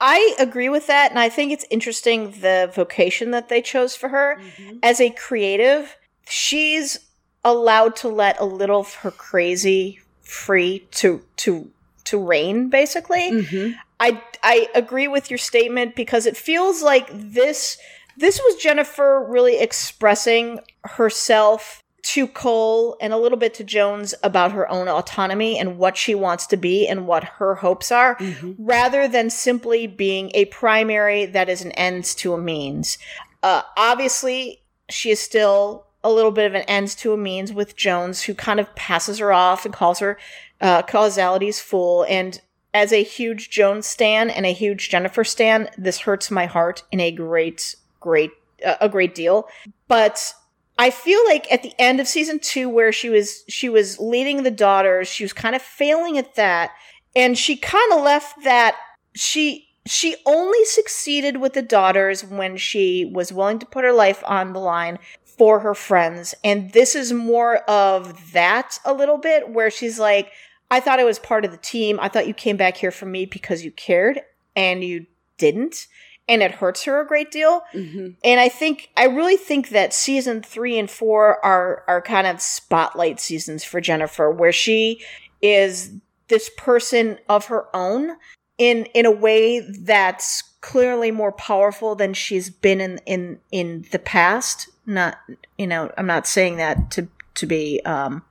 [0.00, 1.10] I agree with that.
[1.10, 4.40] And I think it's interesting the vocation that they chose for her.
[4.40, 4.78] Mm-hmm.
[4.82, 5.96] As a creative,
[6.28, 6.98] she's
[7.44, 11.70] allowed to let a little of her crazy free to, to,
[12.02, 13.30] to reign, basically.
[13.30, 13.78] Mm-hmm.
[14.00, 17.78] I, I agree with your statement because it feels like this
[18.16, 24.52] this was Jennifer really expressing herself to Cole and a little bit to Jones about
[24.52, 28.52] her own autonomy and what she wants to be and what her hopes are, mm-hmm.
[28.58, 32.96] rather than simply being a primary that is an ends to a means.
[33.42, 37.76] Uh, obviously, she is still a little bit of an ends to a means with
[37.76, 40.16] Jones, who kind of passes her off and calls her
[40.60, 42.04] uh, causalities full.
[42.04, 42.40] And
[42.72, 47.00] as a huge Jones stan and a huge Jennifer stan, this hurts my heart in
[47.00, 47.74] a great,
[48.06, 48.30] great,
[48.64, 49.48] uh, a great deal.
[49.88, 50.32] But
[50.78, 54.42] I feel like at the end of season two, where she was she was leading
[54.42, 56.70] the daughters, she was kind of failing at that,
[57.14, 58.76] and she kind of left that
[59.14, 64.22] she she only succeeded with the daughters when she was willing to put her life
[64.26, 69.50] on the line for her friends, and this is more of that a little bit,
[69.50, 70.30] where she's like,
[70.70, 71.98] I thought I was part of the team.
[72.00, 74.20] I thought you came back here for me because you cared,
[74.54, 75.06] and you
[75.38, 75.86] didn't
[76.28, 77.62] and it hurts her a great deal.
[77.72, 78.08] Mm-hmm.
[78.24, 82.40] And I think I really think that season three and four are are kind of
[82.40, 85.00] spotlight seasons for Jennifer, where she
[85.40, 85.92] is
[86.28, 88.16] this person of her own
[88.58, 93.98] in in a way that's clearly more powerful than she's been in in in the
[93.98, 94.68] past.
[94.86, 95.18] Not
[95.58, 98.22] you know I'm not saying that to to be um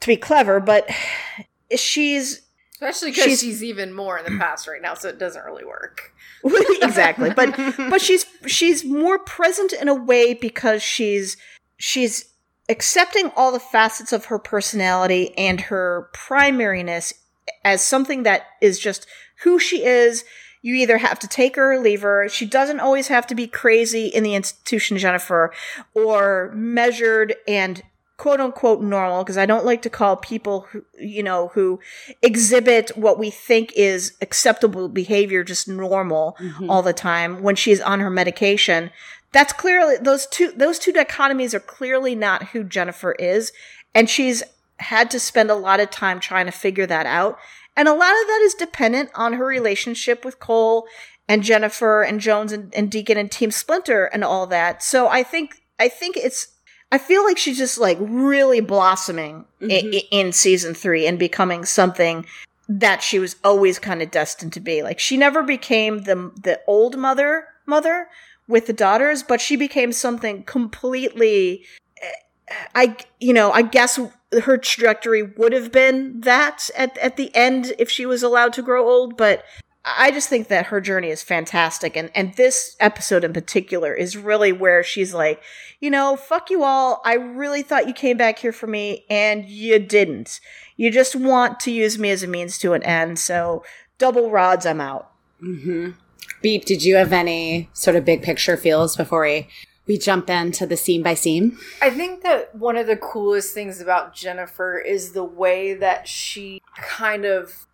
[0.00, 0.90] to be clever, but
[1.74, 2.42] she's
[2.84, 6.12] especially because she's even more in the past right now, so it doesn't really work.
[6.82, 7.30] exactly.
[7.30, 11.36] But but she's she's more present in a way because she's
[11.78, 12.26] she's
[12.68, 17.14] accepting all the facets of her personality and her primariness
[17.64, 19.06] as something that is just
[19.42, 20.24] who she is.
[20.62, 22.26] You either have to take her or leave her.
[22.30, 25.52] She doesn't always have to be crazy in the institution, Jennifer,
[25.94, 27.82] or measured and
[28.16, 31.80] quote unquote normal because I don't like to call people who, you know, who
[32.22, 36.70] exhibit what we think is acceptable behavior just normal mm-hmm.
[36.70, 38.90] all the time when she's on her medication.
[39.32, 43.52] That's clearly those two those two dichotomies are clearly not who Jennifer is
[43.94, 44.42] and she's
[44.78, 47.38] had to spend a lot of time trying to figure that out.
[47.76, 50.86] And a lot of that is dependent on her relationship with Cole
[51.28, 54.82] and Jennifer and Jones and, and Deacon and Team Splinter and all that.
[54.82, 56.53] So I think I think it's
[56.94, 59.94] I feel like she's just like really blossoming mm-hmm.
[59.96, 62.24] I- in season three and becoming something
[62.68, 64.84] that she was always kind of destined to be.
[64.84, 68.06] Like she never became the the old mother mother
[68.46, 71.64] with the daughters, but she became something completely.
[72.00, 73.98] Eh, I you know I guess
[74.44, 78.62] her trajectory would have been that at at the end if she was allowed to
[78.62, 79.42] grow old, but
[79.84, 81.94] I just think that her journey is fantastic.
[81.96, 85.42] And, and this episode in particular is really where she's like,
[85.78, 87.02] you know, fuck you all.
[87.04, 90.40] I really thought you came back here for me and you didn't.
[90.76, 93.18] You just want to use me as a means to an end.
[93.18, 93.62] So
[93.98, 95.10] double rods, I'm out.
[95.42, 95.90] Mm-hmm.
[96.40, 99.48] Beep, did you have any sort of big picture feels before we,
[99.86, 101.58] we jump into the scene by scene?
[101.82, 106.62] I think that one of the coolest things about Jennifer is the way that she
[106.76, 107.66] kind of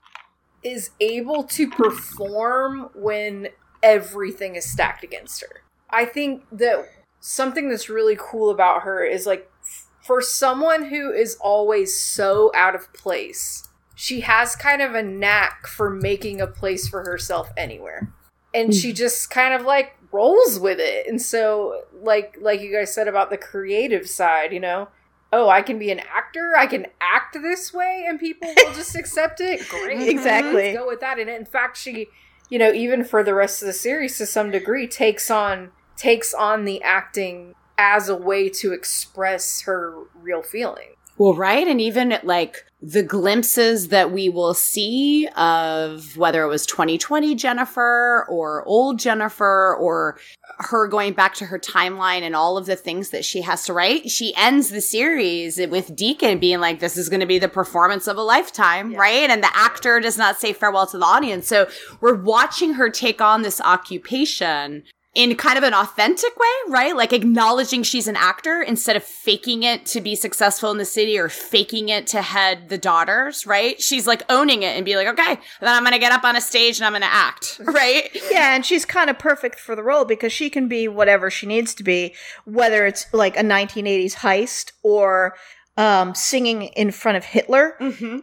[0.62, 3.48] is able to perform when
[3.82, 5.62] everything is stacked against her.
[5.88, 6.88] I think that
[7.20, 9.50] something that's really cool about her is like
[10.02, 15.66] for someone who is always so out of place, she has kind of a knack
[15.66, 18.12] for making a place for herself anywhere.
[18.52, 18.96] And she hmm.
[18.96, 21.06] just kind of like rolls with it.
[21.06, 24.88] And so like like you guys said about the creative side, you know,
[25.32, 26.54] oh, I can be an actor.
[26.56, 29.68] I can act this way, and people will just accept it.
[29.68, 30.08] Great, mhm.
[30.08, 30.64] exactly.
[30.64, 31.18] Let's go with that.
[31.18, 32.06] And in fact, she,
[32.48, 36.32] you know, even for the rest of the series, to some degree, takes on takes
[36.32, 40.96] on the acting as a way to express her real feelings.
[41.20, 41.68] Well, right.
[41.68, 48.24] And even like the glimpses that we will see of whether it was 2020 Jennifer
[48.26, 50.18] or old Jennifer or
[50.60, 53.72] her going back to her timeline and all of the things that she has to
[53.72, 54.10] write.
[54.10, 58.06] She ends the series with Deacon being like, this is going to be the performance
[58.06, 58.98] of a lifetime, yeah.
[58.98, 59.30] right?
[59.30, 61.46] And the actor does not say farewell to the audience.
[61.46, 61.68] So
[62.00, 64.84] we're watching her take on this occupation
[65.14, 66.94] in kind of an authentic way, right?
[66.94, 71.18] Like acknowledging she's an actor instead of faking it to be successful in the city
[71.18, 73.80] or faking it to head the daughters, right?
[73.82, 76.36] She's like owning it and be like, okay, then I'm going to get up on
[76.36, 78.08] a stage and I'm going to act, right?
[78.30, 81.46] yeah, and she's kind of perfect for the role because she can be whatever she
[81.46, 82.14] needs to be,
[82.44, 85.34] whether it's like a 1980s heist or
[85.76, 87.74] um, singing in front of Hitler.
[87.80, 88.18] Mm-hmm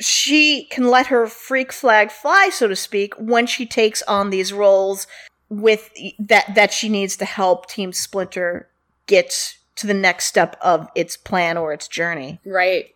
[0.00, 4.52] she can let her freak flag fly, so to speak, when she takes on these
[4.52, 5.06] roles
[5.48, 8.68] with that that she needs to help Team Splinter
[9.06, 12.40] get to the next step of its plan or its journey.
[12.44, 12.86] Right.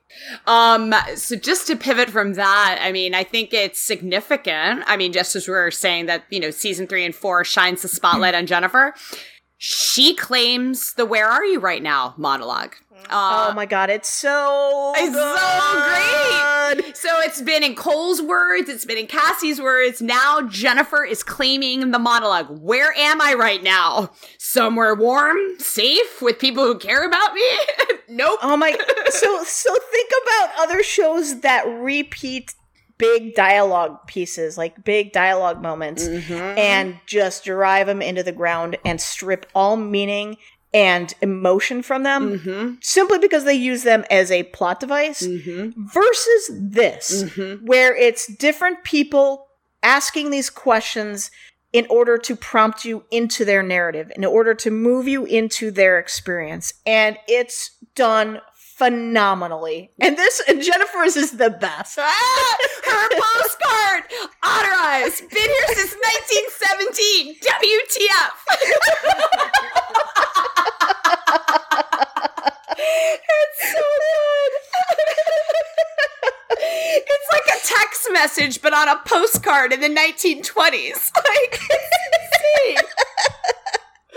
[0.46, 4.84] Um so just to pivot from that, I mean, I think it's significant.
[4.86, 7.82] I mean, just as we are saying that, you know, season 3 and 4 shines
[7.82, 8.94] the spotlight on Jennifer,
[9.64, 12.74] she claims the "Where are you right now?" monologue.
[13.09, 15.39] Uh, oh my god, it's so it's good.
[15.39, 16.97] so great.
[16.97, 20.02] So it's been in Cole's words, it's been in Cassie's words.
[20.02, 22.47] Now Jennifer is claiming the monologue.
[22.60, 24.10] Where am I right now?
[24.36, 27.48] Somewhere warm, safe, with people who care about me?
[28.09, 28.40] nope.
[28.43, 28.76] Oh my.
[29.10, 32.55] So so think about other shows that repeat
[33.02, 36.32] big dialogue pieces, like big dialogue moments, mm-hmm.
[36.32, 40.36] and just drive them into the ground and strip all meaning
[40.74, 42.74] and emotion from them mm-hmm.
[42.80, 45.86] simply because they use them as a plot device mm-hmm.
[45.86, 47.66] versus this, mm-hmm.
[47.66, 49.48] where it's different people
[49.82, 51.30] asking these questions
[51.72, 55.98] in order to prompt you into their narrative, in order to move you into their
[55.98, 56.74] experience.
[56.86, 58.40] And it's done
[58.82, 59.92] phenomenally.
[60.00, 61.98] And this and Jennifer's is the best.
[62.00, 64.02] Ah, her postcard
[64.44, 65.20] authorized.
[65.30, 67.36] Been here since 1917.
[67.36, 68.34] WTF.
[72.76, 74.52] it's so good.
[76.59, 81.12] it's like a text message, but on a postcard in the 1920s.
[81.14, 81.90] Like, it's
[82.74, 82.88] insane.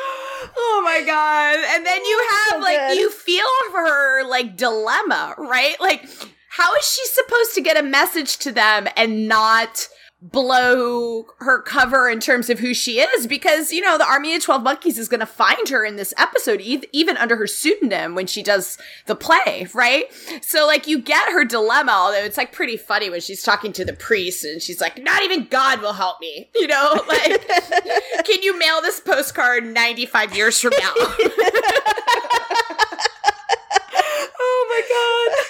[0.57, 1.57] Oh my god.
[1.75, 2.97] And then you have so like good.
[2.97, 5.75] you feel her like dilemma, right?
[5.79, 6.07] Like
[6.49, 9.87] how is she supposed to get a message to them and not
[10.21, 14.41] blow her cover in terms of who she is because you know the army of
[14.41, 18.15] 12 monkeys is going to find her in this episode e- even under her pseudonym
[18.15, 20.05] when she does the play right?
[20.41, 23.85] So like you get her dilemma although it's like pretty funny when she's talking to
[23.85, 26.99] the priest and she's like not even god will help me you know?
[27.07, 27.47] Like
[28.25, 30.93] can you mail this postcard 95 years from now?
[34.47, 35.44] Oh my god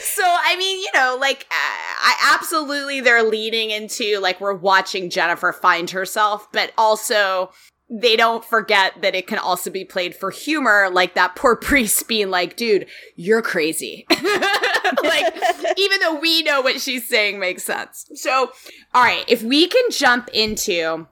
[0.00, 5.10] so I mean, you know, like uh, I absolutely they're leaning into like we're watching
[5.10, 7.50] Jennifer find herself, but also
[7.88, 12.08] they don't forget that it can also be played for humor, like that poor priest
[12.08, 14.06] being like, dude, you're crazy.
[14.10, 15.34] like,
[15.76, 18.10] even though we know what she's saying makes sense.
[18.14, 18.50] So,
[18.94, 21.06] all right, if we can jump into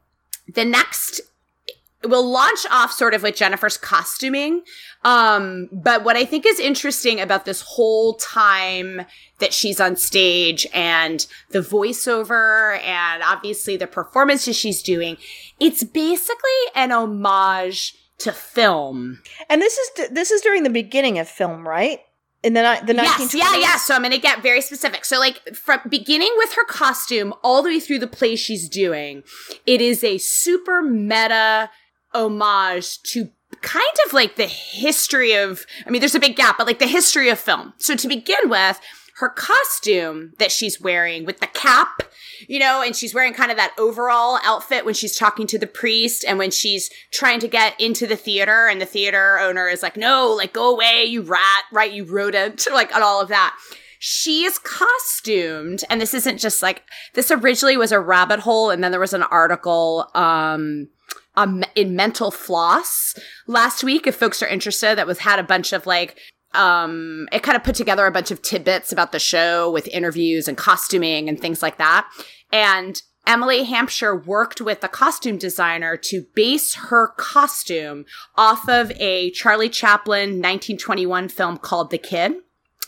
[0.53, 1.21] the next
[2.07, 4.63] we'll launch off sort of with Jennifer's costuming.
[5.05, 9.03] Um, but what I think is interesting about this whole time
[9.39, 15.19] that she's on stage and the voiceover and obviously the performances she's doing,
[15.61, 19.21] it's basically an homage to film.
[19.51, 22.01] And this is this is during the beginning of film, right?
[22.45, 23.35] in the the yes, 1920s?
[23.35, 23.77] yeah, yeah.
[23.77, 25.05] So I'm gonna get very specific.
[25.05, 29.25] So like from beginning with her costume all the way through the play she's doing,
[29.67, 31.71] it is a super meta
[32.13, 33.31] homage to
[33.65, 36.87] kind of like the history of, I mean, there's a big gap, but like the
[36.87, 37.73] history of film.
[37.79, 38.79] So to begin with,
[39.19, 42.03] her costume that she's wearing with the cap,
[42.49, 45.69] you know, and she's wearing kind of that overall outfit when she's talking to the
[45.69, 49.83] priest and when she's trying to get into the theater and the theater owner is
[49.83, 51.93] like, no, like go away, you rat, right?
[51.93, 53.57] You rodent, like all of that.
[54.01, 56.83] She is costumed, and this isn't just like,
[57.15, 60.89] this originally was a rabbit hole, and then there was an article, um,
[61.37, 63.15] um, in Mental Floss
[63.47, 64.07] last week.
[64.07, 66.19] If folks are interested, that was had a bunch of like
[66.55, 70.47] um, it kind of put together a bunch of tidbits about the show with interviews
[70.47, 72.09] and costuming and things like that.
[72.53, 78.05] And Emily Hampshire worked with a costume designer to base her costume
[78.37, 82.35] off of a Charlie Chaplin 1921 film called The Kid.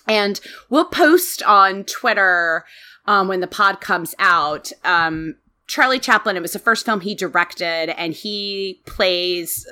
[0.07, 0.39] And
[0.71, 2.65] we'll post on Twitter
[3.07, 5.37] um, when the pod comes out um,
[5.67, 9.67] Charlie Chaplin, it was the first film he directed, and he plays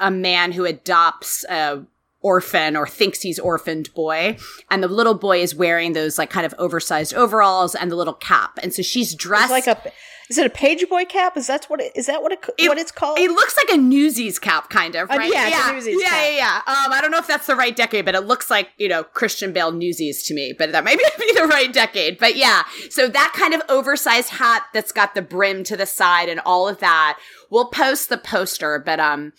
[0.00, 1.84] a man who adopts a
[2.22, 4.36] orphan or thinks he's orphaned boy.
[4.70, 8.14] And the little boy is wearing those like kind of oversized overalls and the little
[8.14, 8.58] cap.
[8.62, 9.92] And so she's dressed it's like a
[10.28, 11.36] is it a page boy cap?
[11.36, 13.18] Is that what it, is that what it, it, what it's called?
[13.18, 15.30] It looks like a Newsies cap, kind of, uh, right?
[15.30, 18.04] Uh, yeah, yeah, yeah, yeah, yeah, Um, I don't know if that's the right decade,
[18.04, 20.52] but it looks like you know Christian Bale Newsies to me.
[20.56, 22.18] But that might be the right decade.
[22.18, 26.28] But yeah, so that kind of oversized hat that's got the brim to the side
[26.28, 27.18] and all of that.
[27.50, 29.32] We'll post the poster, but um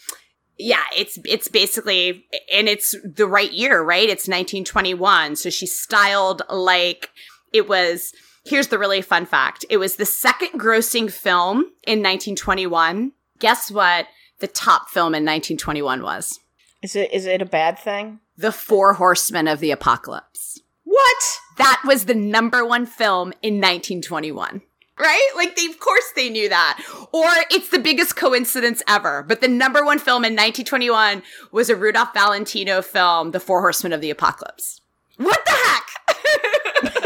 [0.58, 4.10] yeah, it's it's basically and it's the right year, right?
[4.10, 5.36] It's 1921.
[5.36, 7.10] So she's styled like
[7.54, 8.14] it was
[8.48, 9.66] Here's the really fun fact.
[9.70, 13.12] It was the second grossing film in 1921.
[13.40, 14.08] Guess what
[14.40, 16.40] the top film in 1921 was?
[16.82, 18.20] Is it is it a bad thing?
[18.38, 20.62] The Four Horsemen of the Apocalypse.
[20.84, 21.40] What?
[21.58, 24.62] That was the number one film in 1921
[25.00, 25.30] right?
[25.36, 26.84] Like they, of course they knew that.
[27.12, 29.24] Or it's the biggest coincidence ever.
[29.24, 31.22] But the number one film in 1921
[31.52, 34.82] was a Rudolph Valentino film, The Four Horsemen of the Apocalypse.
[35.18, 36.94] What the heck?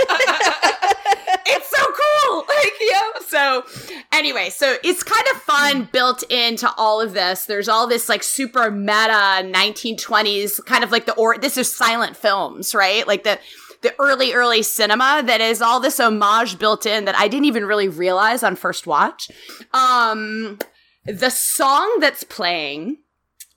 [1.51, 2.45] it's so cool.
[2.61, 3.09] Like, yeah.
[3.27, 3.65] So
[4.11, 7.45] anyway, so it's kind of fun built into all of this.
[7.45, 12.15] There's all this like super meta 1920s kind of like the or this is silent
[12.15, 13.07] films, right?
[13.07, 13.39] Like the
[13.81, 17.65] the early, early cinema that is all this homage built in that I didn't even
[17.65, 19.29] really realize on first watch.
[19.73, 20.59] Um,
[21.05, 22.97] the song that's playing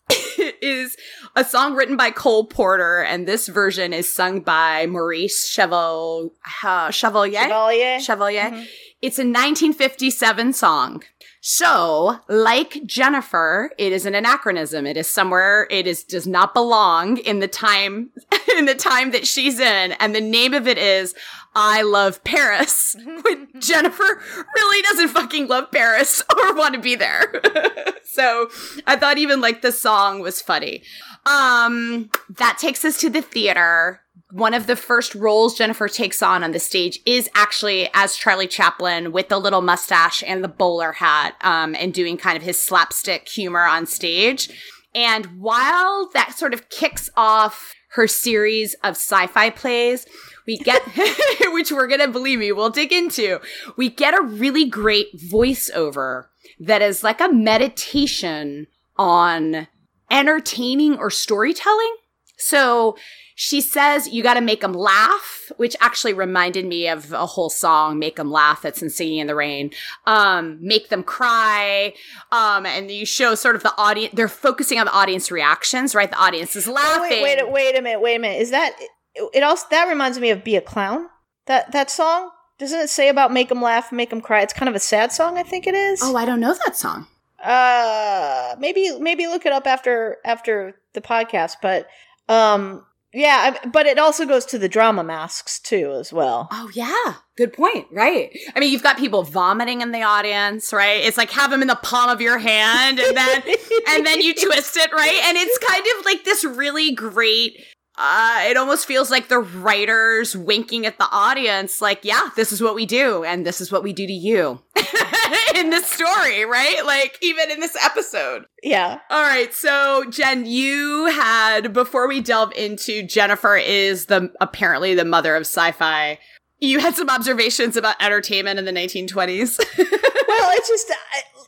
[0.38, 0.96] is
[1.36, 6.32] a song written by Cole Porter, and this version is sung by Maurice Cheval-
[6.62, 7.42] uh, Chevalier.
[7.42, 8.00] Chevalier.
[8.00, 8.50] Chevalier.
[8.50, 8.64] Mm-hmm.
[9.02, 11.02] It's a 1957 song.
[11.46, 14.86] So, like Jennifer, it is an anachronism.
[14.86, 18.10] It is somewhere it is does not belong in the time
[18.56, 21.14] in the time that she's in, and the name of it is
[21.54, 22.96] I Love Paris.
[23.22, 24.22] when Jennifer
[24.54, 27.42] really doesn't fucking love Paris or want to be there.
[28.04, 28.48] so,
[28.86, 30.82] I thought even like the song was funny.
[31.26, 34.00] Um, that takes us to the theater
[34.34, 38.48] one of the first roles Jennifer takes on on the stage is actually as Charlie
[38.48, 42.60] Chaplin with the little mustache and the bowler hat, um, and doing kind of his
[42.60, 44.50] slapstick humor on stage.
[44.92, 50.04] And while that sort of kicks off her series of sci-fi plays,
[50.46, 50.82] we get,
[51.52, 53.40] which we're gonna believe me, we'll dig into,
[53.76, 56.26] we get a really great voiceover
[56.60, 58.66] that is like a meditation
[58.96, 59.66] on
[60.10, 61.96] entertaining or storytelling.
[62.36, 62.96] So
[63.36, 67.50] she says you got to make them laugh, which actually reminded me of a whole
[67.50, 69.70] song, "Make Them Laugh" that's in "Singing in the Rain."
[70.06, 71.94] Um, make them cry,
[72.30, 74.14] um, and you show sort of the audience.
[74.14, 76.10] They're focusing on the audience reactions, right?
[76.10, 77.18] The audience is laughing.
[77.18, 78.40] Oh, wait, wait, wait a minute, wait a minute.
[78.40, 78.76] Is that
[79.14, 79.42] it?
[79.42, 81.08] Also, that reminds me of "Be a Clown."
[81.46, 84.42] That that song doesn't it say about make them laugh, make them cry?
[84.42, 86.00] It's kind of a sad song, I think it is.
[86.02, 87.06] Oh, I don't know that song.
[87.42, 91.88] Uh, maybe maybe look it up after after the podcast, but
[92.28, 96.48] um yeah, but it also goes to the drama masks too, as well.
[96.50, 97.86] Oh yeah, good point.
[97.92, 98.36] Right.
[98.56, 101.00] I mean, you've got people vomiting in the audience, right?
[101.04, 103.42] It's like have them in the palm of your hand, and then
[103.88, 105.20] and then you twist it, right?
[105.24, 107.64] And it's kind of like this really great
[107.96, 112.60] uh, it almost feels like the writers winking at the audience, like, yeah, this is
[112.60, 114.60] what we do, and this is what we do to you
[115.54, 116.84] in this story, right?
[116.84, 118.46] Like, even in this episode.
[118.64, 118.98] Yeah.
[119.10, 119.54] All right.
[119.54, 125.42] So, Jen, you had, before we delve into Jennifer is the apparently the mother of
[125.42, 126.18] sci fi,
[126.58, 129.58] you had some observations about entertainment in the 1920s.
[129.78, 130.90] well, it's just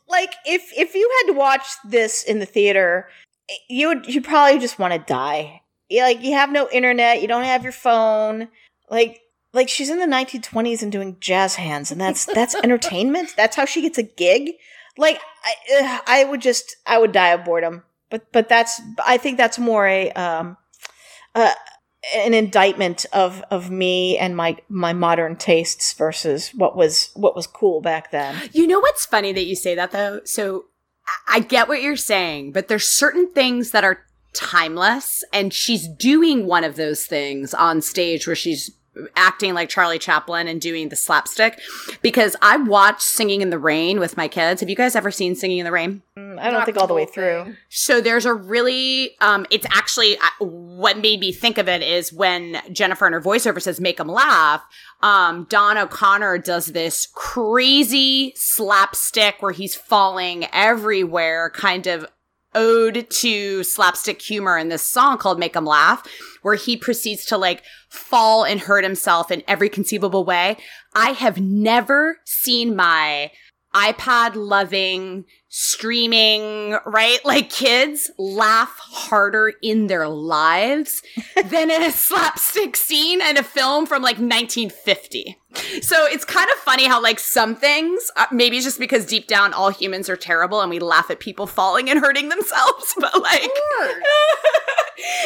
[0.09, 3.09] like if if you had to watch this in the theater,
[3.69, 7.45] you would you probably just want to die like you have no internet, you don't
[7.45, 8.49] have your phone.
[8.91, 9.21] Like
[9.53, 13.35] like she's in the 1920s and doing jazz hands and that's that's entertainment.
[13.37, 14.53] That's how she gets a gig.
[14.99, 17.83] Like I I would just I would die of boredom.
[18.11, 20.57] But but that's I think that's more a um
[21.35, 21.53] uh
[22.15, 27.47] an indictment of of me and my my modern tastes versus what was what was
[27.47, 28.37] cool back then.
[28.53, 30.21] You know what's funny that you say that though?
[30.25, 30.67] So
[31.29, 34.06] I get what you're saying, but there's certain things that are
[34.37, 38.71] timeless and she's doing one of those things on stage where she's
[39.15, 41.61] acting like Charlie Chaplin and doing the slapstick
[42.03, 44.61] because I watched Singing in the Rain with my kids.
[44.61, 46.03] Have you guys ever seen Singing in the Rain?
[46.17, 47.55] Mm, I don't Not think all the way through.
[47.69, 52.13] So there's a really, um, it's actually uh, what made me think of it is
[52.13, 54.63] when Jennifer in her voiceover says "make them laugh."
[55.03, 62.07] Um, Don O'Connor does this crazy slapstick where he's falling everywhere, kind of
[62.57, 66.03] ode to slapstick humor in this song called Make 'em Laugh,
[66.43, 70.57] where he proceeds to like fall and hurt himself in every conceivable way.
[70.95, 73.31] I have never seen my
[73.75, 77.19] iPad loving, streaming, right?
[77.27, 81.03] Like kids laugh harder in their lives
[81.45, 85.37] than in a slapstick scene in a film from like 1950.
[85.83, 89.53] So it's kind of funny how like some things, uh, maybe just because deep down
[89.53, 93.51] all humans are terrible and we laugh at people falling and hurting themselves, but like.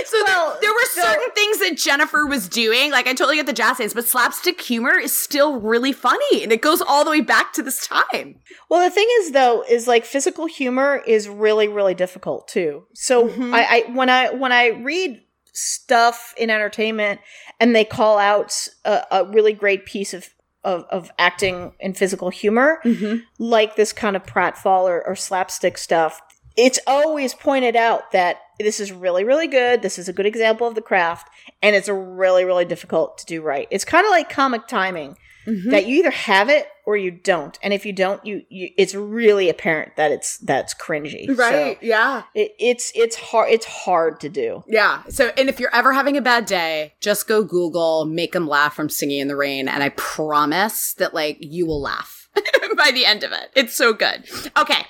[0.04, 2.90] so well, there, there, were so, certain things that Jennifer was doing.
[2.90, 6.52] Like I totally get the jazz hands, but slapstick humor is still really funny and
[6.52, 8.36] it goes all the way back to this time.
[8.68, 12.84] Well, the thing is though, is like physical humor is really, really difficult too.
[12.94, 13.54] So mm-hmm.
[13.54, 15.22] I, I when I when I read
[15.52, 17.20] stuff in entertainment
[17.58, 20.30] and they call out a, a really great piece of,
[20.64, 23.18] of, of acting and physical humor, mm-hmm.
[23.38, 26.20] like this kind of pratfall or, or slapstick stuff,
[26.56, 29.82] it's always pointed out that this is really, really good.
[29.82, 31.28] This is a good example of the craft,
[31.62, 33.66] and it's really, really difficult to do right.
[33.70, 35.16] It's kind of like comic timing.
[35.46, 35.70] Mm-hmm.
[35.70, 37.58] that you either have it or you don't.
[37.62, 41.28] And if you don't, you, you it's really apparent that it's that's cringy.
[41.36, 41.78] Right.
[41.80, 42.22] So yeah.
[42.34, 44.64] It, it's it's hard it's hard to do.
[44.66, 45.02] Yeah.
[45.08, 48.74] So and if you're ever having a bad day, just go Google make them laugh
[48.74, 52.28] from singing in the rain and I promise that like you will laugh
[52.76, 53.50] by the end of it.
[53.54, 54.28] It's so good.
[54.56, 54.84] Okay.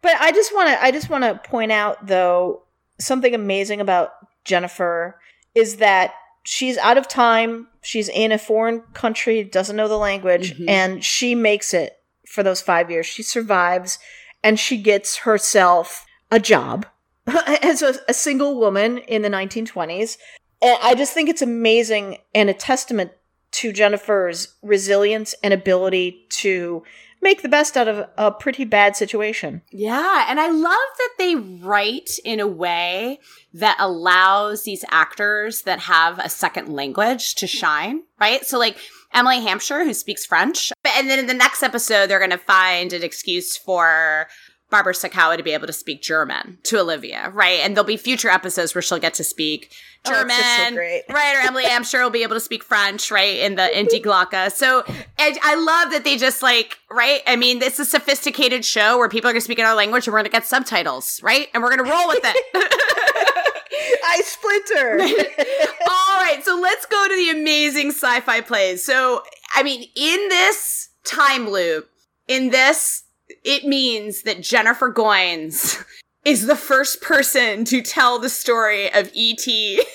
[0.00, 2.62] But I just want to I just want to point out though
[2.98, 4.12] something amazing about
[4.44, 5.18] Jennifer
[5.54, 6.14] is that
[6.44, 7.68] she's out of time.
[7.82, 10.68] She's in a foreign country, doesn't know the language, mm-hmm.
[10.68, 13.06] and she makes it for those five years.
[13.06, 13.98] She survives
[14.42, 16.86] and she gets herself a job
[17.26, 20.16] as a, a single woman in the 1920s.
[20.62, 23.12] And I just think it's amazing and a testament
[23.52, 26.82] to Jennifer's resilience and ability to
[27.22, 29.62] make the best out of a pretty bad situation.
[29.70, 30.62] Yeah, and I love
[30.98, 33.20] that they write in a way
[33.54, 38.44] that allows these actors that have a second language to shine, right?
[38.44, 38.76] So like
[39.14, 42.92] Emily Hampshire who speaks French, and then in the next episode they're going to find
[42.92, 44.26] an excuse for
[44.72, 47.60] Barbara Sukowa to be able to speak German to Olivia, right?
[47.60, 49.70] And there'll be future episodes where she'll get to speak
[50.06, 51.02] oh, German, oh, so right?
[51.08, 53.38] Or Emily I'm sure will be able to speak French, right?
[53.38, 54.50] In the in Die Glocke.
[54.50, 54.82] So
[55.18, 57.20] I love that they just like, right?
[57.26, 60.06] I mean, it's a sophisticated show where people are going to speak in our language
[60.06, 61.48] and we're going to get subtitles, right?
[61.52, 62.36] And we're going to roll with it.
[64.04, 65.00] I splinter.
[65.88, 68.84] All right, so let's go to the amazing sci-fi plays.
[68.84, 69.22] So,
[69.54, 71.88] I mean, in this time loop,
[72.26, 73.04] in this
[73.44, 75.82] it means that Jennifer Goines
[76.24, 79.82] is the first person to tell the story of E.T.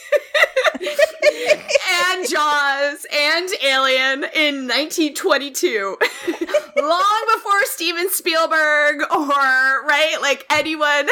[0.80, 5.98] and Jaws and Alien in 1922.
[6.78, 11.08] Long before Steven Spielberg or, right, like anyone,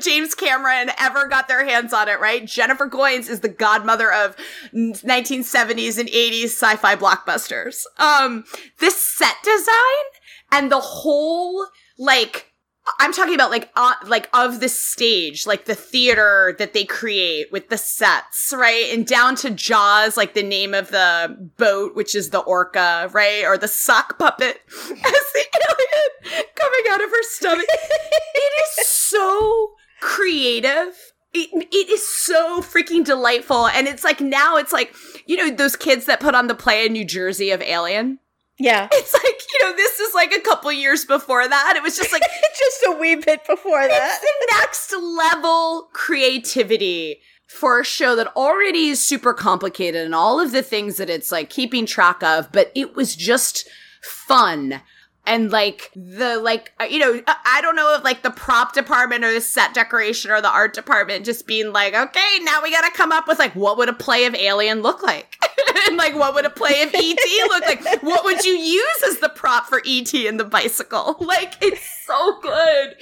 [0.00, 2.44] James Cameron ever got their hands on it, right?
[2.44, 4.36] Jennifer Goines is the godmother of
[4.74, 7.84] 1970s and 80s sci-fi blockbusters.
[7.98, 8.44] Um,
[8.78, 10.15] this set design
[10.56, 11.66] and the whole
[11.98, 12.52] like
[13.00, 17.50] I'm talking about like uh, like of the stage, like the theater that they create
[17.50, 18.92] with the sets, right?
[18.92, 23.44] And down to Jaws, like the name of the boat, which is the orca, right?
[23.44, 27.66] Or the sock puppet as the alien coming out of her stomach.
[27.68, 30.94] it is so creative.
[31.34, 33.66] It, it is so freaking delightful.
[33.66, 34.94] And it's like now it's like,
[35.26, 38.20] you know, those kids that put on the play in New Jersey of Alien
[38.58, 38.88] yeah.
[38.92, 41.74] It's like, you know, this is like a couple years before that.
[41.76, 42.22] It was just like
[42.58, 44.20] just a wee bit before that.
[44.20, 50.40] It's the next level creativity for a show that already is super complicated and all
[50.40, 53.68] of the things that it's like keeping track of, but it was just
[54.02, 54.80] fun
[55.26, 59.24] and like the like uh, you know i don't know if like the prop department
[59.24, 62.90] or the set decoration or the art department just being like okay now we gotta
[62.92, 65.36] come up with like what would a play of alien look like?
[65.88, 68.02] And like what would a play of et look like?
[68.02, 71.16] What would you use as the prop for et and the bicycle?
[71.26, 72.94] Like it's so good.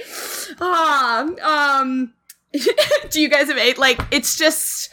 [0.60, 2.12] Ah, um
[3.10, 4.90] do you guys have eight like it's just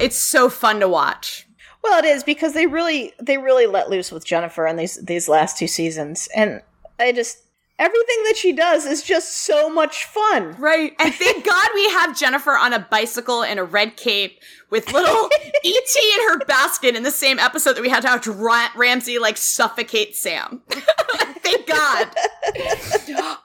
[0.00, 1.46] it's so fun to watch.
[1.82, 5.28] Well, it is because they really they really let loose with Jennifer in these these
[5.28, 6.62] last two seasons, and
[7.02, 7.38] I just
[7.78, 10.54] everything that she does is just so much fun.
[10.58, 10.94] Right.
[10.98, 15.28] And thank God we have Jennifer on a bicycle in a red cape with little
[15.64, 16.12] E.T.
[16.14, 19.36] in her basket in the same episode that we had to watch Ra- Ramse like
[19.36, 20.62] suffocate Sam.
[20.68, 22.08] thank God.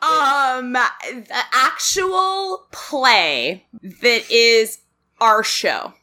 [0.02, 4.80] um, the actual play that is
[5.20, 5.94] our show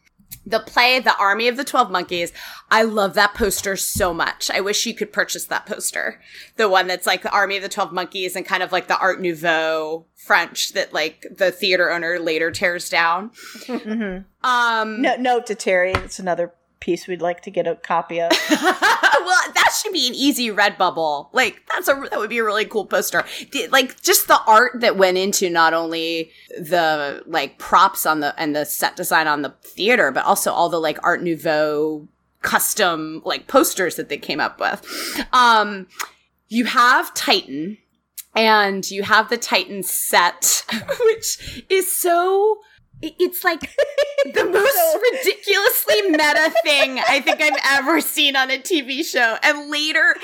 [0.46, 2.32] the play the army of the 12 monkeys.
[2.70, 4.50] I love that poster so much.
[4.50, 6.20] I wish you could purchase that poster.
[6.56, 8.98] The one that's like the army of the 12 monkeys and kind of like the
[8.98, 13.30] art nouveau french that like the theater owner later tears down.
[13.64, 14.46] Mm-hmm.
[14.46, 16.52] um no, note to terry it's another
[16.84, 18.30] piece we'd like to get a copy of.
[18.50, 21.30] well, that should be an easy Redbubble.
[21.32, 23.24] Like that's a that would be a really cool poster.
[23.70, 28.54] Like just the art that went into not only the like props on the and
[28.54, 32.06] the set design on the theater, but also all the like Art Nouveau
[32.42, 35.26] custom like posters that they came up with.
[35.32, 35.86] Um,
[36.48, 37.78] you have Titan,
[38.36, 40.64] and you have the Titan set,
[41.06, 42.58] which is so
[43.18, 49.04] it's like the most ridiculously meta thing I think I've ever seen on a TV
[49.04, 49.36] show.
[49.42, 50.16] And later,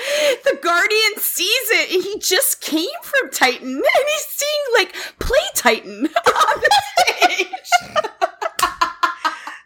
[0.43, 5.39] the Guardian sees it and he just came from Titan and he's seeing like play
[5.55, 7.47] Titan on the stage.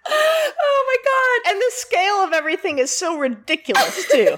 [0.08, 1.52] oh my god.
[1.52, 4.36] And the scale of everything is so ridiculous too.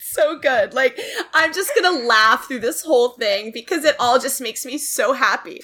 [0.00, 0.74] so good.
[0.74, 0.98] Like,
[1.32, 5.12] I'm just gonna laugh through this whole thing because it all just makes me so
[5.12, 5.60] happy.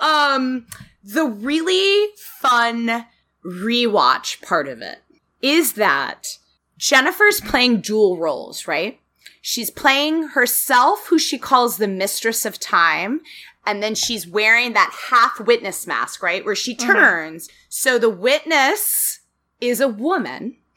[0.00, 0.66] Um,
[1.06, 3.06] the really fun
[3.44, 4.98] rewatch part of it
[5.40, 6.38] is that
[6.76, 8.98] Jennifer's playing dual roles, right?
[9.40, 13.20] She's playing herself, who she calls the mistress of time.
[13.64, 16.44] And then she's wearing that half witness mask, right?
[16.44, 16.92] Where she mm-hmm.
[16.92, 17.46] turns.
[17.46, 17.56] Mm-hmm.
[17.68, 19.20] So the witness
[19.60, 20.56] is a woman.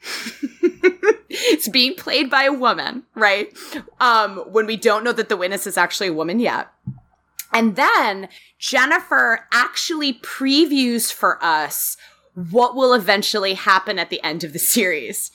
[1.28, 3.52] it's being played by a woman, right?
[3.98, 6.68] Um, when we don't know that the witness is actually a woman yet.
[7.52, 8.28] And then
[8.58, 11.96] Jennifer actually previews for us
[12.34, 15.30] what will eventually happen at the end of the series.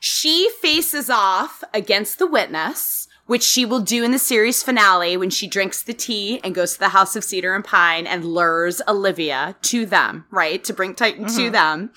[0.00, 5.30] She faces off against the witness, which she will do in the series finale when
[5.30, 8.82] she drinks the tea and goes to the House of Cedar and Pine and lures
[8.88, 10.62] Olivia to them, right?
[10.64, 11.36] To bring Titan mm-hmm.
[11.36, 11.90] to them.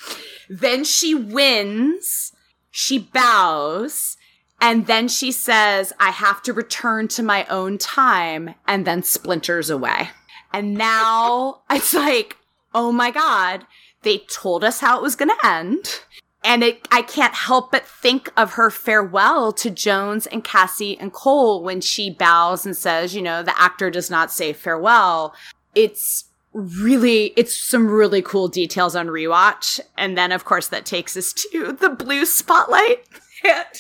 [0.47, 2.31] Then she wins.
[2.69, 4.17] She bows.
[4.65, 9.69] And then she says, I have to return to my own time and then splinters
[9.69, 10.09] away.
[10.51, 12.37] And now it's like,
[12.73, 13.67] oh my God,
[14.01, 16.01] they told us how it was going to end.
[16.43, 21.13] And it, I can't help but think of her farewell to Jones and Cassie and
[21.13, 25.35] Cole when she bows and says, you know, the actor does not say farewell.
[25.75, 29.79] It's really, it's some really cool details on rewatch.
[29.95, 33.05] And then, of course, that takes us to the blue spotlight.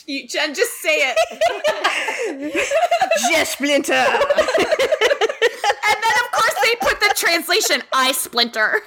[0.05, 1.17] you, Jen, just say it.
[3.31, 3.93] Just Splinter.
[3.93, 4.07] and
[6.03, 8.81] then, of course, they put the translation, I Splinter.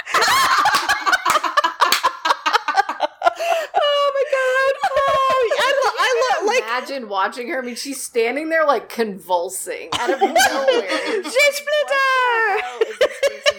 [3.81, 5.51] Oh my god, oh,
[6.45, 6.59] whoa!
[6.59, 7.59] Imagine watching her.
[7.63, 10.35] I mean, she's standing there like convulsing out of nowhere.
[11.23, 12.63] Jay Splitter!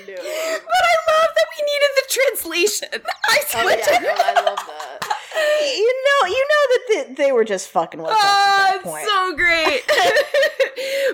[0.05, 2.89] But I love that we needed the translation.
[3.29, 5.18] I split oh, yeah, no, I love that.
[5.61, 9.05] You know, you know that they, they were just fucking with us at that point.
[9.05, 9.81] So great.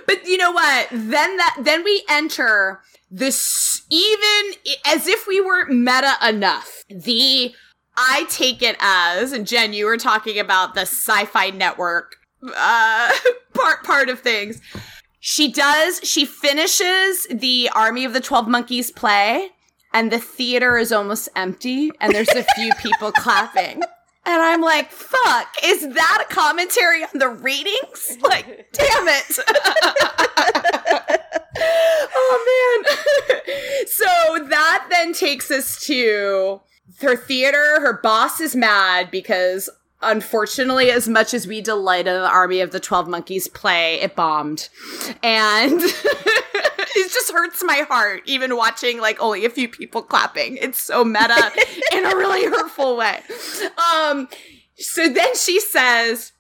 [0.08, 0.88] but you know what?
[0.92, 2.82] Then that then we enter
[3.12, 6.84] this even as if we weren't meta enough.
[6.90, 7.54] The
[7.98, 12.18] I take it as, and Jen, you were talking about the sci-fi network
[12.56, 13.12] uh,
[13.54, 14.62] part part of things.
[15.20, 16.02] She does.
[16.04, 19.50] She finishes the Army of the Twelve Monkeys play,
[19.94, 23.82] and the theater is almost empty, and there's a few people clapping.
[24.28, 28.18] And I'm like, fuck, is that a commentary on the readings?
[28.22, 29.40] Like, damn it.
[32.16, 33.88] oh man.
[33.88, 36.62] so that then takes us to
[37.02, 39.70] her theater, her boss is mad because
[40.02, 44.16] unfortunately, as much as we delight in the Army of the Twelve Monkeys play, it
[44.16, 44.70] bombed.
[45.24, 50.58] And it just hurts my heart, even watching like only a few people clapping.
[50.58, 51.52] It's so meta
[51.94, 53.22] in a really hurtful way.
[53.94, 54.28] Um,
[54.78, 56.34] so then she says,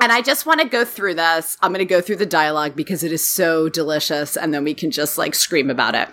[0.00, 1.58] and I just want to go through this.
[1.60, 4.74] I'm going to go through the dialogue because it is so delicious, and then we
[4.74, 6.08] can just like scream about it.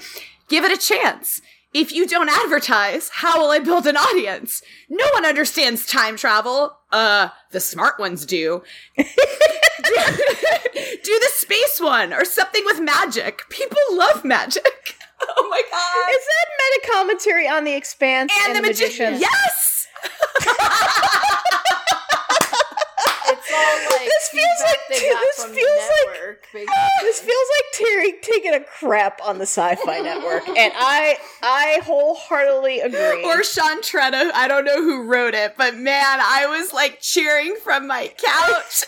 [0.49, 1.41] Give it a chance.
[1.73, 4.61] If you don't advertise, how will I build an audience?
[4.89, 6.77] No one understands time travel.
[6.91, 8.63] Uh, the smart ones do.
[8.97, 9.03] do
[9.83, 13.41] the space one or something with magic.
[13.49, 14.63] People love magic.
[15.19, 16.11] Oh my god.
[16.11, 19.13] Is that meta commentary on the expanse and, and the, the magician?
[19.13, 19.19] magician?
[19.19, 19.87] Yes.
[23.57, 26.67] all like this feels like this feels network, like
[27.01, 32.81] this feels like Terry taking a crap on the Sci-Fi Network, and I I wholeheartedly
[32.81, 33.23] agree.
[33.25, 37.55] Or Sean Tretta, I don't know who wrote it, but man, I was like cheering
[37.63, 38.83] from my couch,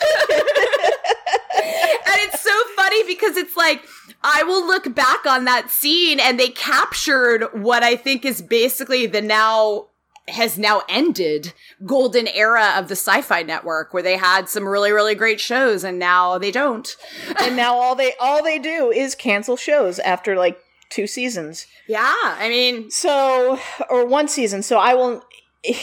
[1.60, 3.82] and it's so funny because it's like.
[4.22, 9.06] I will look back on that scene and they captured what I think is basically
[9.06, 9.86] the now
[10.30, 11.52] has now ended
[11.86, 15.98] golden era of the sci-fi network where they had some really really great shows and
[15.98, 16.96] now they don't.
[17.40, 21.66] And now all they all they do is cancel shows after like two seasons.
[21.88, 23.58] Yeah i mean so
[23.88, 24.62] or one season.
[24.62, 25.24] So i will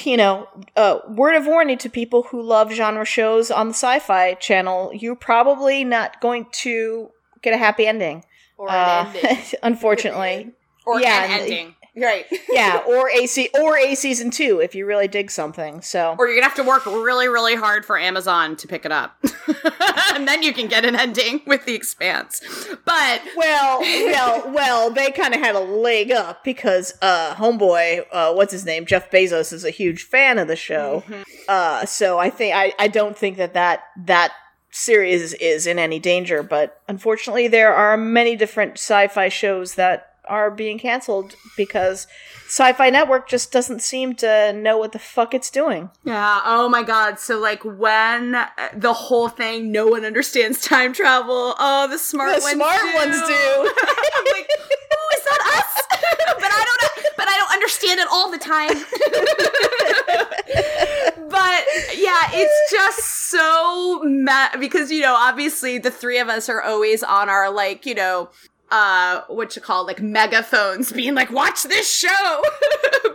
[0.04, 4.34] you know uh, word of warning to people who love genre shows on the sci-fi
[4.34, 7.12] channel you're probably not going to
[7.42, 8.24] get a happy ending.
[8.58, 9.38] Or uh, ending.
[9.64, 10.52] unfortunately.
[10.86, 12.26] Or yeah, an ending Right.
[12.50, 15.82] yeah, or AC or a season two if you really dig something.
[15.82, 18.92] So Or you're gonna have to work really, really hard for Amazon to pick it
[18.92, 19.18] up.
[20.14, 22.42] and then you can get an ending with the expanse.
[22.86, 28.52] But Well well well, they kinda had a leg up because uh homeboy, uh what's
[28.52, 28.86] his name?
[28.86, 31.04] Jeff Bezos is a huge fan of the show.
[31.08, 31.22] Mm-hmm.
[31.48, 34.34] Uh so I think I, I don't think that that that
[34.70, 40.52] series is in any danger, but unfortunately there are many different sci-fi shows that are
[40.52, 42.08] being canceled because
[42.48, 45.90] Sci-Fi Network just doesn't seem to know what the fuck it's doing.
[46.06, 46.40] Yeah.
[46.46, 47.20] Oh my god.
[47.20, 51.56] So like when uh, the whole thing, no one understands time travel.
[51.60, 52.94] Oh, the smart the ones smart do.
[52.96, 53.24] ones do.
[53.28, 54.48] I'm like,
[54.94, 55.84] oh, is that us?
[56.40, 56.78] but I don't.
[57.18, 58.70] But I don't understand it all the time.
[61.30, 61.66] but
[61.98, 63.00] yeah, it's just
[63.30, 67.86] so mad because you know, obviously the three of us are always on our like,
[67.86, 68.30] you know,
[68.72, 72.44] uh what you call like megaphones being like watch this show.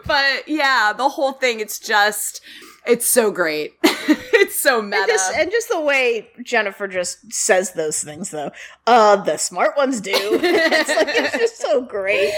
[0.04, 2.40] But yeah the whole thing it's just
[2.86, 3.74] it's so great.
[4.34, 5.02] It's so meta.
[5.02, 8.50] and just, and just the way jennifer just says those things though.
[8.86, 10.10] Uh the smart ones do.
[10.42, 12.32] It's like it's just so great.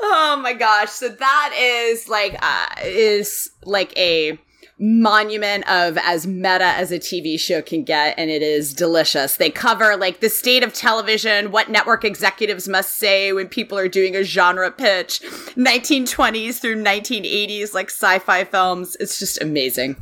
[0.00, 0.90] Oh my gosh.
[0.90, 4.38] So that is like uh is like a
[4.78, 9.36] monument of as meta as a TV show can get, and it is delicious.
[9.36, 13.88] They cover like the state of television, what network executives must say when people are
[13.88, 15.20] doing a genre pitch,
[15.56, 18.96] 1920s through 1980s, like sci fi films.
[19.00, 19.96] It's just amazing.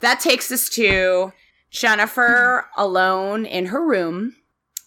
[0.00, 1.32] That takes us to
[1.70, 4.34] Jennifer alone in her room,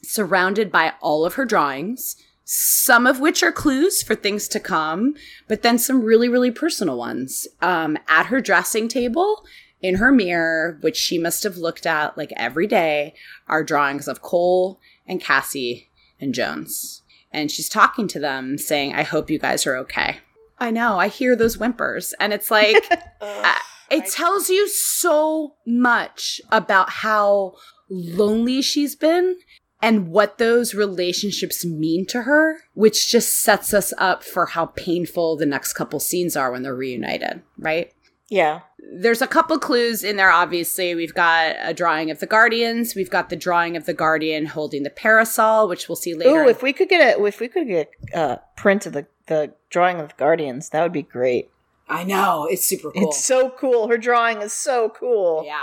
[0.03, 2.15] surrounded by all of her drawings
[2.45, 5.15] some of which are clues for things to come,
[5.47, 7.47] but then some really, really personal ones.
[7.61, 9.43] Um, at her dressing table,
[9.81, 13.15] in her mirror, which she must have looked at like every day,
[13.47, 15.89] are drawings of Cole and Cassie
[16.19, 17.01] and Jones.
[17.31, 20.19] And she's talking to them saying, I hope you guys are okay.
[20.57, 22.13] I know, I hear those whimpers.
[22.19, 22.77] And it's like,
[23.21, 23.55] uh,
[23.91, 27.55] it tells you so much about how
[27.89, 29.37] lonely she's been
[29.85, 35.35] and what those relationships mean to her, which just sets us up for how painful
[35.35, 37.93] the next couple scenes are when they're reunited, right?
[38.27, 38.61] Yeah.
[38.79, 40.95] There's a couple clues in there, obviously.
[40.95, 42.95] We've got a drawing of the Guardians.
[42.95, 46.45] We've got the drawing of the Guardian holding the parasol, which we'll see later.
[46.45, 49.53] Oh, if we could get a if we could get a print of the, the
[49.69, 51.51] drawing of the Guardians, that would be great.
[51.87, 52.47] I know.
[52.49, 53.09] It's super cool.
[53.09, 53.87] It's so cool.
[53.87, 55.43] Her drawing is so cool.
[55.45, 55.61] Yeah.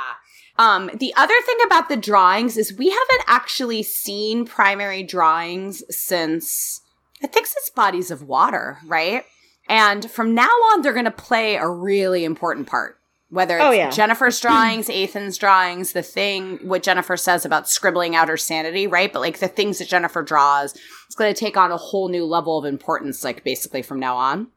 [0.58, 6.82] Um, the other thing about the drawings is we haven't actually seen primary drawings since
[7.22, 9.24] I think since Bodies of Water, right?
[9.68, 12.98] And from now on, they're going to play a really important part.
[13.30, 13.90] Whether it's oh, yeah.
[13.90, 19.10] Jennifer's drawings, Ethan's drawings, the thing, what Jennifer says about scribbling out her sanity, right?
[19.10, 20.74] But like the things that Jennifer draws,
[21.06, 24.16] it's going to take on a whole new level of importance, like basically from now
[24.16, 24.48] on.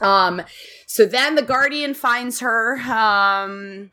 [0.00, 0.42] Um,
[0.86, 2.78] so then the Guardian finds her.
[2.80, 3.90] Um,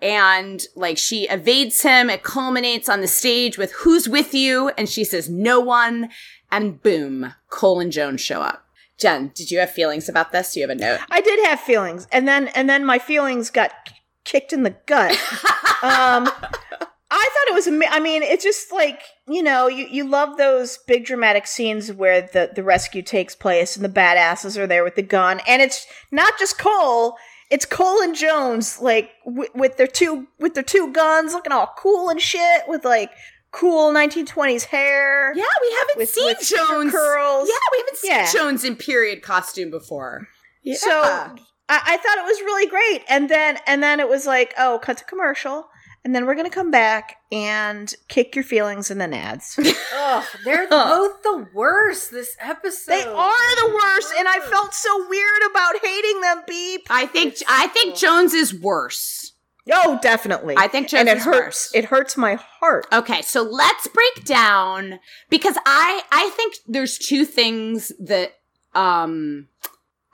[0.00, 2.10] and like she evades him.
[2.10, 4.70] It culminates on the stage with who's with you?
[4.78, 6.10] And she says, no one.
[6.50, 8.64] And boom, Cole and Jones show up.
[8.96, 10.52] Jen, did you have feelings about this?
[10.52, 11.00] Do you have a note?
[11.10, 12.06] I did have feelings.
[12.10, 13.70] And then, and then my feelings got
[14.24, 15.12] kicked in the gut.
[15.82, 16.28] um,
[17.10, 20.78] I thought it was, I mean, it's just like, you know, you, you love those
[20.86, 24.96] big dramatic scenes where the, the rescue takes place and the badasses are there with
[24.96, 25.40] the gun.
[25.46, 27.16] And it's not just Cole,
[27.50, 31.72] it's Cole and Jones, like w- with their two with their two guns, looking all
[31.78, 33.10] cool and shit, with like
[33.50, 35.32] cool 1920s hair.
[35.34, 37.48] Yeah, we haven't with, seen with Jones curls.
[37.48, 38.32] Yeah, we haven't seen yeah.
[38.32, 40.28] Jones in period costume before.
[40.62, 40.76] Yeah.
[40.76, 41.36] So I,
[41.68, 44.98] I thought it was really great, and then and then it was like, oh, cut
[44.98, 45.68] to commercial
[46.04, 49.58] and then we're gonna come back and kick your feelings in the nads.
[49.94, 52.92] Ugh, they're both the worst this episode.
[52.92, 56.42] They are the worst, and I felt so weird about hating them.
[56.46, 56.86] Beep.
[56.90, 59.32] I think I think Jones is worse.
[59.70, 60.54] Oh, definitely.
[60.56, 61.38] I think Jones and it is hurts.
[61.38, 61.70] worse.
[61.74, 62.86] It hurts my heart.
[62.92, 64.98] Okay, so let's break down
[65.28, 68.32] because I I think there's two things that
[68.74, 69.48] um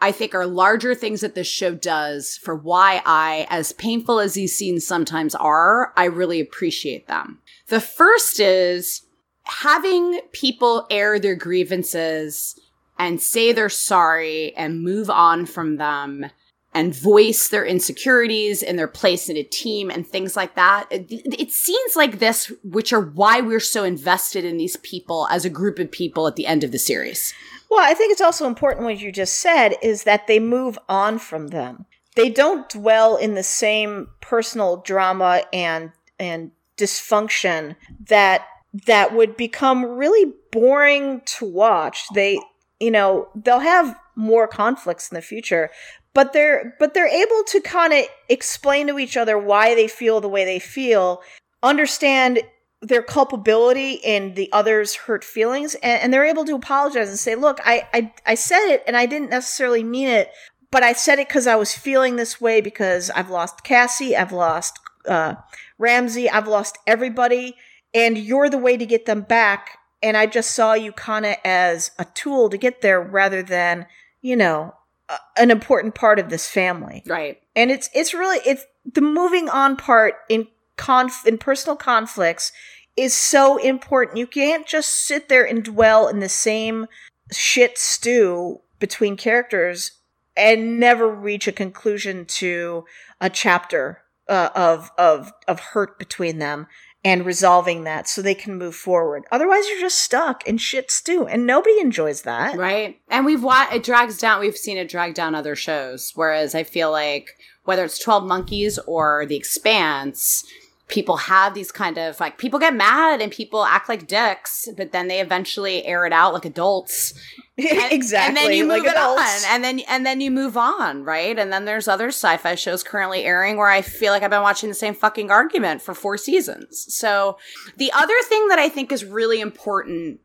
[0.05, 4.35] I think are larger things that this show does for why I, as painful as
[4.35, 7.41] these scenes sometimes are, I really appreciate them.
[7.69, 9.07] The first is
[9.45, 12.61] having people air their grievances
[12.99, 16.27] and say they're sorry and move on from them
[16.75, 20.87] and voice their insecurities and their place in a team and things like that.
[20.91, 25.47] It, it, scenes like this, which are why we're so invested in these people as
[25.47, 27.33] a group of people at the end of the series.
[27.75, 31.19] Well, I think it's also important what you just said is that they move on
[31.19, 31.87] from them.
[32.15, 35.91] They don't dwell in the same personal drama and
[36.21, 37.75] and dysfunction
[38.07, 38.47] that
[38.87, 42.05] that would become really boring to watch.
[42.15, 42.39] They
[42.79, 45.69] you know, they'll have more conflicts in the future,
[46.13, 50.21] but they're but they're able to kind of explain to each other why they feel
[50.21, 51.23] the way they feel,
[51.61, 52.39] understand
[52.87, 57.35] their culpability and the other's hurt feelings and, and, they're able to apologize and say
[57.35, 60.31] look I, I i said it and i didn't necessarily mean it
[60.71, 64.33] but i said it because i was feeling this way because i've lost cassie i've
[64.33, 64.79] lost
[65.09, 65.35] uh,
[65.81, 67.57] ramse i've lost everybody
[67.95, 71.37] and you're the way to get them back and i just saw you kind of
[71.45, 73.87] as a tool to get there rather than
[74.21, 74.75] you know
[75.09, 77.03] a, an important part of this family.
[77.07, 77.41] Right.
[77.55, 82.53] And it's it's really it's the moving on part in conf in personal conflicts
[82.97, 84.19] is so important.
[84.19, 86.87] You can't just sit there and dwell in the same
[87.33, 89.93] shit stew between characters
[90.37, 92.85] and never reach a conclusion to
[93.21, 96.67] a chapter uh, of of of hurt between them
[97.05, 99.25] and resolving that so they can move forward.
[99.31, 102.57] Otherwise, you're just stuck in shit stew, and nobody enjoys that.
[102.57, 102.99] Right.
[103.11, 104.41] And we've it drags down.
[104.41, 106.13] We've seen it drag down other shows.
[106.15, 107.29] Whereas I feel like
[107.65, 110.45] whether it's Twelve Monkeys or The Expanse,
[110.89, 114.93] people have these kind of like people get mad and people act like dicks, but
[114.93, 117.15] then they eventually air it out like adults.
[117.57, 118.27] And, exactly.
[118.27, 119.45] And then you move like it adults.
[119.45, 121.39] on, and then and then you move on, right?
[121.39, 124.69] And then there's other sci-fi shows currently airing where I feel like I've been watching
[124.69, 126.93] the same fucking argument for four seasons.
[126.93, 127.39] So
[127.77, 130.19] the other thing that I think is really important,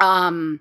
[0.00, 0.58] um,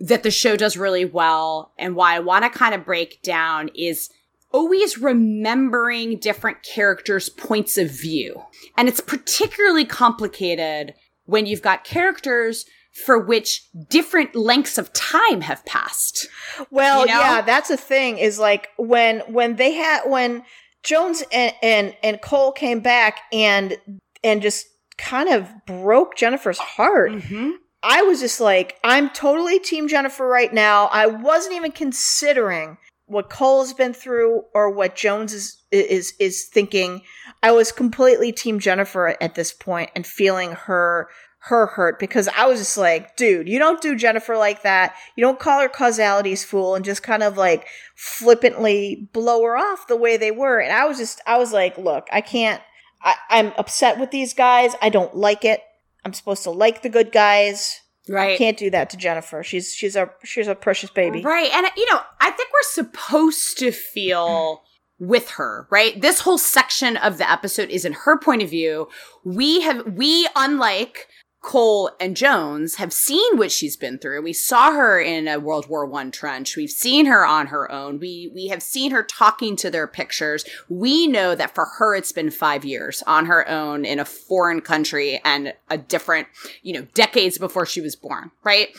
[0.00, 3.70] that the show does really well, and why I want to kind of break down
[3.74, 4.10] is
[4.54, 8.40] always remembering different characters' points of view.
[8.78, 10.94] And it's particularly complicated
[11.24, 12.64] when you've got characters
[13.04, 16.28] for which different lengths of time have passed.
[16.70, 17.20] Well, You know?
[17.20, 18.18] yeah, that's a thing.
[18.18, 20.44] Is like when when they had when
[20.84, 23.76] Jones and, and and Cole came back and
[24.22, 24.66] and just
[24.96, 27.10] kind of broke Jennifer's heart.
[27.10, 27.50] Mm-hmm.
[27.82, 30.86] I was just like, I'm totally Team Jennifer right now.
[30.86, 37.02] I wasn't even considering what Cole's been through or what Jones is is is thinking.
[37.42, 41.08] I was completely Team Jennifer at this point and feeling her
[41.46, 44.94] her hurt because I was just like, dude, you don't do Jennifer like that.
[45.14, 49.86] You don't call her causality's fool and just kind of like flippantly blow her off
[49.86, 50.58] the way they were.
[50.58, 52.62] And I was just, I was like, look, I can't.
[53.02, 54.72] I, I'm upset with these guys.
[54.80, 55.60] I don't like it.
[56.02, 57.82] I'm supposed to like the good guys.
[58.08, 58.32] Right.
[58.32, 59.42] You can't do that to Jennifer.
[59.42, 61.22] She's she's a she's a precious baby.
[61.22, 61.50] Right.
[61.52, 64.62] And, you know, I think we're supposed to feel
[64.98, 66.00] with her, right?
[66.00, 68.88] This whole section of the episode is in her point of view.
[69.24, 71.08] We have, we, unlike
[71.44, 74.22] Cole and Jones, have seen what she's been through.
[74.22, 76.56] We saw her in a World War One trench.
[76.56, 78.00] We've seen her on her own.
[78.00, 80.44] We, we have seen her talking to their pictures.
[80.68, 84.62] We know that for her, it's been five years on her own in a foreign
[84.62, 86.28] country and a different,
[86.62, 88.70] you know, decades before she was born, right?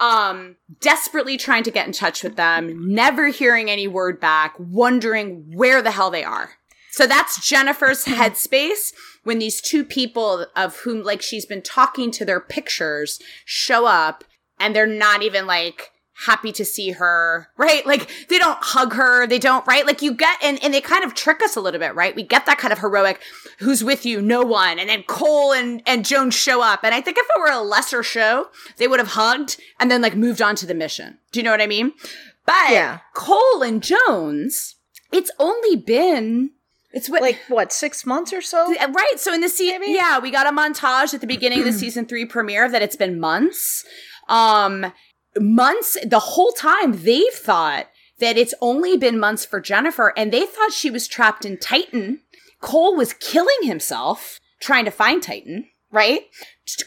[0.00, 5.44] um, desperately trying to get in touch with them, never hearing any word back, wondering
[5.54, 6.50] where the hell they are.
[6.98, 8.20] So that's Jennifer's mm-hmm.
[8.20, 8.92] headspace
[9.22, 14.24] when these two people of whom like she's been talking to their pictures show up
[14.58, 15.92] and they're not even like
[16.26, 17.86] happy to see her, right?
[17.86, 19.86] Like they don't hug her, they don't, right?
[19.86, 22.16] Like you get and, and they kind of trick us a little bit, right?
[22.16, 23.20] We get that kind of heroic,
[23.60, 24.20] who's with you?
[24.20, 24.80] No one.
[24.80, 26.80] And then Cole and, and Jones show up.
[26.82, 28.48] And I think if it were a lesser show,
[28.78, 31.18] they would have hugged and then like moved on to the mission.
[31.30, 31.92] Do you know what I mean?
[32.44, 32.98] But Yeah.
[33.14, 34.74] Cole and Jones,
[35.12, 36.50] it's only been
[36.92, 38.74] it's what Like what, six months or so?
[38.74, 39.14] Right.
[39.16, 42.06] So in the season, yeah, we got a montage at the beginning of the season
[42.06, 43.84] three premiere that it's been months.
[44.28, 44.92] Um,
[45.38, 47.88] months, the whole time they've thought
[48.20, 52.20] that it's only been months for Jennifer and they thought she was trapped in Titan.
[52.60, 56.22] Cole was killing himself trying to find Titan, right?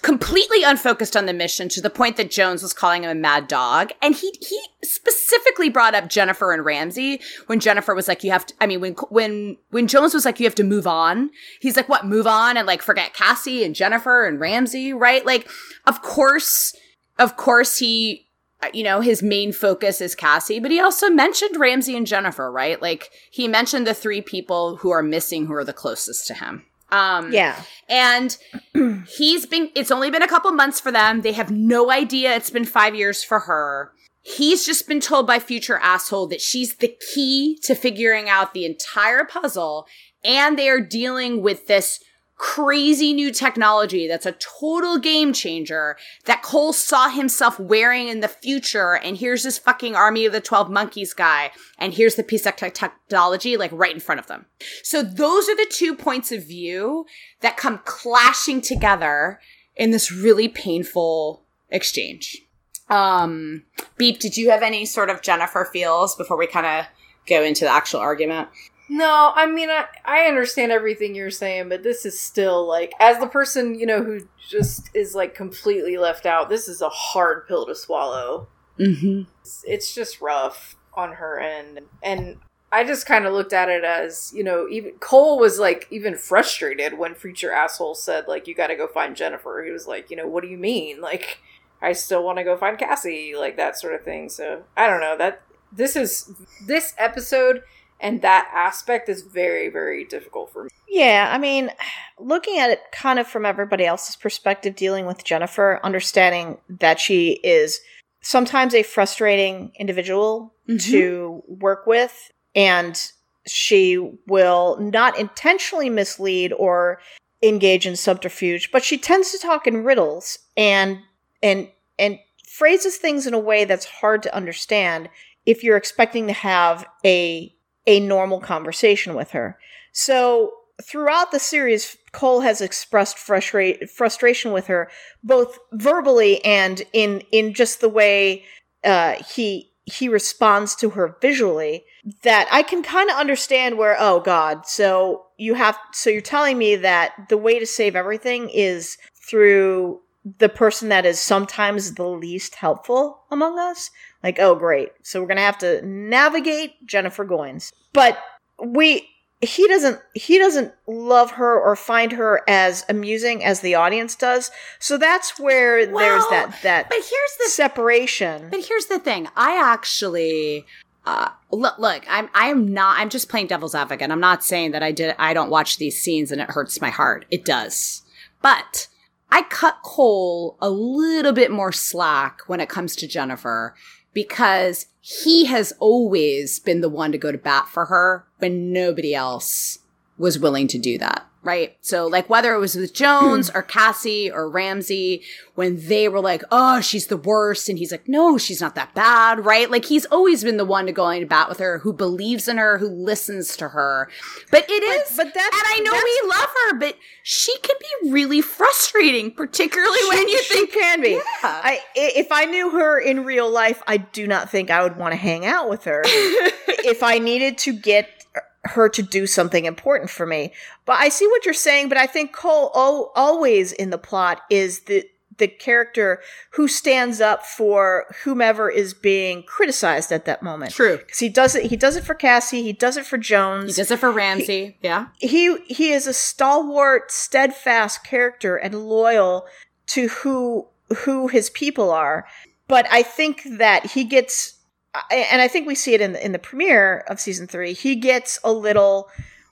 [0.02, 3.48] Completely unfocused on the mission to the point that Jones was calling him a mad
[3.48, 3.92] dog.
[4.02, 8.46] And he, he specifically brought up Jennifer and Ramse when Jennifer was like, you have
[8.46, 11.32] to, I mean, when, when, when Jones was like, you have to move on.
[11.60, 15.26] He's like, what, move on and like forget Cassie and Jennifer and Ramse, right?
[15.26, 15.50] Like,
[15.88, 16.76] of course,
[17.18, 18.28] of course he,
[18.74, 22.80] you know, his main focus is Cassie, but he also mentioned Ramse and Jennifer, right?
[22.80, 26.66] Like he mentioned the three people who are missing who are the closest to him.
[26.92, 27.62] Um, Yeah.
[27.90, 28.38] and
[29.18, 31.22] he's been, it's only been a couple months for them.
[31.22, 33.92] They have no idea it's been five years for her.
[34.24, 38.66] He's just been told by future asshole that she's the key to figuring out the
[38.66, 39.88] entire puzzle.
[40.24, 42.00] And they are dealing with this
[42.42, 45.96] crazy new technology that's a total game changer
[46.26, 48.96] that Cole saw himself wearing in the future.
[48.96, 51.52] And here's this fucking army of the 12 monkeys guy.
[51.78, 54.48] And here's the piece of tech- technology like right in front of them.
[54.82, 57.06] So those are the two points of view
[57.42, 59.40] that come clashing together
[59.76, 62.42] in this really painful exchange.
[62.90, 63.66] Um,
[63.98, 66.86] Beep, did you have any sort of Jennifer feels before we kind of
[67.28, 68.50] go into the actual argument?
[68.94, 73.20] No, I mean I, I understand everything you're saying, but this is still like as
[73.20, 77.48] the person, you know, who just is like completely left out, this is a hard
[77.48, 78.50] pill to swallow.
[78.78, 79.32] Mm-hmm.
[79.40, 81.80] It's, it's just rough on her end.
[82.04, 82.40] And
[82.70, 86.18] I just kind of looked at it as, you know, even Cole was like even
[86.18, 89.64] frustrated when Future Asshole said like you got to go find Jennifer.
[89.66, 91.00] He was like, you know, what do you mean?
[91.00, 91.38] Like
[91.82, 94.28] I still want to go find Cassie, like that sort of thing.
[94.28, 95.18] So, I don't know.
[95.18, 96.30] That this is
[96.68, 97.64] this episode
[98.02, 100.70] and that aspect is very very difficult for me.
[100.88, 101.72] Yeah, I mean,
[102.20, 107.40] looking at it kind of from everybody else's perspective, dealing with Jennifer, understanding that she
[107.44, 107.80] is
[108.22, 110.84] sometimes a frustrating individual Mhm.
[110.92, 113.02] to work with, and
[113.48, 113.98] she
[114.28, 117.00] will not intentionally mislead or
[117.42, 121.00] engage in subterfuge, but she tends to talk in riddles and
[121.42, 125.10] and and phrases things in a way that's hard to understand
[125.46, 127.52] if you're expecting to have a
[127.88, 129.58] a normal conversation with her.
[129.92, 134.90] So throughout the series, Cole has expressed frustra- frustration with her,
[135.24, 138.44] both verbally and in in just the way
[138.84, 141.84] uh, he he responds to her visually.
[142.24, 146.58] That I can kind of understand where oh god, so you have so you're telling
[146.58, 148.98] me that the way to save everything is
[149.30, 150.02] through
[150.38, 153.90] the person that is sometimes the least helpful among us.
[154.24, 154.92] Like, oh great.
[155.04, 157.72] So we're gonna have to navigate Jennifer Goines.
[157.94, 158.18] But
[158.64, 159.08] we
[159.42, 164.52] he doesn't he doesn't love her or find her as amusing as the audience does.
[164.80, 168.50] So that's where well, there's that that but here's the separation.
[168.52, 169.28] But here's the thing.
[169.36, 170.66] I actually
[171.04, 174.12] uh, look look i'm i'm not i'm just playing devil's advocate.
[174.12, 176.90] I'm not saying that i did i don't watch these scenes and it hurts my
[176.90, 177.26] heart.
[177.32, 178.04] It does.
[178.44, 178.88] But
[179.32, 183.74] i cut cole a little bit more slack when it comes to jennifer
[184.14, 189.16] because he has always been the one to go to bat for her when nobody
[189.16, 189.80] else
[190.18, 191.76] was willing to do that right?
[191.82, 195.22] So like whether it was with Jones or Cassie or Ramse,
[195.56, 197.68] when they were like, oh, she's the worst.
[197.68, 199.70] And he's like, no, she's not that bad, right?
[199.70, 202.58] Like he's always been the one to go into bat with her, who believes in
[202.58, 204.10] her, who listens to her.
[204.50, 207.76] But it is, but, but that's, and I know we love her, but she can
[207.80, 211.12] be really frustrating, particularly she, when you think can be.
[211.12, 211.22] Yeah.
[211.44, 215.12] I, if I knew her in real life, I do not think I would want
[215.12, 216.02] to hang out with her.
[216.06, 218.21] if I needed to get
[218.66, 220.54] her to do something important for me.
[220.86, 224.42] But I see what you're saying, but I think Cole o- always in the plot
[224.50, 225.06] is the
[225.38, 226.22] the character
[226.52, 230.72] who stands up for whomever is being criticized at that moment.
[230.72, 231.00] True.
[231.00, 233.76] Cuz he does it he does it for Cassie, he does it for Jones.
[233.76, 234.46] He does it for Ramse.
[234.46, 235.08] He, yeah.
[235.18, 239.48] He he is a stalwart, steadfast character and loyal
[239.88, 240.68] to who
[241.06, 242.28] who his people are.
[242.68, 244.61] But I think that he gets
[245.10, 247.74] and I think we see it in the, in the premiere of season three.
[247.74, 249.10] He gets a little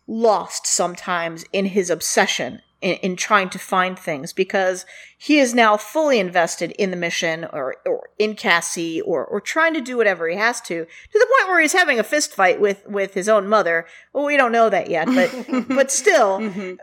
[0.07, 4.85] lost sometimes in his obsession in, in, trying to find things because
[5.17, 9.73] he is now fully invested in the mission or, or in Cassie or, or trying
[9.75, 12.59] to do whatever he has to to the point where he's having a fist fight
[12.59, 13.85] with, with his own mother.
[14.13, 16.39] Well, we don't know that yet, but, but still.
[16.39, 16.75] Mm-hmm.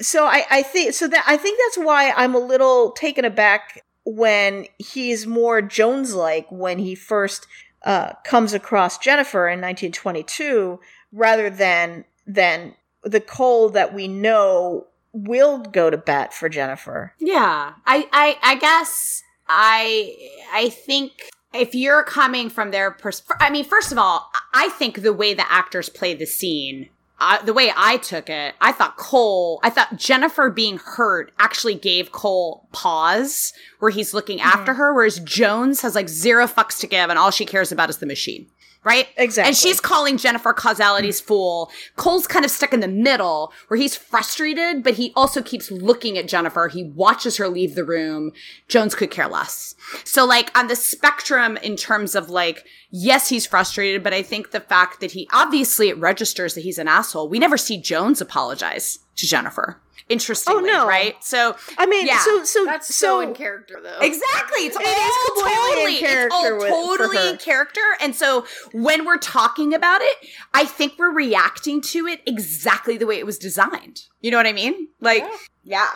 [0.00, 3.84] So I, I think, so that, I think that's why I'm a little taken aback
[4.04, 7.46] when he's more Jones like when he first
[7.84, 10.80] uh, comes across Jennifer in 1922
[11.12, 17.14] rather than than the Cole that we know will go to bat for Jennifer.
[17.18, 20.14] Yeah, I, I, I guess I,
[20.52, 21.12] I think
[21.54, 25.34] if you're coming from their perspective, I mean, first of all, I think the way
[25.34, 29.70] the actors play the scene I, the way I took it, I thought Cole, I
[29.70, 34.48] thought Jennifer being hurt actually gave Cole pause where he's looking mm-hmm.
[34.48, 37.90] after her, whereas Jones has like zero fucks to give and all she cares about
[37.90, 38.48] is the machine
[38.88, 39.06] right?
[39.18, 39.48] Exactly.
[39.48, 41.70] And she's calling Jennifer causality's fool.
[41.96, 46.16] Cole's kind of stuck in the middle where he's frustrated, but he also keeps looking
[46.16, 46.68] at Jennifer.
[46.68, 48.32] He watches her leave the room.
[48.66, 49.74] Jones could care less.
[50.04, 54.52] So like on the spectrum in terms of like, yes, he's frustrated, but I think
[54.52, 57.28] the fact that he obviously it registers that he's an asshole.
[57.28, 60.86] We never see Jones apologize to Jennifer interestingly, oh, no.
[60.86, 61.22] right?
[61.22, 62.20] So I mean, yeah.
[62.20, 63.98] so so that's so, so in character though.
[64.00, 66.56] Exactly, it's it all totally in character.
[66.56, 70.16] It's all totally in character, and so when we're talking about it,
[70.54, 74.02] I think we're reacting to it exactly the way it was designed.
[74.20, 74.88] You know what I mean?
[75.00, 75.36] Like, yeah.
[75.64, 75.88] yeah.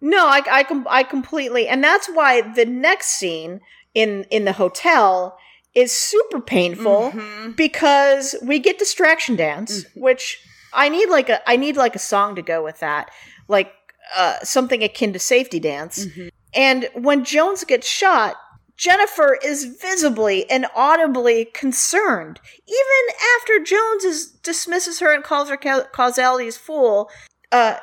[0.00, 3.60] No, I I, com- I completely, and that's why the next scene
[3.94, 5.38] in in the hotel
[5.74, 7.52] is super painful mm-hmm.
[7.52, 10.00] because we get distraction dance, mm-hmm.
[10.00, 10.42] which
[10.72, 13.10] I need like a I need like a song to go with that
[13.50, 13.72] like
[14.16, 16.06] uh, something akin to safety dance.
[16.06, 16.28] Mm-hmm.
[16.54, 18.36] And when Jones gets shot,
[18.76, 22.40] Jennifer is visibly and audibly concerned.
[22.66, 27.10] Even after Jones is, dismisses her and calls her ca- causality fool,
[27.52, 27.76] uh,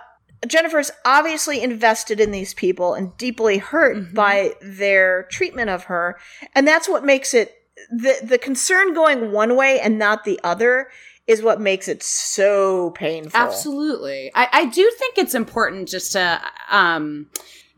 [0.48, 4.14] Jennifer is obviously invested in these people and deeply hurt mm-hmm.
[4.15, 6.18] by their treatment of her.
[6.56, 7.53] And that's what makes it
[7.91, 10.89] the the concern going one way and not the other
[11.27, 13.39] is what makes it so painful.
[13.39, 14.31] Absolutely.
[14.33, 16.41] I, I do think it's important just to
[16.71, 17.27] um,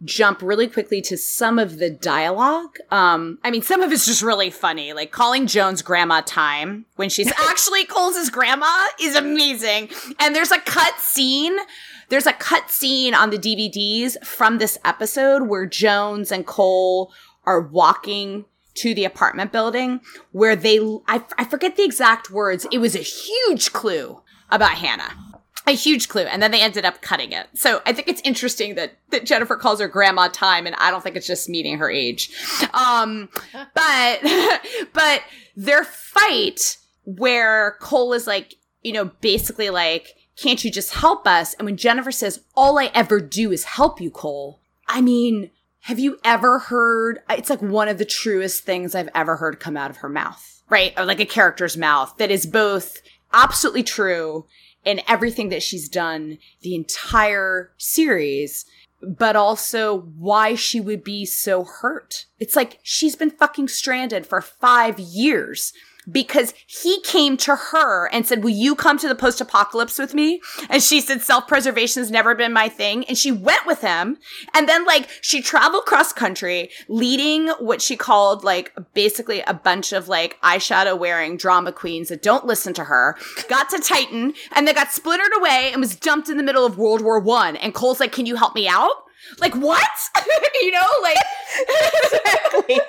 [0.06, 2.78] jump really quickly to some of the dialogue.
[2.92, 7.10] Um, I mean, some of it's just really funny, like calling Jones grandma time when
[7.10, 9.90] she's actually Cole's grandma is amazing.
[10.20, 11.58] And there's a cut scene.
[12.10, 17.12] There's a cut scene on the DVDs from this episode where Jones and Cole
[17.46, 18.46] are walking
[18.80, 20.02] to the apartment building
[20.32, 22.66] where they, I, I forget the exact words.
[22.72, 25.14] It was a huge clue about Hannah.
[25.68, 26.24] A huge clue.
[26.24, 27.48] And then they ended up cutting it.
[27.54, 31.04] So I think it's interesting that, that Jennifer calls her grandma time, and I don't
[31.04, 32.32] think it's just meeting her age.
[32.74, 33.30] Um,
[33.76, 34.20] but,
[34.94, 35.22] but
[35.56, 41.54] their fight where Cole is like, you know, basically like, can't you just help us?
[41.56, 45.52] And when Jennifer says, all I ever do is help you, Cole, I mean,
[45.82, 47.20] have you ever heard?
[47.30, 50.62] It's like one of the truest things I've ever heard come out of her mouth,
[50.70, 50.94] right?
[50.98, 53.02] Or like a character's mouth that is both
[53.34, 54.46] absolutely true
[54.86, 58.66] in everything that she's done the entire series,
[59.02, 62.26] but also why she would be so hurt.
[62.40, 65.74] It's like she's been fucking stranded for five years
[66.12, 70.14] because he came to her and said, will you come to the post apocalypse with
[70.14, 70.42] me?
[70.70, 73.04] And she said, self preservation has never been my thing.
[73.06, 74.18] And she went with him.
[74.54, 79.94] And then like she traveled cross country leading what she called like basically a bunch
[79.94, 83.18] of like eyeshadow wearing drama queens that don't listen to her,
[83.48, 86.78] got to Titan and then got splintered away and was dumped in the middle of
[86.78, 87.56] World War One.
[87.58, 89.06] And Cole's like, can you help me out?
[89.40, 89.90] Like what?
[90.62, 91.18] you know, like
[92.02, 92.80] exactly.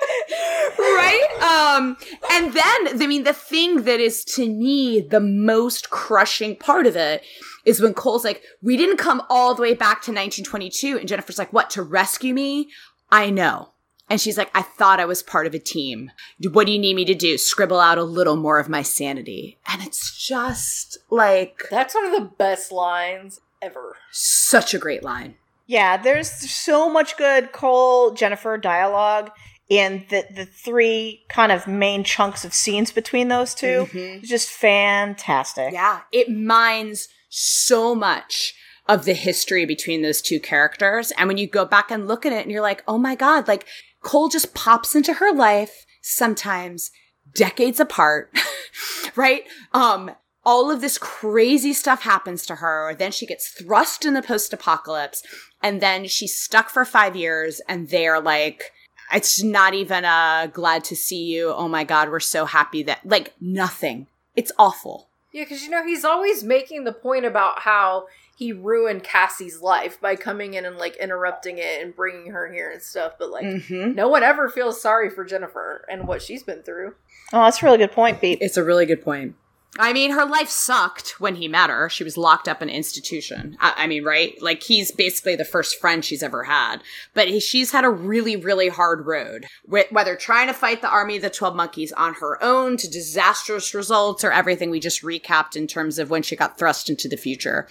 [0.79, 1.75] right?
[1.77, 1.97] Um
[2.31, 6.95] and then I mean the thing that is to me the most crushing part of
[6.95, 7.23] it
[7.65, 11.37] is when Cole's like, "We didn't come all the way back to 1922." And Jennifer's
[11.37, 11.69] like, "What?
[11.71, 12.69] To rescue me?"
[13.11, 13.71] I know.
[14.11, 16.11] And she's like, I thought I was part of a team.
[16.51, 17.37] What do you need me to do?
[17.37, 19.57] Scribble out a little more of my sanity.
[19.65, 21.63] And it's just like.
[21.71, 23.95] That's one of the best lines ever.
[24.11, 25.35] Such a great line.
[25.67, 29.31] Yeah, there's so much good Cole Jennifer dialogue
[29.69, 34.19] in the the three kind of main chunks of scenes between those 2 Mhm.
[34.19, 35.71] It's just fantastic.
[35.73, 38.53] Yeah, it mines so much
[38.87, 41.11] of the history between those two characters.
[41.17, 43.47] And when you go back and look at it and you're like, oh my God,
[43.47, 43.65] like
[44.01, 46.91] Cole just pops into her life sometimes
[47.33, 48.35] decades apart,
[49.15, 49.43] right?
[49.73, 50.11] Um,
[50.43, 52.93] all of this crazy stuff happens to her.
[52.97, 55.23] Then she gets thrust in the post apocalypse
[55.63, 58.71] and then she's stuck for five years and they're like,
[59.13, 61.51] it's not even a glad to see you.
[61.53, 64.07] Oh my God, we're so happy that like nothing.
[64.35, 65.07] It's awful.
[65.33, 68.07] Yeah, because you know he's always making the point about how
[68.37, 72.71] he ruined Cassie's life by coming in and like interrupting it and bringing her here
[72.71, 73.13] and stuff.
[73.19, 73.93] But like, Mm-hmm.
[73.93, 76.95] no one ever feels sorry for Jennifer and what she's been through.
[77.33, 78.39] Oh, that's a really good point, Pete.
[78.41, 79.35] It's a really good point.
[79.79, 81.87] I mean, her life sucked when he met her.
[81.87, 83.55] She was locked up in an institution.
[83.61, 84.35] I, I mean, right?
[84.41, 86.81] Like, he's basically the first friend she's ever had.
[87.13, 89.45] But he, she's had a really, really hard road.
[89.65, 92.89] Wh- Whether trying to fight the army of the 12 monkeys on her own to
[92.89, 97.07] disastrous results or everything we just recapped in terms of when she got thrust into
[97.07, 97.67] the future.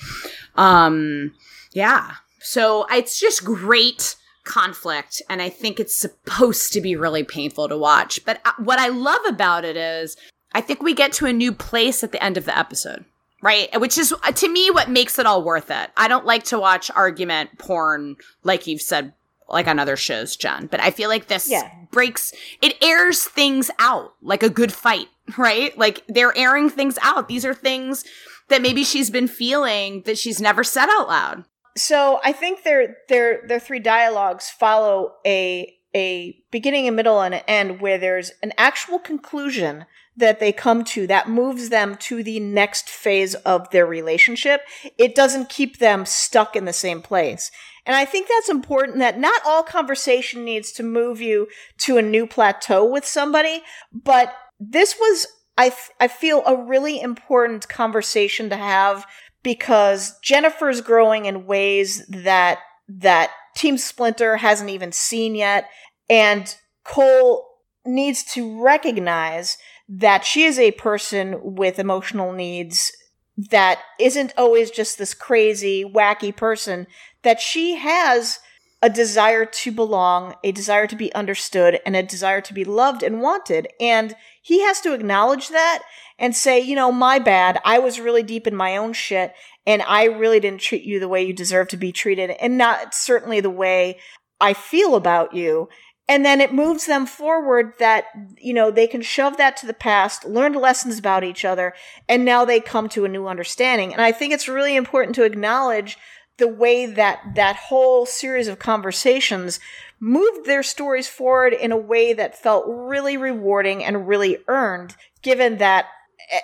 [0.56, 1.34] Um,
[1.74, 2.12] yeah.
[2.40, 5.20] So it's just great conflict.
[5.28, 8.24] And I think it's supposed to be really painful to watch.
[8.24, 10.16] But uh, what I love about it is
[10.52, 13.04] I think we get to a new place at the end of the episode,
[13.42, 13.68] right?
[13.80, 15.90] Which is, to me, what makes it all worth it.
[15.96, 19.12] I don't like to watch argument porn, like you've said,
[19.48, 21.68] like on other shows, Jen, but I feel like this Yeah.
[21.90, 22.32] breaks,
[22.62, 25.76] it airs things out like a good fight, right?
[25.78, 27.28] Like they're airing things out.
[27.28, 28.04] These are things
[28.48, 31.44] that maybe she's been feeling that she's never said out loud.
[31.76, 37.34] So I think their their their three dialogues follow a a beginning, a middle, and
[37.34, 42.22] an end where there's an actual conclusion that they come to that moves them to
[42.22, 44.62] the next phase of their relationship.
[44.98, 47.50] It doesn't keep them stuck in the same place.
[47.86, 52.02] And I think that's important that not all conversation needs to move you to a
[52.02, 53.62] new plateau with somebody,
[53.92, 55.26] but this was,
[55.56, 59.06] I, I feel, a really important conversation to have
[59.42, 62.58] because Jennifer's growing in ways that,
[62.88, 65.68] that Team Splinter hasn't even seen yet.
[66.10, 66.54] And
[66.84, 67.46] Cole
[67.86, 69.56] needs to recognize
[69.92, 72.92] that she is a person with emotional needs
[73.36, 76.86] that isn't always just this crazy, wacky person,
[77.22, 78.38] that she has
[78.82, 83.02] a desire to belong, a desire to be understood, and a desire to be loved
[83.02, 83.68] and wanted.
[83.80, 85.82] And he has to acknowledge that
[86.18, 87.58] and say, you know, my bad.
[87.64, 89.32] I was really deep in my own shit,
[89.66, 92.94] and I really didn't treat you the way you deserve to be treated, and not
[92.94, 93.98] certainly the way
[94.40, 95.68] I feel about you.
[96.10, 98.06] And then it moves them forward that,
[98.36, 101.72] you know, they can shove that to the past, learn lessons about each other,
[102.08, 103.92] and now they come to a new understanding.
[103.92, 105.96] And I think it's really important to acknowledge
[106.38, 109.60] the way that that whole series of conversations
[110.00, 115.58] moved their stories forward in a way that felt really rewarding and really earned, given
[115.58, 115.86] that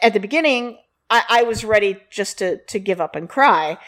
[0.00, 0.78] at the beginning,
[1.08, 3.78] I, I was ready just to, to give up and cry.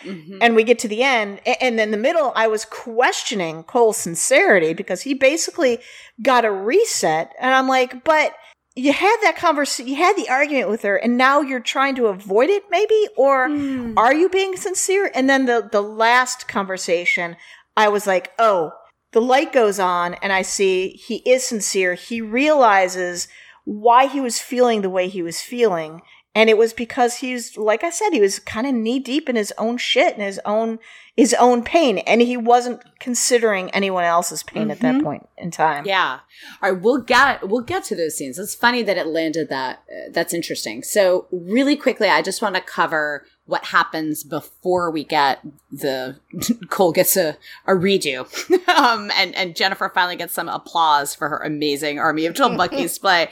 [0.40, 4.72] And we get to the end, and in the middle, I was questioning Cole's sincerity
[4.72, 5.80] because he basically
[6.22, 7.32] got a reset.
[7.40, 8.34] And I'm like, but
[8.76, 12.06] you had that conversation, you had the argument with her, and now you're trying to
[12.06, 13.94] avoid it, maybe, or Hmm.
[13.96, 15.10] are you being sincere?
[15.12, 17.36] And then the the last conversation,
[17.76, 18.70] I was like, oh,
[19.10, 21.94] the light goes on, and I see he is sincere.
[21.94, 23.26] He realizes
[23.64, 26.00] why he was feeling the way he was feeling.
[26.38, 29.34] And it was because he's, like I said, he was kind of knee deep in
[29.34, 30.78] his own shit and his own,
[31.16, 31.98] his own pain.
[31.98, 35.84] And he wasn't considering anyone else's pain at that point in time.
[35.84, 36.20] Yeah.
[36.62, 38.38] All right, we'll get we'll get to those scenes.
[38.38, 39.82] It's funny that it landed that.
[39.90, 40.84] Uh, that's interesting.
[40.84, 45.40] So, really quickly, I just want to cover what happens before we get
[45.72, 46.20] the
[46.68, 47.36] Cole gets a,
[47.66, 48.20] a redo,
[48.68, 52.96] um, and and Jennifer finally gets some applause for her amazing Army of Twelve Monkeys
[53.00, 53.28] play.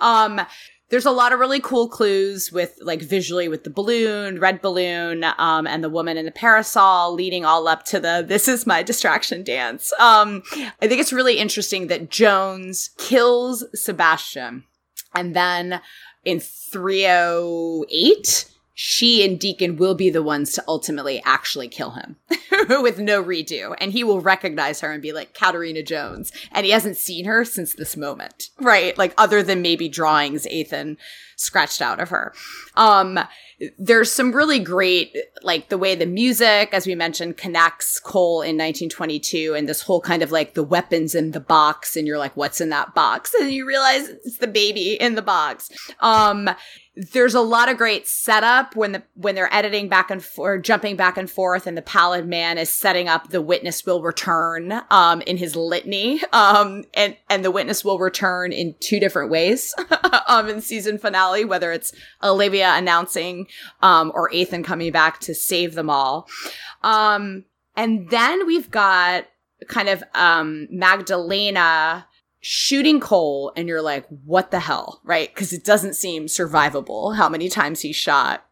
[0.00, 0.40] Um,
[0.90, 5.22] there's a lot of really cool clues with like visually with the balloon, red balloon,
[5.36, 8.82] um, and the woman in the parasol leading all up to the this is my
[8.82, 9.92] distraction dance.
[9.98, 10.42] Um,
[10.80, 14.64] I think it's really interesting that Jones kills Sebastian
[15.14, 15.82] and then
[16.24, 18.46] in 308
[18.80, 22.14] she and Deacon will be the ones to ultimately actually kill him
[22.80, 23.74] with no redo.
[23.80, 26.30] And he will recognize her and be like, Katarina Jones.
[26.52, 28.96] And he hasn't seen her since this moment, right?
[28.96, 30.96] Like, other than maybe drawings Ethan
[31.38, 32.34] scratched out of her.
[32.74, 33.18] Um,
[33.78, 38.56] there's some really great, like the way the music, as we mentioned, connects Cole in
[38.56, 41.96] 1922 and this whole kind of like the weapons in the box.
[41.96, 43.32] And you're like, what's in that box?
[43.34, 45.70] And you realize it's the baby in the box.
[46.00, 46.50] Um,
[47.12, 50.96] there's a lot of great setup when the when they're editing back and forth jumping
[50.96, 55.20] back and forth and the pallid man is setting up the witness will return um
[55.22, 59.72] in his litany um and and the witness will return in two different ways
[60.26, 61.92] um in season finale whether it's
[62.22, 63.46] olivia announcing
[63.82, 66.28] um or ethan coming back to save them all
[66.82, 67.44] um
[67.76, 69.26] and then we've got
[69.68, 72.06] kind of um magdalena
[72.40, 75.00] shooting Cole and you're like, what the hell?
[75.04, 75.32] Right?
[75.34, 78.44] Because it doesn't seem survivable how many times he's shot.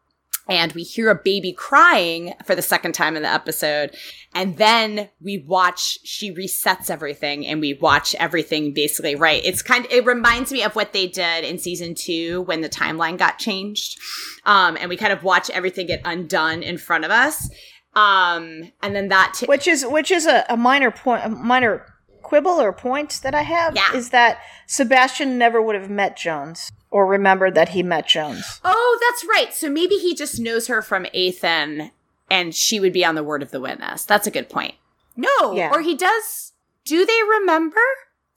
[0.49, 3.97] And we hear a baby crying for the second time in the episode.
[4.35, 9.43] And then we watch, she resets everything and we watch everything basically right.
[9.45, 12.69] It's kind of, it reminds me of what they did in season two when the
[12.69, 13.99] timeline got changed.
[14.45, 17.51] Um, and we kind of watch everything get undone in front of us.
[17.95, 21.87] Um, and then that, t- which is which is a, a minor point, a minor
[22.23, 23.95] quibble or point that I have Yeah.
[23.95, 28.59] is that Sebastian never would have met Jones or remembered that he met Jones.
[28.65, 29.53] Oh, that's right.
[29.53, 31.91] So maybe he just knows her from Ethan
[32.31, 34.07] and she would be on the word of the witness.
[34.07, 34.77] That's a good point.
[35.15, 35.69] No, Yeah.
[35.75, 36.53] or he does.
[36.87, 37.83] Do they remember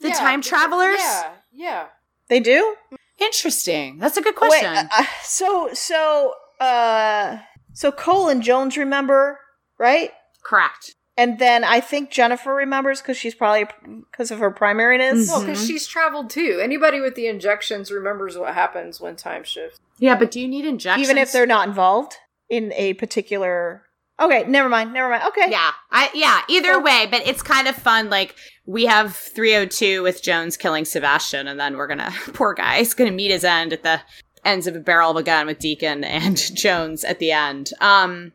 [0.01, 0.99] the Yeah, time travelers?
[0.99, 1.85] Yeah, yeah.
[2.27, 2.75] They do.
[3.17, 3.97] Interesting.
[3.97, 4.73] That's a good question.
[4.73, 7.37] Wait, uh, so so uh
[7.71, 9.39] so Cole and Jones remember,
[9.77, 10.11] right?
[10.43, 10.95] Correct.
[11.19, 13.67] And then I think Jennifer remembers because she's probably
[14.09, 15.27] because of her primariness.
[15.27, 16.61] Well, because she's traveled too.
[16.63, 19.81] Anybody with the injections remembers what happens when time shifts.
[19.97, 21.05] Yeah, but do you need injections?
[21.05, 22.15] even if they're not involved
[22.47, 23.83] in a particular.
[24.17, 24.93] Okay, never mind.
[24.93, 25.23] Never mind.
[25.27, 25.51] Okay.
[25.51, 26.39] Yeah, I yeah.
[26.47, 28.09] Either way, but it's kind of fun.
[28.09, 28.35] Like
[28.65, 32.77] we have 302 with Jones killing Sebastian, and then we're gonna poor guy.
[32.77, 33.99] He's gonna meet his end at the
[34.45, 37.71] ends of a barrel of a gun with Deacon and Jones at the end.
[37.81, 38.31] Um,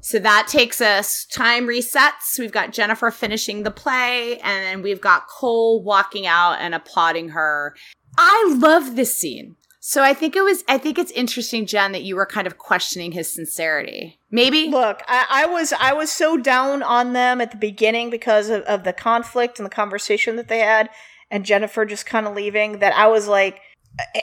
[0.00, 2.38] so that takes us time resets.
[2.38, 7.30] We've got Jennifer finishing the play, and then we've got Cole walking out and applauding
[7.30, 7.74] her.
[8.16, 9.56] I love this scene.
[9.80, 12.58] So I think it was I think it's interesting, Jen, that you were kind of
[12.58, 14.18] questioning his sincerity.
[14.30, 18.50] Maybe Look, I, I was I was so down on them at the beginning because
[18.50, 20.90] of, of the conflict and the conversation that they had,
[21.30, 22.80] and Jennifer just kind of leaving.
[22.80, 23.60] That I was like,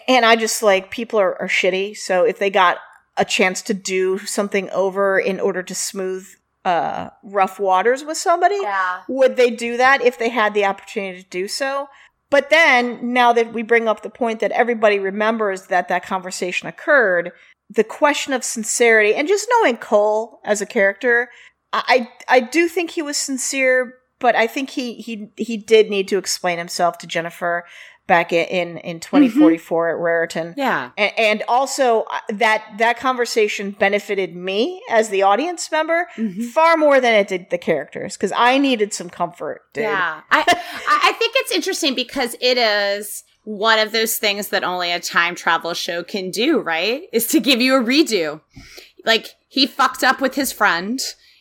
[0.08, 1.98] and I just like people are, are shitty.
[1.98, 2.78] So if they got
[3.18, 6.28] a chance to do something over in order to smooth
[6.66, 9.02] uh, rough waters with somebody, Yeah.
[9.08, 11.88] would they do that if they had the opportunity to do so?
[12.32, 16.68] But then, now that we bring up the point that everybody remembers that that conversation
[16.68, 17.32] occurred,
[17.70, 21.30] the question of sincerity and just knowing Cole as a character,
[21.72, 26.08] I I do think he was sincere, but I think he he he did need
[26.08, 27.66] to explain himself to Jennifer
[28.08, 30.54] back in in, in 2044 at Raritan.
[30.58, 30.92] Yeah.
[30.98, 36.08] And, and also uh, that that conversation benefited me as the audience member
[36.54, 39.62] far more than it did the characters because I needed some comfort.
[39.74, 39.84] Dude.
[39.84, 40.22] Yeah.
[40.32, 40.44] I
[40.88, 45.36] I think it's interesting because it is one of those things that only a time
[45.36, 47.04] travel show can do, right?
[47.14, 48.42] Is to give you a redo.
[49.06, 51.00] Like he fucked up with his friend.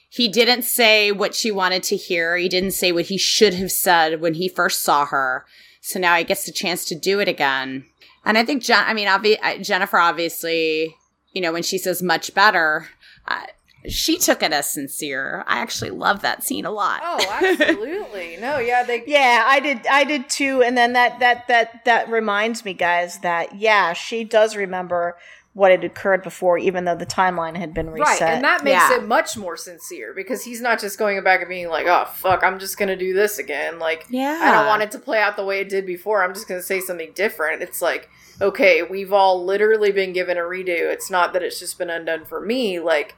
[0.09, 2.36] He didn't say what she wanted to hear.
[2.36, 5.45] He didn't say what he should have said when he first saw her.
[5.86, 7.85] So now he gets the chance to do it again.
[8.24, 10.97] And I think, Jen- I mean, obvi- I- Jennifer obviously,
[11.32, 12.89] you know, when she says much better,
[13.28, 13.43] uh,
[13.86, 15.44] she took it as sincere.
[15.47, 17.02] I actually love that scene a lot.
[17.05, 18.39] Oh, absolutely.
[18.40, 22.09] no, yeah, they Yeah, I did I did too and then that that that that
[22.09, 25.19] reminds me guys that yeah, she does remember
[25.55, 28.20] what had occurred before even though the timeline had been reset.
[28.20, 28.97] Right, and that makes Yeah.
[28.97, 32.43] it much more sincere because he's not just going back and being like, "Oh fuck,
[32.43, 34.40] I'm just gonna do this again." Like, Yeah.
[34.43, 36.24] I don't want it to play out the way it did before.
[36.24, 37.62] I'm just gonna say something different.
[37.62, 38.09] It's like,
[38.40, 40.93] okay, we've all literally been given a redo.
[40.93, 42.81] It's not that it's just been undone for me.
[42.81, 43.14] Like,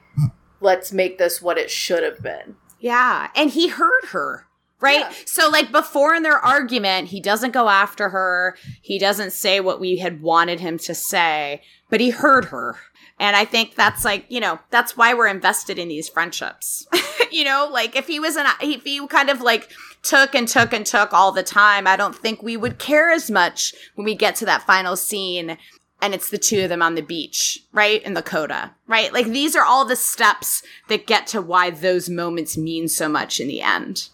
[0.61, 2.57] let's make this what it should have been.
[2.79, 4.47] Yeah, and he heard her.
[4.81, 5.01] Right?
[5.01, 5.13] Yeah.
[5.25, 8.57] So like before in their argument, he doesn't go after her.
[8.83, 12.77] He doesn't say what we had wanted him to say, but he heard her.
[13.19, 16.87] And I think that's like, you know, that's why we're invested in these friendships.
[17.31, 19.71] you know, like if he was an if he kind of like
[20.03, 23.31] took and took and took all the time, I don't think we would care as
[23.31, 25.57] much when we get to that final scene
[26.03, 28.03] and it's the two of them on the beach, right?
[28.03, 29.13] In the coda, right?
[29.13, 33.41] Like these are all the steps that get to why those moments mean so much
[33.41, 34.09] in the end.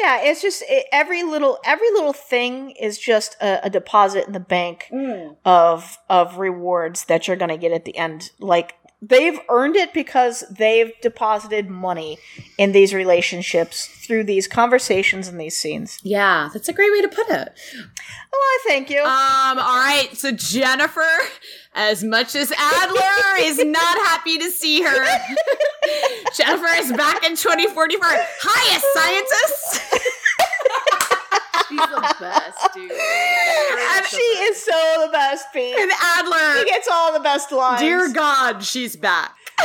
[0.00, 4.32] Yeah, it's just it, every little every little thing is just a, a deposit in
[4.32, 5.36] the bank mm.
[5.44, 8.30] of of rewards that you're going to get at the end.
[8.38, 12.18] Like they've earned it because they've deposited money
[12.56, 15.98] in these relationships through these conversations and these scenes.
[16.02, 17.52] Yeah, that's a great way to put it.
[18.34, 19.00] Oh, I thank you.
[19.00, 21.06] Um, all right, so Jennifer,
[21.74, 25.06] as much as Adler is not happy to see her,
[26.36, 28.08] Jennifer is back in 2044.
[28.08, 29.80] Hiya, scientists!
[31.68, 32.90] She's the best, dude.
[33.96, 35.76] and she is so the best, Pete.
[35.78, 37.80] And Adler, She gets all the best lines.
[37.80, 39.34] dear God, she's back.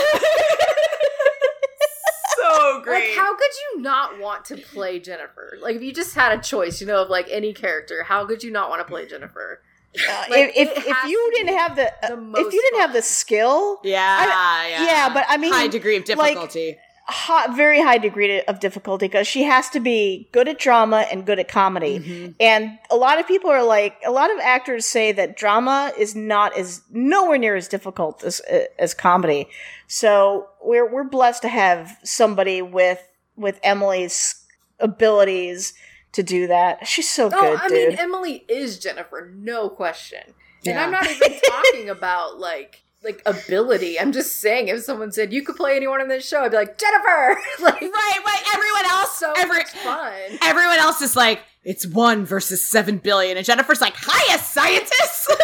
[2.35, 3.09] so great.
[3.09, 5.57] Like, how could you not want to play Jennifer?
[5.61, 8.43] Like, if you just had a choice, you know, of like any character, how could
[8.43, 9.61] you not want to play Jennifer?
[9.95, 12.81] Uh, Like, if if, if you didn't have the, the uh, most if you didn't
[12.81, 16.77] have the skill, yeah, yeah, yeah, but I mean, high degree of like, difficulty.
[17.05, 21.25] Hot, very high degree of difficulty because she has to be good at drama and
[21.25, 21.99] good at comedy.
[21.99, 22.31] Mm-hmm.
[22.39, 26.15] And a lot of people are like, a lot of actors say that drama is
[26.15, 28.39] not as nowhere near as difficult as
[28.79, 29.47] as comedy.
[29.87, 33.05] So we're we're blessed to have somebody with
[33.35, 34.43] with Emily's
[34.79, 35.73] abilities
[36.13, 36.87] to do that.
[36.87, 37.89] She's so good, oh, I dude.
[37.89, 40.21] mean, Emily is Jennifer, no question.
[40.65, 43.99] And I'm not even talking about like like ability.
[43.99, 46.57] I'm just saying, if someone said you could play anyone in this show, I'd be
[46.57, 47.37] like Jennifer.
[47.61, 48.43] like, Right, right.
[48.53, 50.39] Everyone else, so every, fun.
[50.41, 55.27] everyone else is like, it's one versus seven billion, and Jennifer's like, hiya, scientists.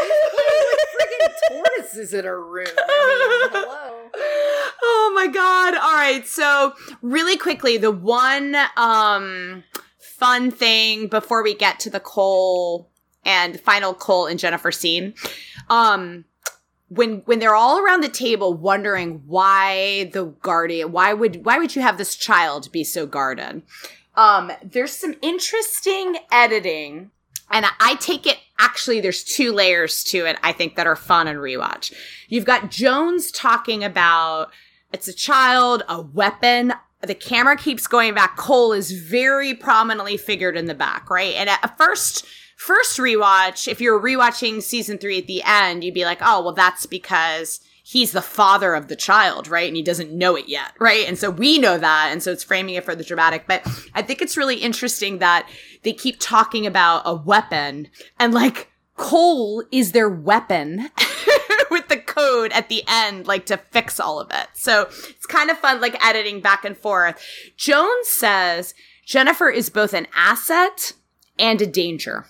[0.00, 2.66] Freaking tortoises in her room.
[2.76, 4.10] I mean, hello.
[4.82, 9.62] oh my god all right so really quickly the one um
[10.20, 12.88] fun thing before we get to the cole
[13.24, 15.14] and final cole and jennifer scene
[15.68, 16.24] um
[16.88, 21.74] when when they're all around the table wondering why the guardian why would why would
[21.74, 23.62] you have this child be so guarded
[24.16, 27.10] um there's some interesting editing
[27.50, 31.26] and I take it actually there's two layers to it I think that are fun
[31.26, 31.92] and rewatch.
[32.28, 34.50] You've got Jones talking about
[34.92, 36.72] it's a child, a weapon.
[37.02, 38.36] The camera keeps going back.
[38.36, 41.34] Cole is very prominently figured in the back, right?
[41.34, 46.04] And at first first rewatch, if you're rewatching season 3 at the end, you'd be
[46.04, 49.66] like, "Oh, well that's because he's the father of the child, right?
[49.66, 51.08] And he doesn't know it yet, right?
[51.08, 52.10] And so we know that.
[52.12, 53.48] And so it's framing it for the dramatic.
[53.48, 55.48] But I think it's really interesting that
[55.82, 57.88] they keep talking about a weapon
[58.18, 60.90] and like Cole is their weapon
[62.20, 64.48] code at the end, like to fix all of it.
[64.54, 67.22] So it's kind of fun, like editing back and forth.
[67.56, 68.74] Jones says
[69.04, 70.92] Jennifer is both an asset
[71.38, 72.26] and a danger.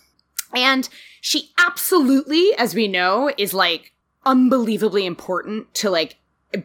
[0.54, 0.88] And
[1.20, 3.92] she absolutely, as we know, is like
[4.24, 6.16] unbelievably important to like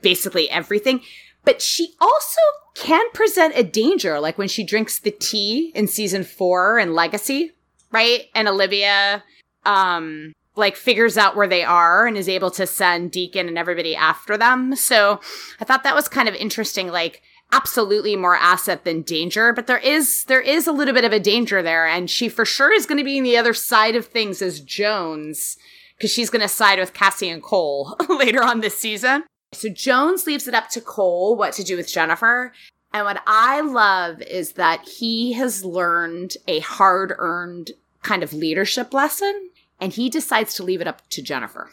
[0.02, 1.02] basically everything.
[1.44, 2.42] But she also
[2.76, 7.52] can present a danger, like when she drinks the tea in season four and Legacy,
[7.92, 8.24] right?
[8.34, 9.24] And Olivia,
[9.64, 13.96] um, like figures out where they are and is able to send Deacon and everybody
[13.96, 14.76] after them.
[14.76, 15.20] So
[15.60, 19.78] I thought that was kind of interesting, like absolutely more asset than danger, but there
[19.78, 22.86] is there is a little bit of a danger there, and she for sure is
[22.86, 25.58] going to be in the other side of things as Jones
[25.98, 29.24] because she's going to side with Cassie and Cole later on this season.
[29.54, 32.52] So Jones leaves it up to Cole what to do with Jennifer.
[32.94, 38.94] And what I love is that he has learned a hard earned kind of leadership
[38.94, 41.70] lesson and he decides to leave it up to Jennifer.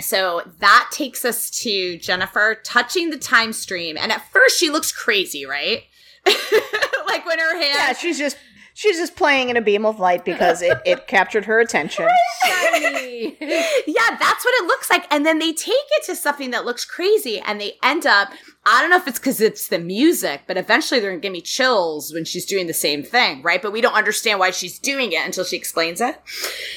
[0.00, 3.96] So that takes us to Jennifer touching the time stream.
[3.98, 5.82] And at first she looks crazy, right?
[7.06, 8.36] like when her hand yeah, she's just
[8.78, 12.06] She's just playing in a beam of light because it, it captured her attention.
[13.88, 15.12] Yeah, that's what it looks like.
[15.12, 18.28] And then they take it to something that looks crazy and they end up,
[18.64, 21.32] I don't know if it's because it's the music, but eventually they're going to give
[21.32, 23.60] me chills when she's doing the same thing, right?
[23.60, 26.16] But we don't understand why she's doing it until she explains it.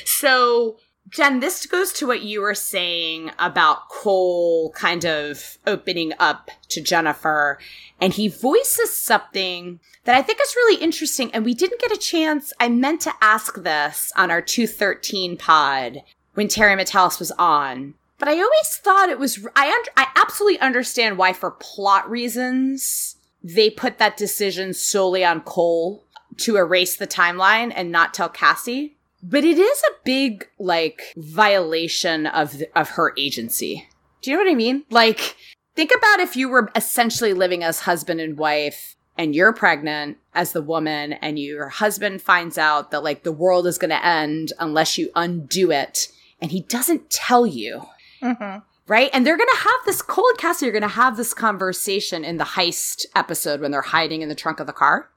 [0.03, 0.77] So,
[1.09, 6.81] Jen, this goes to what you were saying about Cole kind of opening up to
[6.81, 7.59] Jennifer.
[7.99, 11.33] And he voices something that I think is really interesting.
[11.33, 12.53] And we didn't get a chance.
[12.59, 15.97] I meant to ask this on our 213 pod
[16.33, 17.95] when Terry Matalas was on.
[18.17, 23.17] But I always thought it was, I, un- I absolutely understand why, for plot reasons,
[23.43, 26.05] they put that decision solely on Cole
[26.37, 28.95] to erase the timeline and not tell Cassie.
[29.23, 33.87] But it is a big, like, violation of, the, of her agency.
[34.21, 34.83] Do you know what I mean?
[34.89, 35.35] Like,
[35.75, 40.51] think about if you were essentially living as husband and wife and you're pregnant as
[40.53, 44.53] the woman and your husband finds out that like the world is going to end
[44.59, 46.07] unless you undo it
[46.41, 47.83] and he doesn't tell you
[48.21, 48.59] Mm-hmm.
[48.87, 52.23] right and they're going to have this cole and You're going to have this conversation
[52.23, 55.09] in the heist episode when they're hiding in the trunk of the car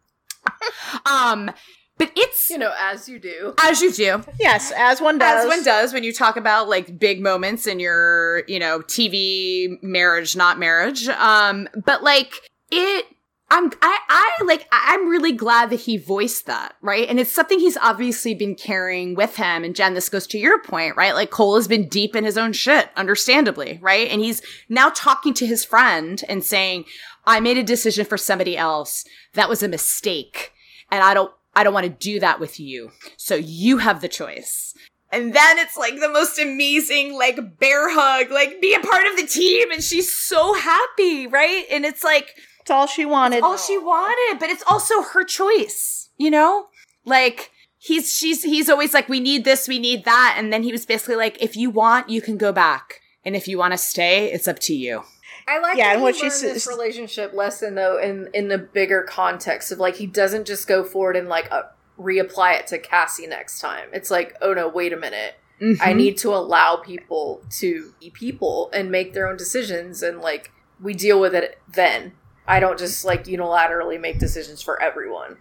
[1.06, 1.50] um
[1.96, 3.54] but it's you know, as you do.
[3.62, 4.24] as you do.
[4.40, 5.44] Yes, as one does.
[5.44, 9.80] as one does when you talk about like big moments in your you know tv
[9.82, 11.08] marriage not marriage.
[11.08, 12.32] Um but like
[12.70, 13.06] it
[13.50, 17.08] i'm i i like i'm really glad that he voiced that right?
[17.08, 19.62] And it's something he's obviously been carrying with him.
[19.62, 21.14] And jen this goes to your point right?
[21.14, 24.08] Like cole has been deep in his own shit understandably right?
[24.08, 26.86] And he's now talking to his friend and saying
[27.24, 29.04] i made a decision for somebody else.
[29.34, 30.52] That was a mistake.
[30.90, 32.90] And i don't I don't want to do that with you.
[33.16, 34.74] So you have the choice.
[35.12, 39.16] And then it's like the most amazing, like bear hug, like be a part of
[39.16, 39.70] the team.
[39.70, 41.64] And she's so happy, right?
[41.70, 43.42] And it's like It's all she wanted.
[43.42, 46.66] all she wanted, but it's also her choice, you know?
[47.04, 50.34] Like he's, she's, he's always like, we need this, we need that.
[50.36, 53.00] And then he was basically like, if you want, you can go back.
[53.24, 55.04] And if you want to stay, it's up to you.
[55.46, 58.28] I like Yeah, yeah, and what what she learned this says- relationship lesson though in
[58.32, 61.62] in the bigger context of like he doesn't just go forward and like uh,
[61.98, 63.88] reapply it to Cassie next time.
[63.92, 65.34] It's like, oh no, wait a minute.
[65.60, 65.96] I Mhm.
[65.96, 70.50] need to allow people to be people and make their own decisions and like
[70.82, 72.12] we deal with it then.
[72.46, 75.36] I don't just like unilaterally make decisions for everyone.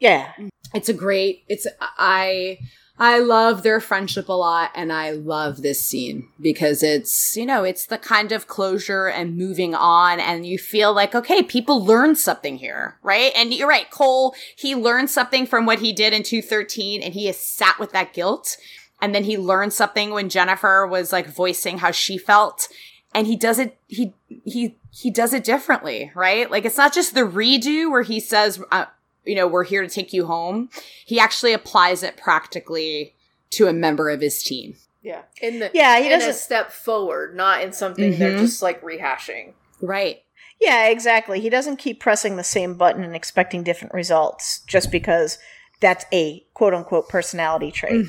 [0.00, 0.32] yeah.
[0.74, 1.66] it's a great it's
[1.98, 2.58] i
[2.98, 7.64] i love their friendship a lot and i love this scene because it's you know
[7.64, 12.18] it's the kind of closure and moving on and you feel like okay people learned
[12.18, 13.32] something here right?
[13.36, 17.26] And you're right cole he learned something from what he did in 213 and he
[17.26, 18.56] has sat with that guilt.
[19.00, 22.68] And then he learned something when jennifer was like voicing how she felt
[23.14, 26.50] and he does it he he he does it differently right?
[26.50, 28.86] Like it's not just the redo where he says uh,
[29.24, 30.68] you know we're here to take you home
[31.04, 33.14] he actually applies it practically
[33.50, 35.22] to a member of his team Yeah.
[35.42, 38.40] In the Yeah, he in a doesn't- step forward, not in something they're Mhm.
[38.40, 39.52] just like rehashing.
[39.82, 40.20] right
[40.60, 41.40] Yeah, exactly.
[41.40, 45.36] He doesn't keep pressing the same button and expecting different results just because
[45.80, 48.06] that's a quote unquote personality trait.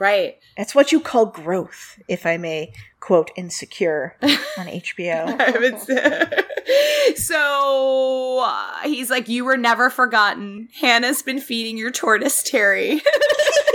[0.00, 0.38] Right.
[0.56, 4.28] That's what you call growth, if I may quote Insecure on
[4.66, 5.38] HBO.
[7.16, 10.68] so uh, he's like you were never forgotten.
[10.80, 13.00] Hannah's been feeding your tortoise terry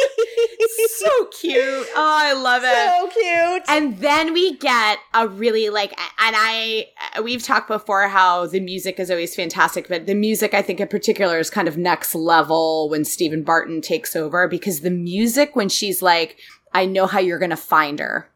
[0.98, 3.64] so cute oh i love it so cute.
[3.68, 6.88] And then we get a really like, and I,
[7.22, 10.88] we've talked before how the music is always fantastic, but the music I think in
[10.88, 15.70] particular is kind of next level when Stephen Barton takes over because the music when
[15.70, 16.38] she's like,
[16.74, 18.30] I know how you're going to find her.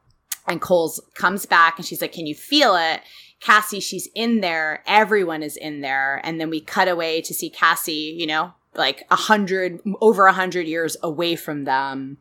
[0.48, 3.01] And Cole's comes back and she's like, can you feel it?
[3.40, 4.83] Cassie, she's in there.
[4.88, 6.22] Everyone is in there.
[6.24, 10.33] And then we cut away to see Cassie, you know, like a hundred, over a
[10.33, 12.17] hundred years away from them.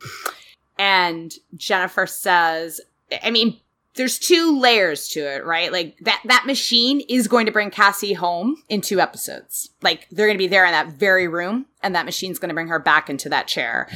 [0.77, 2.81] And Jennifer says,
[3.23, 3.59] I mean,
[3.97, 5.71] there's two layers to it, right?
[5.71, 9.71] Like that, that machine is going to bring Cassie home in two episodes.
[9.81, 12.55] Like they're going to be there in that very room and that machine's going to
[12.55, 13.89] bring her back into that chair.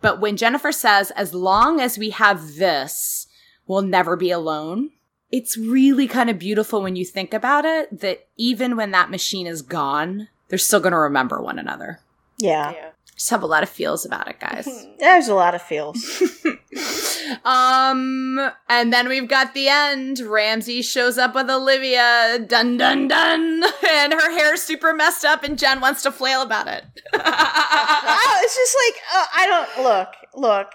[0.00, 3.26] But when Jennifer says, as long as we have this,
[3.66, 4.90] we'll never be alone.
[5.30, 9.46] It's really kind of beautiful when you think about it that even when that machine
[9.46, 12.00] is gone, they're still going to remember one another.
[12.38, 12.72] Yeah.
[12.72, 12.90] Yeah.
[13.18, 14.68] Just have a lot of feels about it, guys.
[15.00, 16.22] There's a lot of feels.
[17.44, 20.18] um, and then we've got the end.
[20.18, 22.38] Ramse shows up with Olivia.
[22.46, 23.64] Dun dun dun.
[23.90, 26.84] And her hair's super messed up, and Jen wants to flail about it.
[27.14, 30.72] oh, it's just like uh, I don't look, look.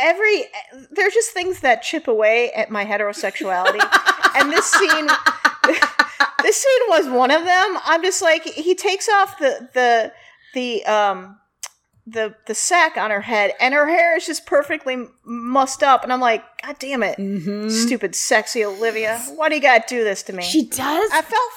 [0.00, 0.44] Every
[0.90, 3.80] there's just things that chip away at my heterosexuality,
[4.36, 5.06] and this scene,
[6.42, 7.78] this scene was one of them.
[7.84, 10.12] I'm just like he takes off the the
[10.54, 11.38] the um
[12.06, 16.12] the the sack on her head, and her hair is just perfectly mussed up, and
[16.12, 17.68] I'm like, God damn it, Mm-hmm.
[17.68, 20.42] stupid, sexy Olivia, why do you gotta do this to me?
[20.42, 21.10] She does.
[21.12, 21.52] I felt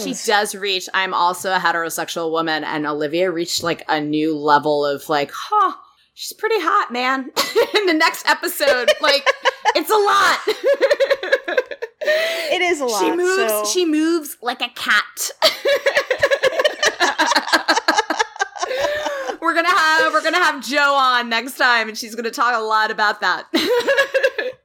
[0.00, 0.22] feelings.
[0.22, 0.88] She does reach.
[0.94, 5.76] I'm also a heterosexual woman, and Olivia reached like a new level of like, huh,
[6.14, 7.24] she's pretty hot, man.
[7.78, 9.26] In the next episode, like,
[9.76, 10.38] it's a lot.
[12.02, 13.00] It is a lot.
[13.02, 13.52] She moves.
[13.52, 15.30] so- She moves like a cat.
[19.40, 22.60] we're gonna have we're gonna have Joe on next time, and she's gonna talk a
[22.62, 23.46] lot about that.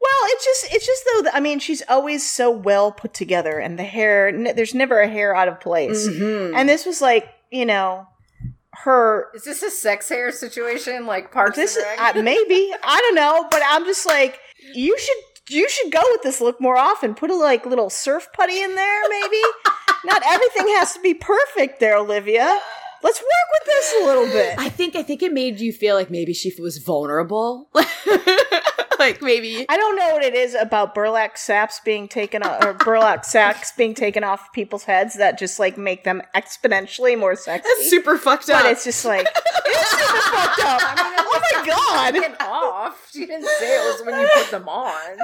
[0.06, 1.22] Well, it's just it's just though.
[1.24, 4.28] that- I mean, she's always so well put together, and the hair.
[4.28, 6.08] N- there's never a hair out of place.
[6.08, 6.54] Mhm.
[6.56, 8.06] And this was like, you know,
[8.72, 9.30] her.
[9.34, 12.16] Is this a sex hair situation like Parks This and is Rec?
[12.18, 14.40] uh, maybe I don't know, but I'm just like,
[14.76, 15.18] you should
[15.50, 17.16] you should go with this look more often.
[17.16, 19.42] Put a like little surf putty in there, maybe.
[20.04, 22.60] Not everything has to be perfect, there, Olivia.
[23.04, 24.56] Let's work with this a little bit.
[24.58, 27.70] I think I think it made you feel like maybe she was vulnerable.
[29.00, 32.74] like maybe I don't know what it is about burlap saps being taken off, or
[32.74, 37.68] burlap sacks being taken off people's heads that just like make them exponentially more sexy.
[37.68, 38.64] that's super fucked up.
[38.64, 39.28] but it's just like
[39.66, 40.82] it's super fucked up.
[40.84, 42.14] I mean, oh my god!
[42.14, 43.10] Taken off.
[43.12, 45.18] She didn't say it was when you put them on.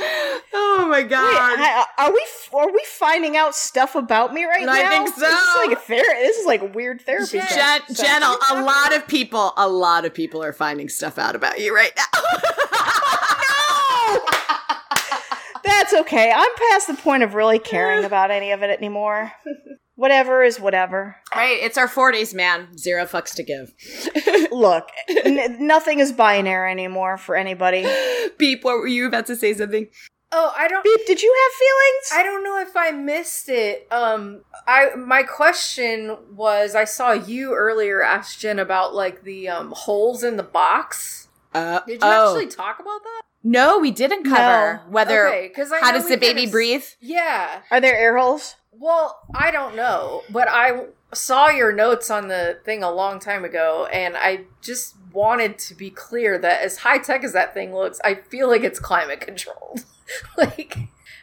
[0.00, 1.20] Oh my Wait, god.
[1.58, 4.72] I, are we are we finding out stuff about me right now?
[4.72, 5.20] I think so.
[5.20, 7.38] This is like a ther- This is like weird therapy.
[7.38, 7.48] Jen-.
[7.48, 11.18] Jen, So- Jen, a, a lot of people, a lot of people are finding stuff
[11.18, 12.04] out about you right now.
[14.08, 14.20] No,
[15.64, 16.32] that's okay.
[16.34, 19.32] I'm past the point of really caring about any of it anymore.
[19.98, 21.16] Whatever is whatever.
[21.34, 22.78] right, it's our 40s, man.
[22.78, 23.74] Zero fucks to give.
[24.52, 27.84] Look, n- nothing is binary anymore for anybody.
[28.38, 29.88] Beep, what were you about to say something?
[30.30, 30.84] Oh, I don't.
[30.84, 32.10] Beep, did you have feelings?
[32.14, 33.88] I don't know if I missed it.
[33.90, 39.72] Um, I my question was I saw you earlier ask Jen about like the um
[39.74, 41.26] holes in the box.
[41.52, 42.36] Uh, Did you oh.
[42.36, 43.22] actually talk about that?
[43.42, 44.90] No, we didn't cover No.
[44.92, 45.26] whether.
[45.28, 46.84] okay, because How does the baby breathe?
[47.00, 47.62] Yeah.
[47.72, 48.54] Are there air holes?
[48.80, 53.44] Well, I don't know, but I saw your notes on the thing a long time
[53.44, 57.74] ago, and I just wanted to be clear that as high tech as that thing
[57.74, 59.84] looks, I feel like it's climate controlled.
[60.38, 60.78] like,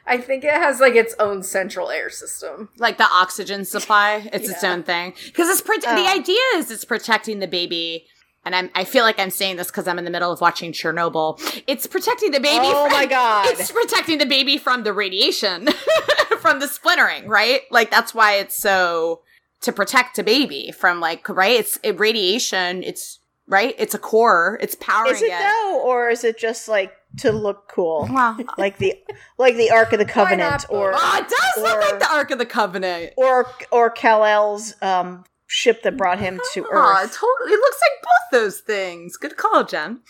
[0.05, 2.69] I think it has like its own central air system.
[2.77, 5.13] Like the oxygen supply, it's its own thing.
[5.25, 6.13] Because it's the Oh.
[6.13, 8.07] idea is it's protecting the baby.
[8.45, 10.71] And I'm, I feel like I'm saying this because I'm in the middle of watching
[10.71, 11.39] Chernobyl.
[11.67, 12.65] It's protecting the baby.
[12.67, 13.47] Oh from- my God.
[13.49, 15.67] It's protecting the baby from the radiation,
[16.39, 17.61] from the splintering, right?
[17.71, 19.21] Like that's why it's so
[19.61, 21.59] to protect a baby from like right.
[21.59, 22.83] It's it, radiation.
[22.83, 23.73] It's right.
[23.79, 24.59] It's a core.
[24.61, 28.77] It's powering Is it though, or is it just like to look cool, Well, like
[28.77, 28.93] the
[29.37, 32.37] like the Ark of the Covenant, or oh, it does look like the Ark of
[32.37, 33.13] the Covenant.
[33.17, 37.13] or or Kal El's um, ship that brought him to Aw, Earth?
[37.17, 37.53] totally.
[37.53, 39.17] It looks like both those things.
[39.17, 40.01] Good call, Jen.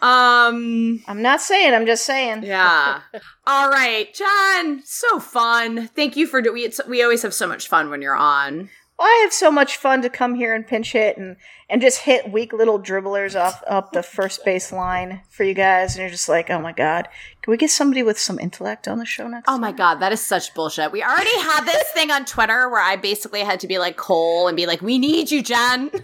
[0.00, 1.02] Um.
[1.06, 1.74] I'm not saying.
[1.74, 2.42] I'm just saying.
[2.44, 3.00] Yeah.
[3.46, 4.82] All right, John.
[4.84, 5.88] So fun.
[5.88, 6.64] Thank you for do- we.
[6.64, 8.70] It's, we always have so much fun when you're on.
[9.02, 11.36] I have so much fun to come here and pinch hit and
[11.68, 15.94] and just hit weak little dribblers off up the first base line for you guys,
[15.94, 17.08] and you're just like, oh my god,
[17.42, 19.48] can we get somebody with some intellect on the show next?
[19.48, 20.92] Oh my god, that is such bullshit.
[20.92, 24.48] We already had this thing on Twitter where I basically had to be like Cole
[24.48, 25.90] and be like, "We need you, Jen."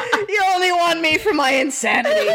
[0.28, 2.28] you only want me for my insanity.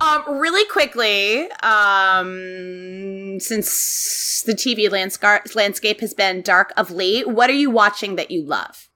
[0.00, 7.50] Um, really quickly, um, since the TV landsca- landscape has been dark of late, what
[7.50, 8.88] are you watching that you love?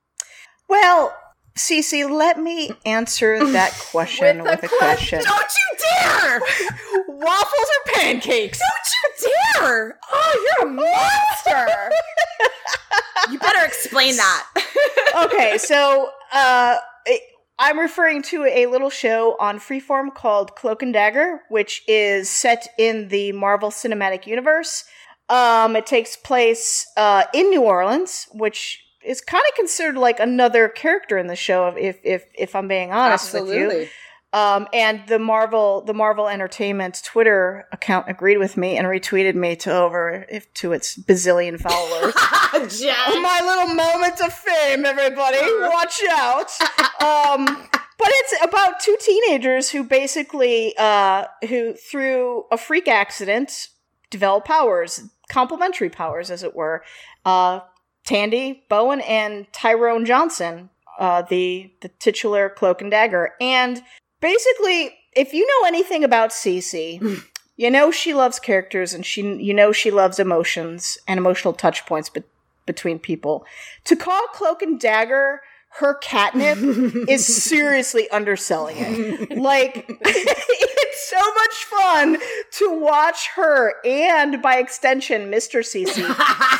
[0.68, 1.15] well,
[1.57, 5.23] Cece, let me answer that question With a with, a question.
[5.23, 6.41] Don't you dare!
[7.08, 8.58] Waffles or pancakes?
[8.58, 9.99] Don't you dare!
[10.12, 11.92] Oh, you're a monster!
[13.31, 14.47] you better explain that.
[15.24, 16.76] okay, so uh,
[17.58, 22.66] I'm referring to a little show on Freeform called Cloak and Dagger, which is set
[22.78, 24.84] in the Marvel Cinematic Universe.
[25.28, 30.68] Um, it takes place uh, in New Orleans, which is kind of considered like another
[30.68, 33.89] character in the show, if if if I'm being honest with you.
[34.34, 39.54] Um, and the Marvel the Marvel Entertainment Twitter account agreed with me and retweeted me
[39.54, 42.14] to over if to its bazillion followers.
[43.22, 45.38] My little moment of fame, everybody.
[45.60, 46.50] Watch out.
[47.00, 53.68] Um, but it's about two teenagers who basically, uh, who through a freak accident
[54.10, 56.82] develop powers, complementary powers, as it were.
[57.24, 57.60] Uh,
[58.04, 63.80] Tandy Bowen and Tyrone Johnson, uh, the the titular Cloak and Dagger, and
[64.25, 67.23] basically, if you know anything about Cece.
[67.57, 71.86] You know she loves characters and she you know she loves emotions and emotional touch
[71.86, 72.25] points, but
[72.67, 73.47] between people.
[73.85, 75.41] To call Cloak and Dagger
[75.78, 76.59] her catnip
[77.09, 79.36] is seriously underselling it.
[79.36, 82.19] Like, it's so much fun
[82.53, 85.61] to watch her and by extension, Mr.
[85.61, 86.05] Cece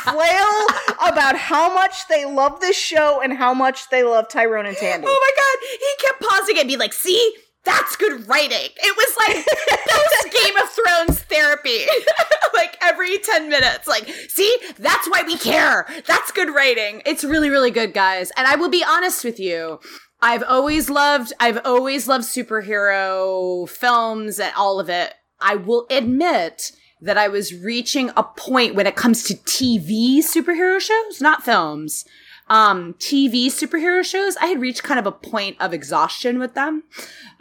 [0.03, 4.75] flail about how much they love this show and how much they love Tyrone and
[4.75, 5.07] Tandy.
[5.07, 7.35] Oh my god, he kept pausing and be like, see?
[7.65, 8.69] That's good writing.
[8.77, 9.45] It was like
[9.87, 11.85] post Game of Thrones therapy.
[12.53, 13.87] like every 10 minutes.
[13.87, 15.85] Like, see, that's why we care.
[16.07, 17.01] That's good writing.
[17.05, 18.31] It's really, really good, guys.
[18.37, 19.79] And I will be honest with you.
[20.21, 25.13] I've always loved, I've always loved superhero films and all of it.
[25.39, 26.71] I will admit
[27.01, 32.05] that I was reaching a point when it comes to TV superhero shows, not films.
[32.47, 36.83] Um, TV superhero shows, I had reached kind of a point of exhaustion with them.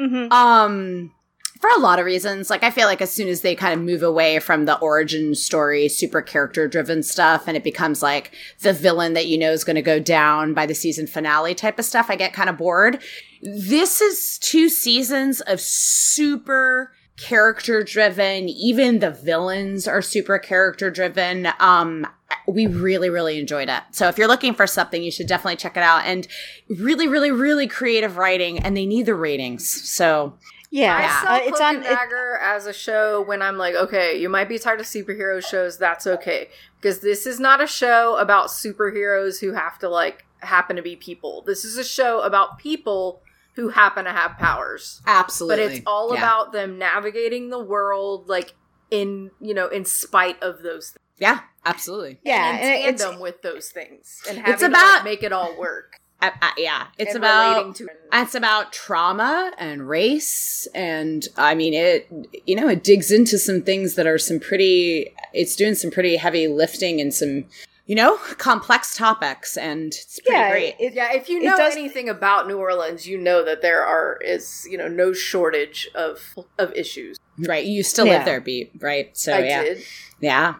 [0.01, 0.33] Mhm.
[0.33, 1.13] Um,
[1.61, 2.51] for a lot of reasons.
[2.51, 5.35] Like, I feel like as soon as they kind of move away from the origin
[5.35, 9.65] story, super character driven stuff, and it becomes like the villain that you know is
[9.65, 12.59] going to go down by the season finale type of stuff, I get kind of
[12.59, 13.03] bored.
[13.43, 18.49] This is two seasons of super character driven.
[18.49, 21.49] Even the villains are super character driven.
[21.61, 22.07] Um,
[22.49, 23.83] we really, really enjoyed it.
[23.93, 26.05] So if you're looking for something, you should definitely check it out.
[26.05, 26.27] And
[26.69, 29.69] really, really, really creative writing, and they need the ratings.
[29.89, 30.35] So
[30.71, 31.77] Yeah, I saw uh, it's Cloak on.
[31.77, 34.87] and it- Dagger as a show when I'm like, okay, you might be tired of
[34.87, 35.79] superhero shows.
[35.79, 36.49] That's okay
[36.81, 40.97] because this is not a show about superheroes who have to like happen to be
[40.97, 41.43] people.
[41.47, 43.23] This is a show about people
[43.55, 45.01] who happen to have powers.
[45.07, 46.19] absolutely, But it's all Yeah.
[46.19, 48.55] about them navigating the world, like
[48.91, 50.99] in you know, in spite of those things.
[51.19, 52.19] yeah, absolutely.
[52.25, 55.05] yeah, and and in it's tandem with those things, and having It's to, like, about-
[55.05, 55.97] make it all work.
[56.23, 62.09] Uh, uh, yeah, it's about to it's about trauma and race and i mean it
[62.47, 66.17] you know it digs into some things that are some pretty it's doing some pretty
[66.17, 67.45] heavy lifting and some
[67.87, 71.73] you know complex topics and it's pretty yeah, great it- yeah, if you know does-
[71.77, 76.35] anything about New Orleans, you know that there are is you know no shortage of
[76.59, 77.19] of issues.
[77.39, 78.13] right you still Yeah.
[78.19, 79.83] live there beat right so I yeah did.
[80.21, 80.55] yeah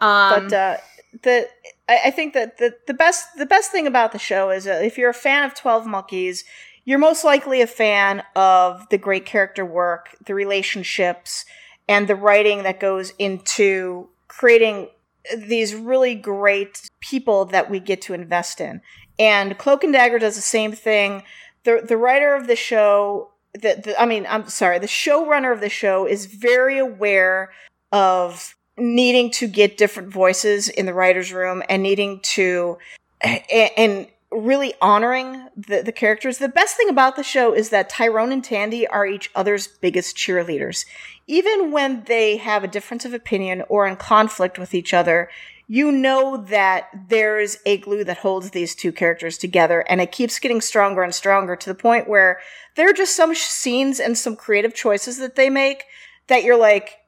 [0.00, 0.76] um but uh,
[1.22, 1.48] the
[1.88, 4.84] I, I think that the, the best the best thing about the show is that
[4.84, 6.44] if you're a fan of Twelve Monkeys,
[6.84, 11.44] you're most likely a fan of the great character work, the relationships,
[11.88, 14.88] and the writing that goes into creating
[15.36, 18.80] these really great people that we get to invest in.
[19.18, 21.22] And Cloak and Dagger does the same thing.
[21.64, 25.60] The the writer of the show, the, the I mean, I'm sorry, the showrunner of
[25.60, 27.50] the show is very aware
[27.92, 32.78] of needing to get different voices in the writers' room and needing to
[33.20, 36.38] and really honoring the, the characters.
[36.38, 40.16] The best thing about the show is that Tyrone and Tandy are each other's biggest
[40.16, 40.84] cheerleaders.
[41.26, 45.30] Even when they have a difference of opinion or in conflict with each other,
[45.66, 50.38] you know that there's a glue that holds these two characters together and it keeps
[50.38, 52.40] getting stronger and stronger to the point where
[52.74, 55.84] there are just some scenes and some creative choices that they make
[56.28, 56.98] that you're like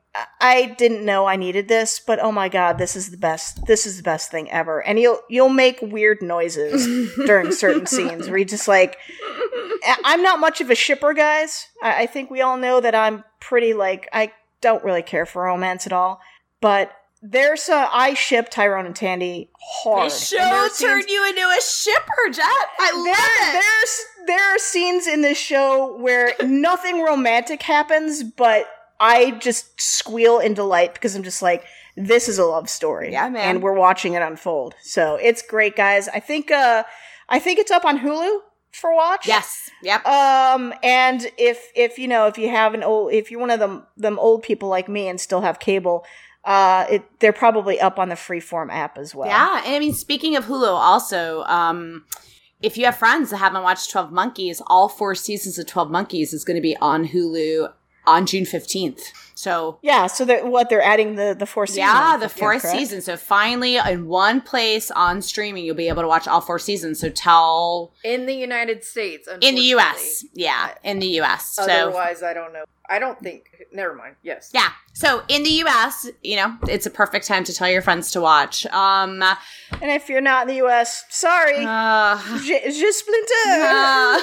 [0.40, 3.66] I- didn't know I needed this, but oh my god, this is the best.
[3.66, 4.80] This is the best thing ever.
[4.80, 8.98] And you'll you'll make weird noises during certain scenes where you just like
[10.04, 11.66] I'm not much of a shipper, guys.
[11.82, 15.44] I, I think we all know that I'm pretty like I don't really care for
[15.44, 16.20] romance at all.
[16.60, 20.10] But there's a I ship Tyrone and Tandy hard.
[20.10, 22.46] there show turned you into a shipper jet
[22.78, 28.22] i love there, it there's there are scenes in this show where nothing romantic happens,
[28.22, 28.66] but
[29.00, 31.64] I just squeal in delight because I'm just like,
[31.96, 33.10] this is a love story.
[33.12, 33.48] Yeah, man.
[33.56, 34.74] And we're watching it unfold.
[34.82, 36.06] So it's great, guys.
[36.08, 36.84] I think uh
[37.28, 38.40] I think it's up on Hulu
[38.72, 39.26] for watch.
[39.26, 43.40] yes yep Um, and if if you know if you have an old if you're
[43.40, 46.04] one of them them old people like me and still have cable,
[46.44, 49.28] uh, it they're probably up on the Freeform app as well.
[49.28, 52.04] Yeah, and I mean, speaking of Hulu, also, um,
[52.62, 56.32] if you have friends that haven't watched Twelve Monkeys, all four seasons of Twelve Monkeys
[56.32, 57.72] is going to be on Hulu
[58.10, 59.12] on June fifteenth.
[59.34, 59.78] So.
[59.80, 61.78] Yeah, so they're what they're adding the the four seasons.
[61.78, 62.76] Yeah, the yeah, fourth correct?
[62.76, 63.00] season.
[63.00, 67.00] So finally, in one place on streaming, you'll be able to watch all four seasons.
[67.00, 69.70] So tell In the United States, in the.
[69.70, 70.24] U.S.
[70.34, 71.54] Yeah, in the U.S.
[71.54, 72.64] So Otherwise, I don't know.
[72.90, 73.44] I don't think.
[73.72, 74.16] Never mind.
[74.22, 74.50] Yes.
[74.52, 74.68] Yeah.
[74.92, 78.20] So in the US, you know, it's a perfect time to tell your friends to
[78.20, 78.66] watch.
[78.66, 83.46] Um And if you're not in the U.S., sorry, uh, Je, je splinter.
[83.48, 84.20] uh,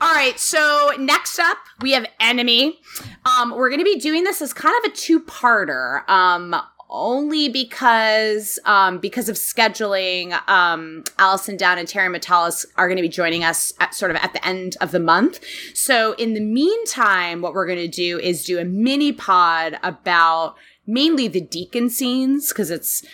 [0.02, 2.78] All right, so next up we have Enemy.
[3.24, 6.06] Um we're going to be doing this as kind of a two-parter.
[6.08, 6.54] Um
[6.88, 13.02] only because um because of scheduling um Alisen Down and Terry Matalas are going to
[13.02, 15.40] be joining us at sort of at the end of the month.
[15.74, 20.56] So in the meantime what we're going to do is do a mini pod about
[20.86, 23.04] mainly the deacon scenes because it's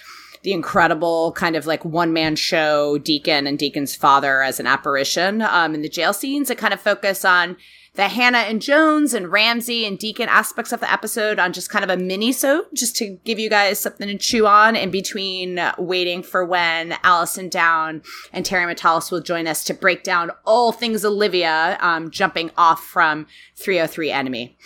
[0.43, 5.41] the incredible kind of like one man show Deacon and Deacon's father as an apparition
[5.43, 7.57] um, in the jail scenes and kind of focus on
[7.95, 11.85] the Hannah and Jones and Ramse and Deacon aspects of the episode on just kind
[11.85, 15.61] of a mini so just to give you guys something to chew on in between
[15.77, 20.73] waiting for when Alisen Down and Terry Matalas will join us to break down all
[20.73, 24.57] things Olivia um, jumping off from 303 Enemy.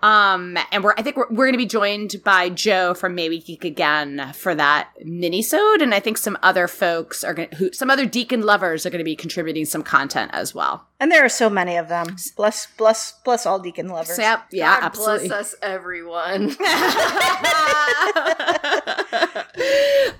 [0.00, 3.40] Um, and we're, I think we're, we're going to be joined by Joe from Maybe
[3.40, 5.82] Geek again for that mini-sode.
[5.82, 8.98] And I think some other folks are going to, some other Deacon lovers are going
[8.98, 10.86] to be contributing some content as well.
[11.00, 12.16] And there are so many of them.
[12.36, 14.16] Bless, bless, bless all Deacon lovers.
[14.16, 15.28] So, yep, yeah, God absolutely.
[15.28, 16.50] Bless us, everyone.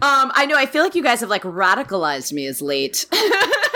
[0.02, 0.56] um, I know.
[0.56, 3.06] I feel like you guys have like radicalized me as late.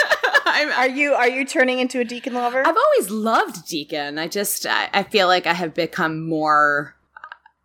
[0.45, 2.67] I'm, are you are you turning into a Deacon lover?
[2.67, 4.19] I've always loved Deacon.
[4.19, 6.97] I just I, I feel like I have become more.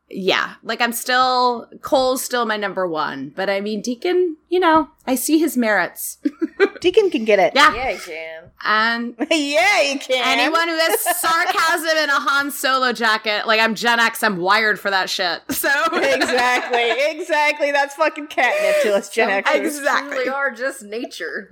[0.10, 4.38] Yeah, like I'm still Cole's still my number one, but I mean Deacon.
[4.50, 6.20] You know, I see his merits.
[6.80, 7.54] Deacon can get it.
[7.56, 8.44] Yeah, yeah, he can.
[8.64, 10.40] And yeah, you can.
[10.40, 14.80] Anyone who has sarcasm in a Han Solo jacket, like I'm Gen X, I'm wired
[14.80, 15.42] for that shit.
[15.58, 17.72] So exactly, exactly.
[17.72, 19.50] That's fucking catnip to us Gen X.
[19.54, 21.50] Exactly, we are just nature.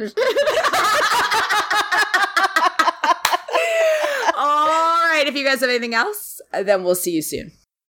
[4.38, 4.68] All
[5.10, 5.24] right.
[5.28, 7.52] If you guys have anything else, then we'll see you soon.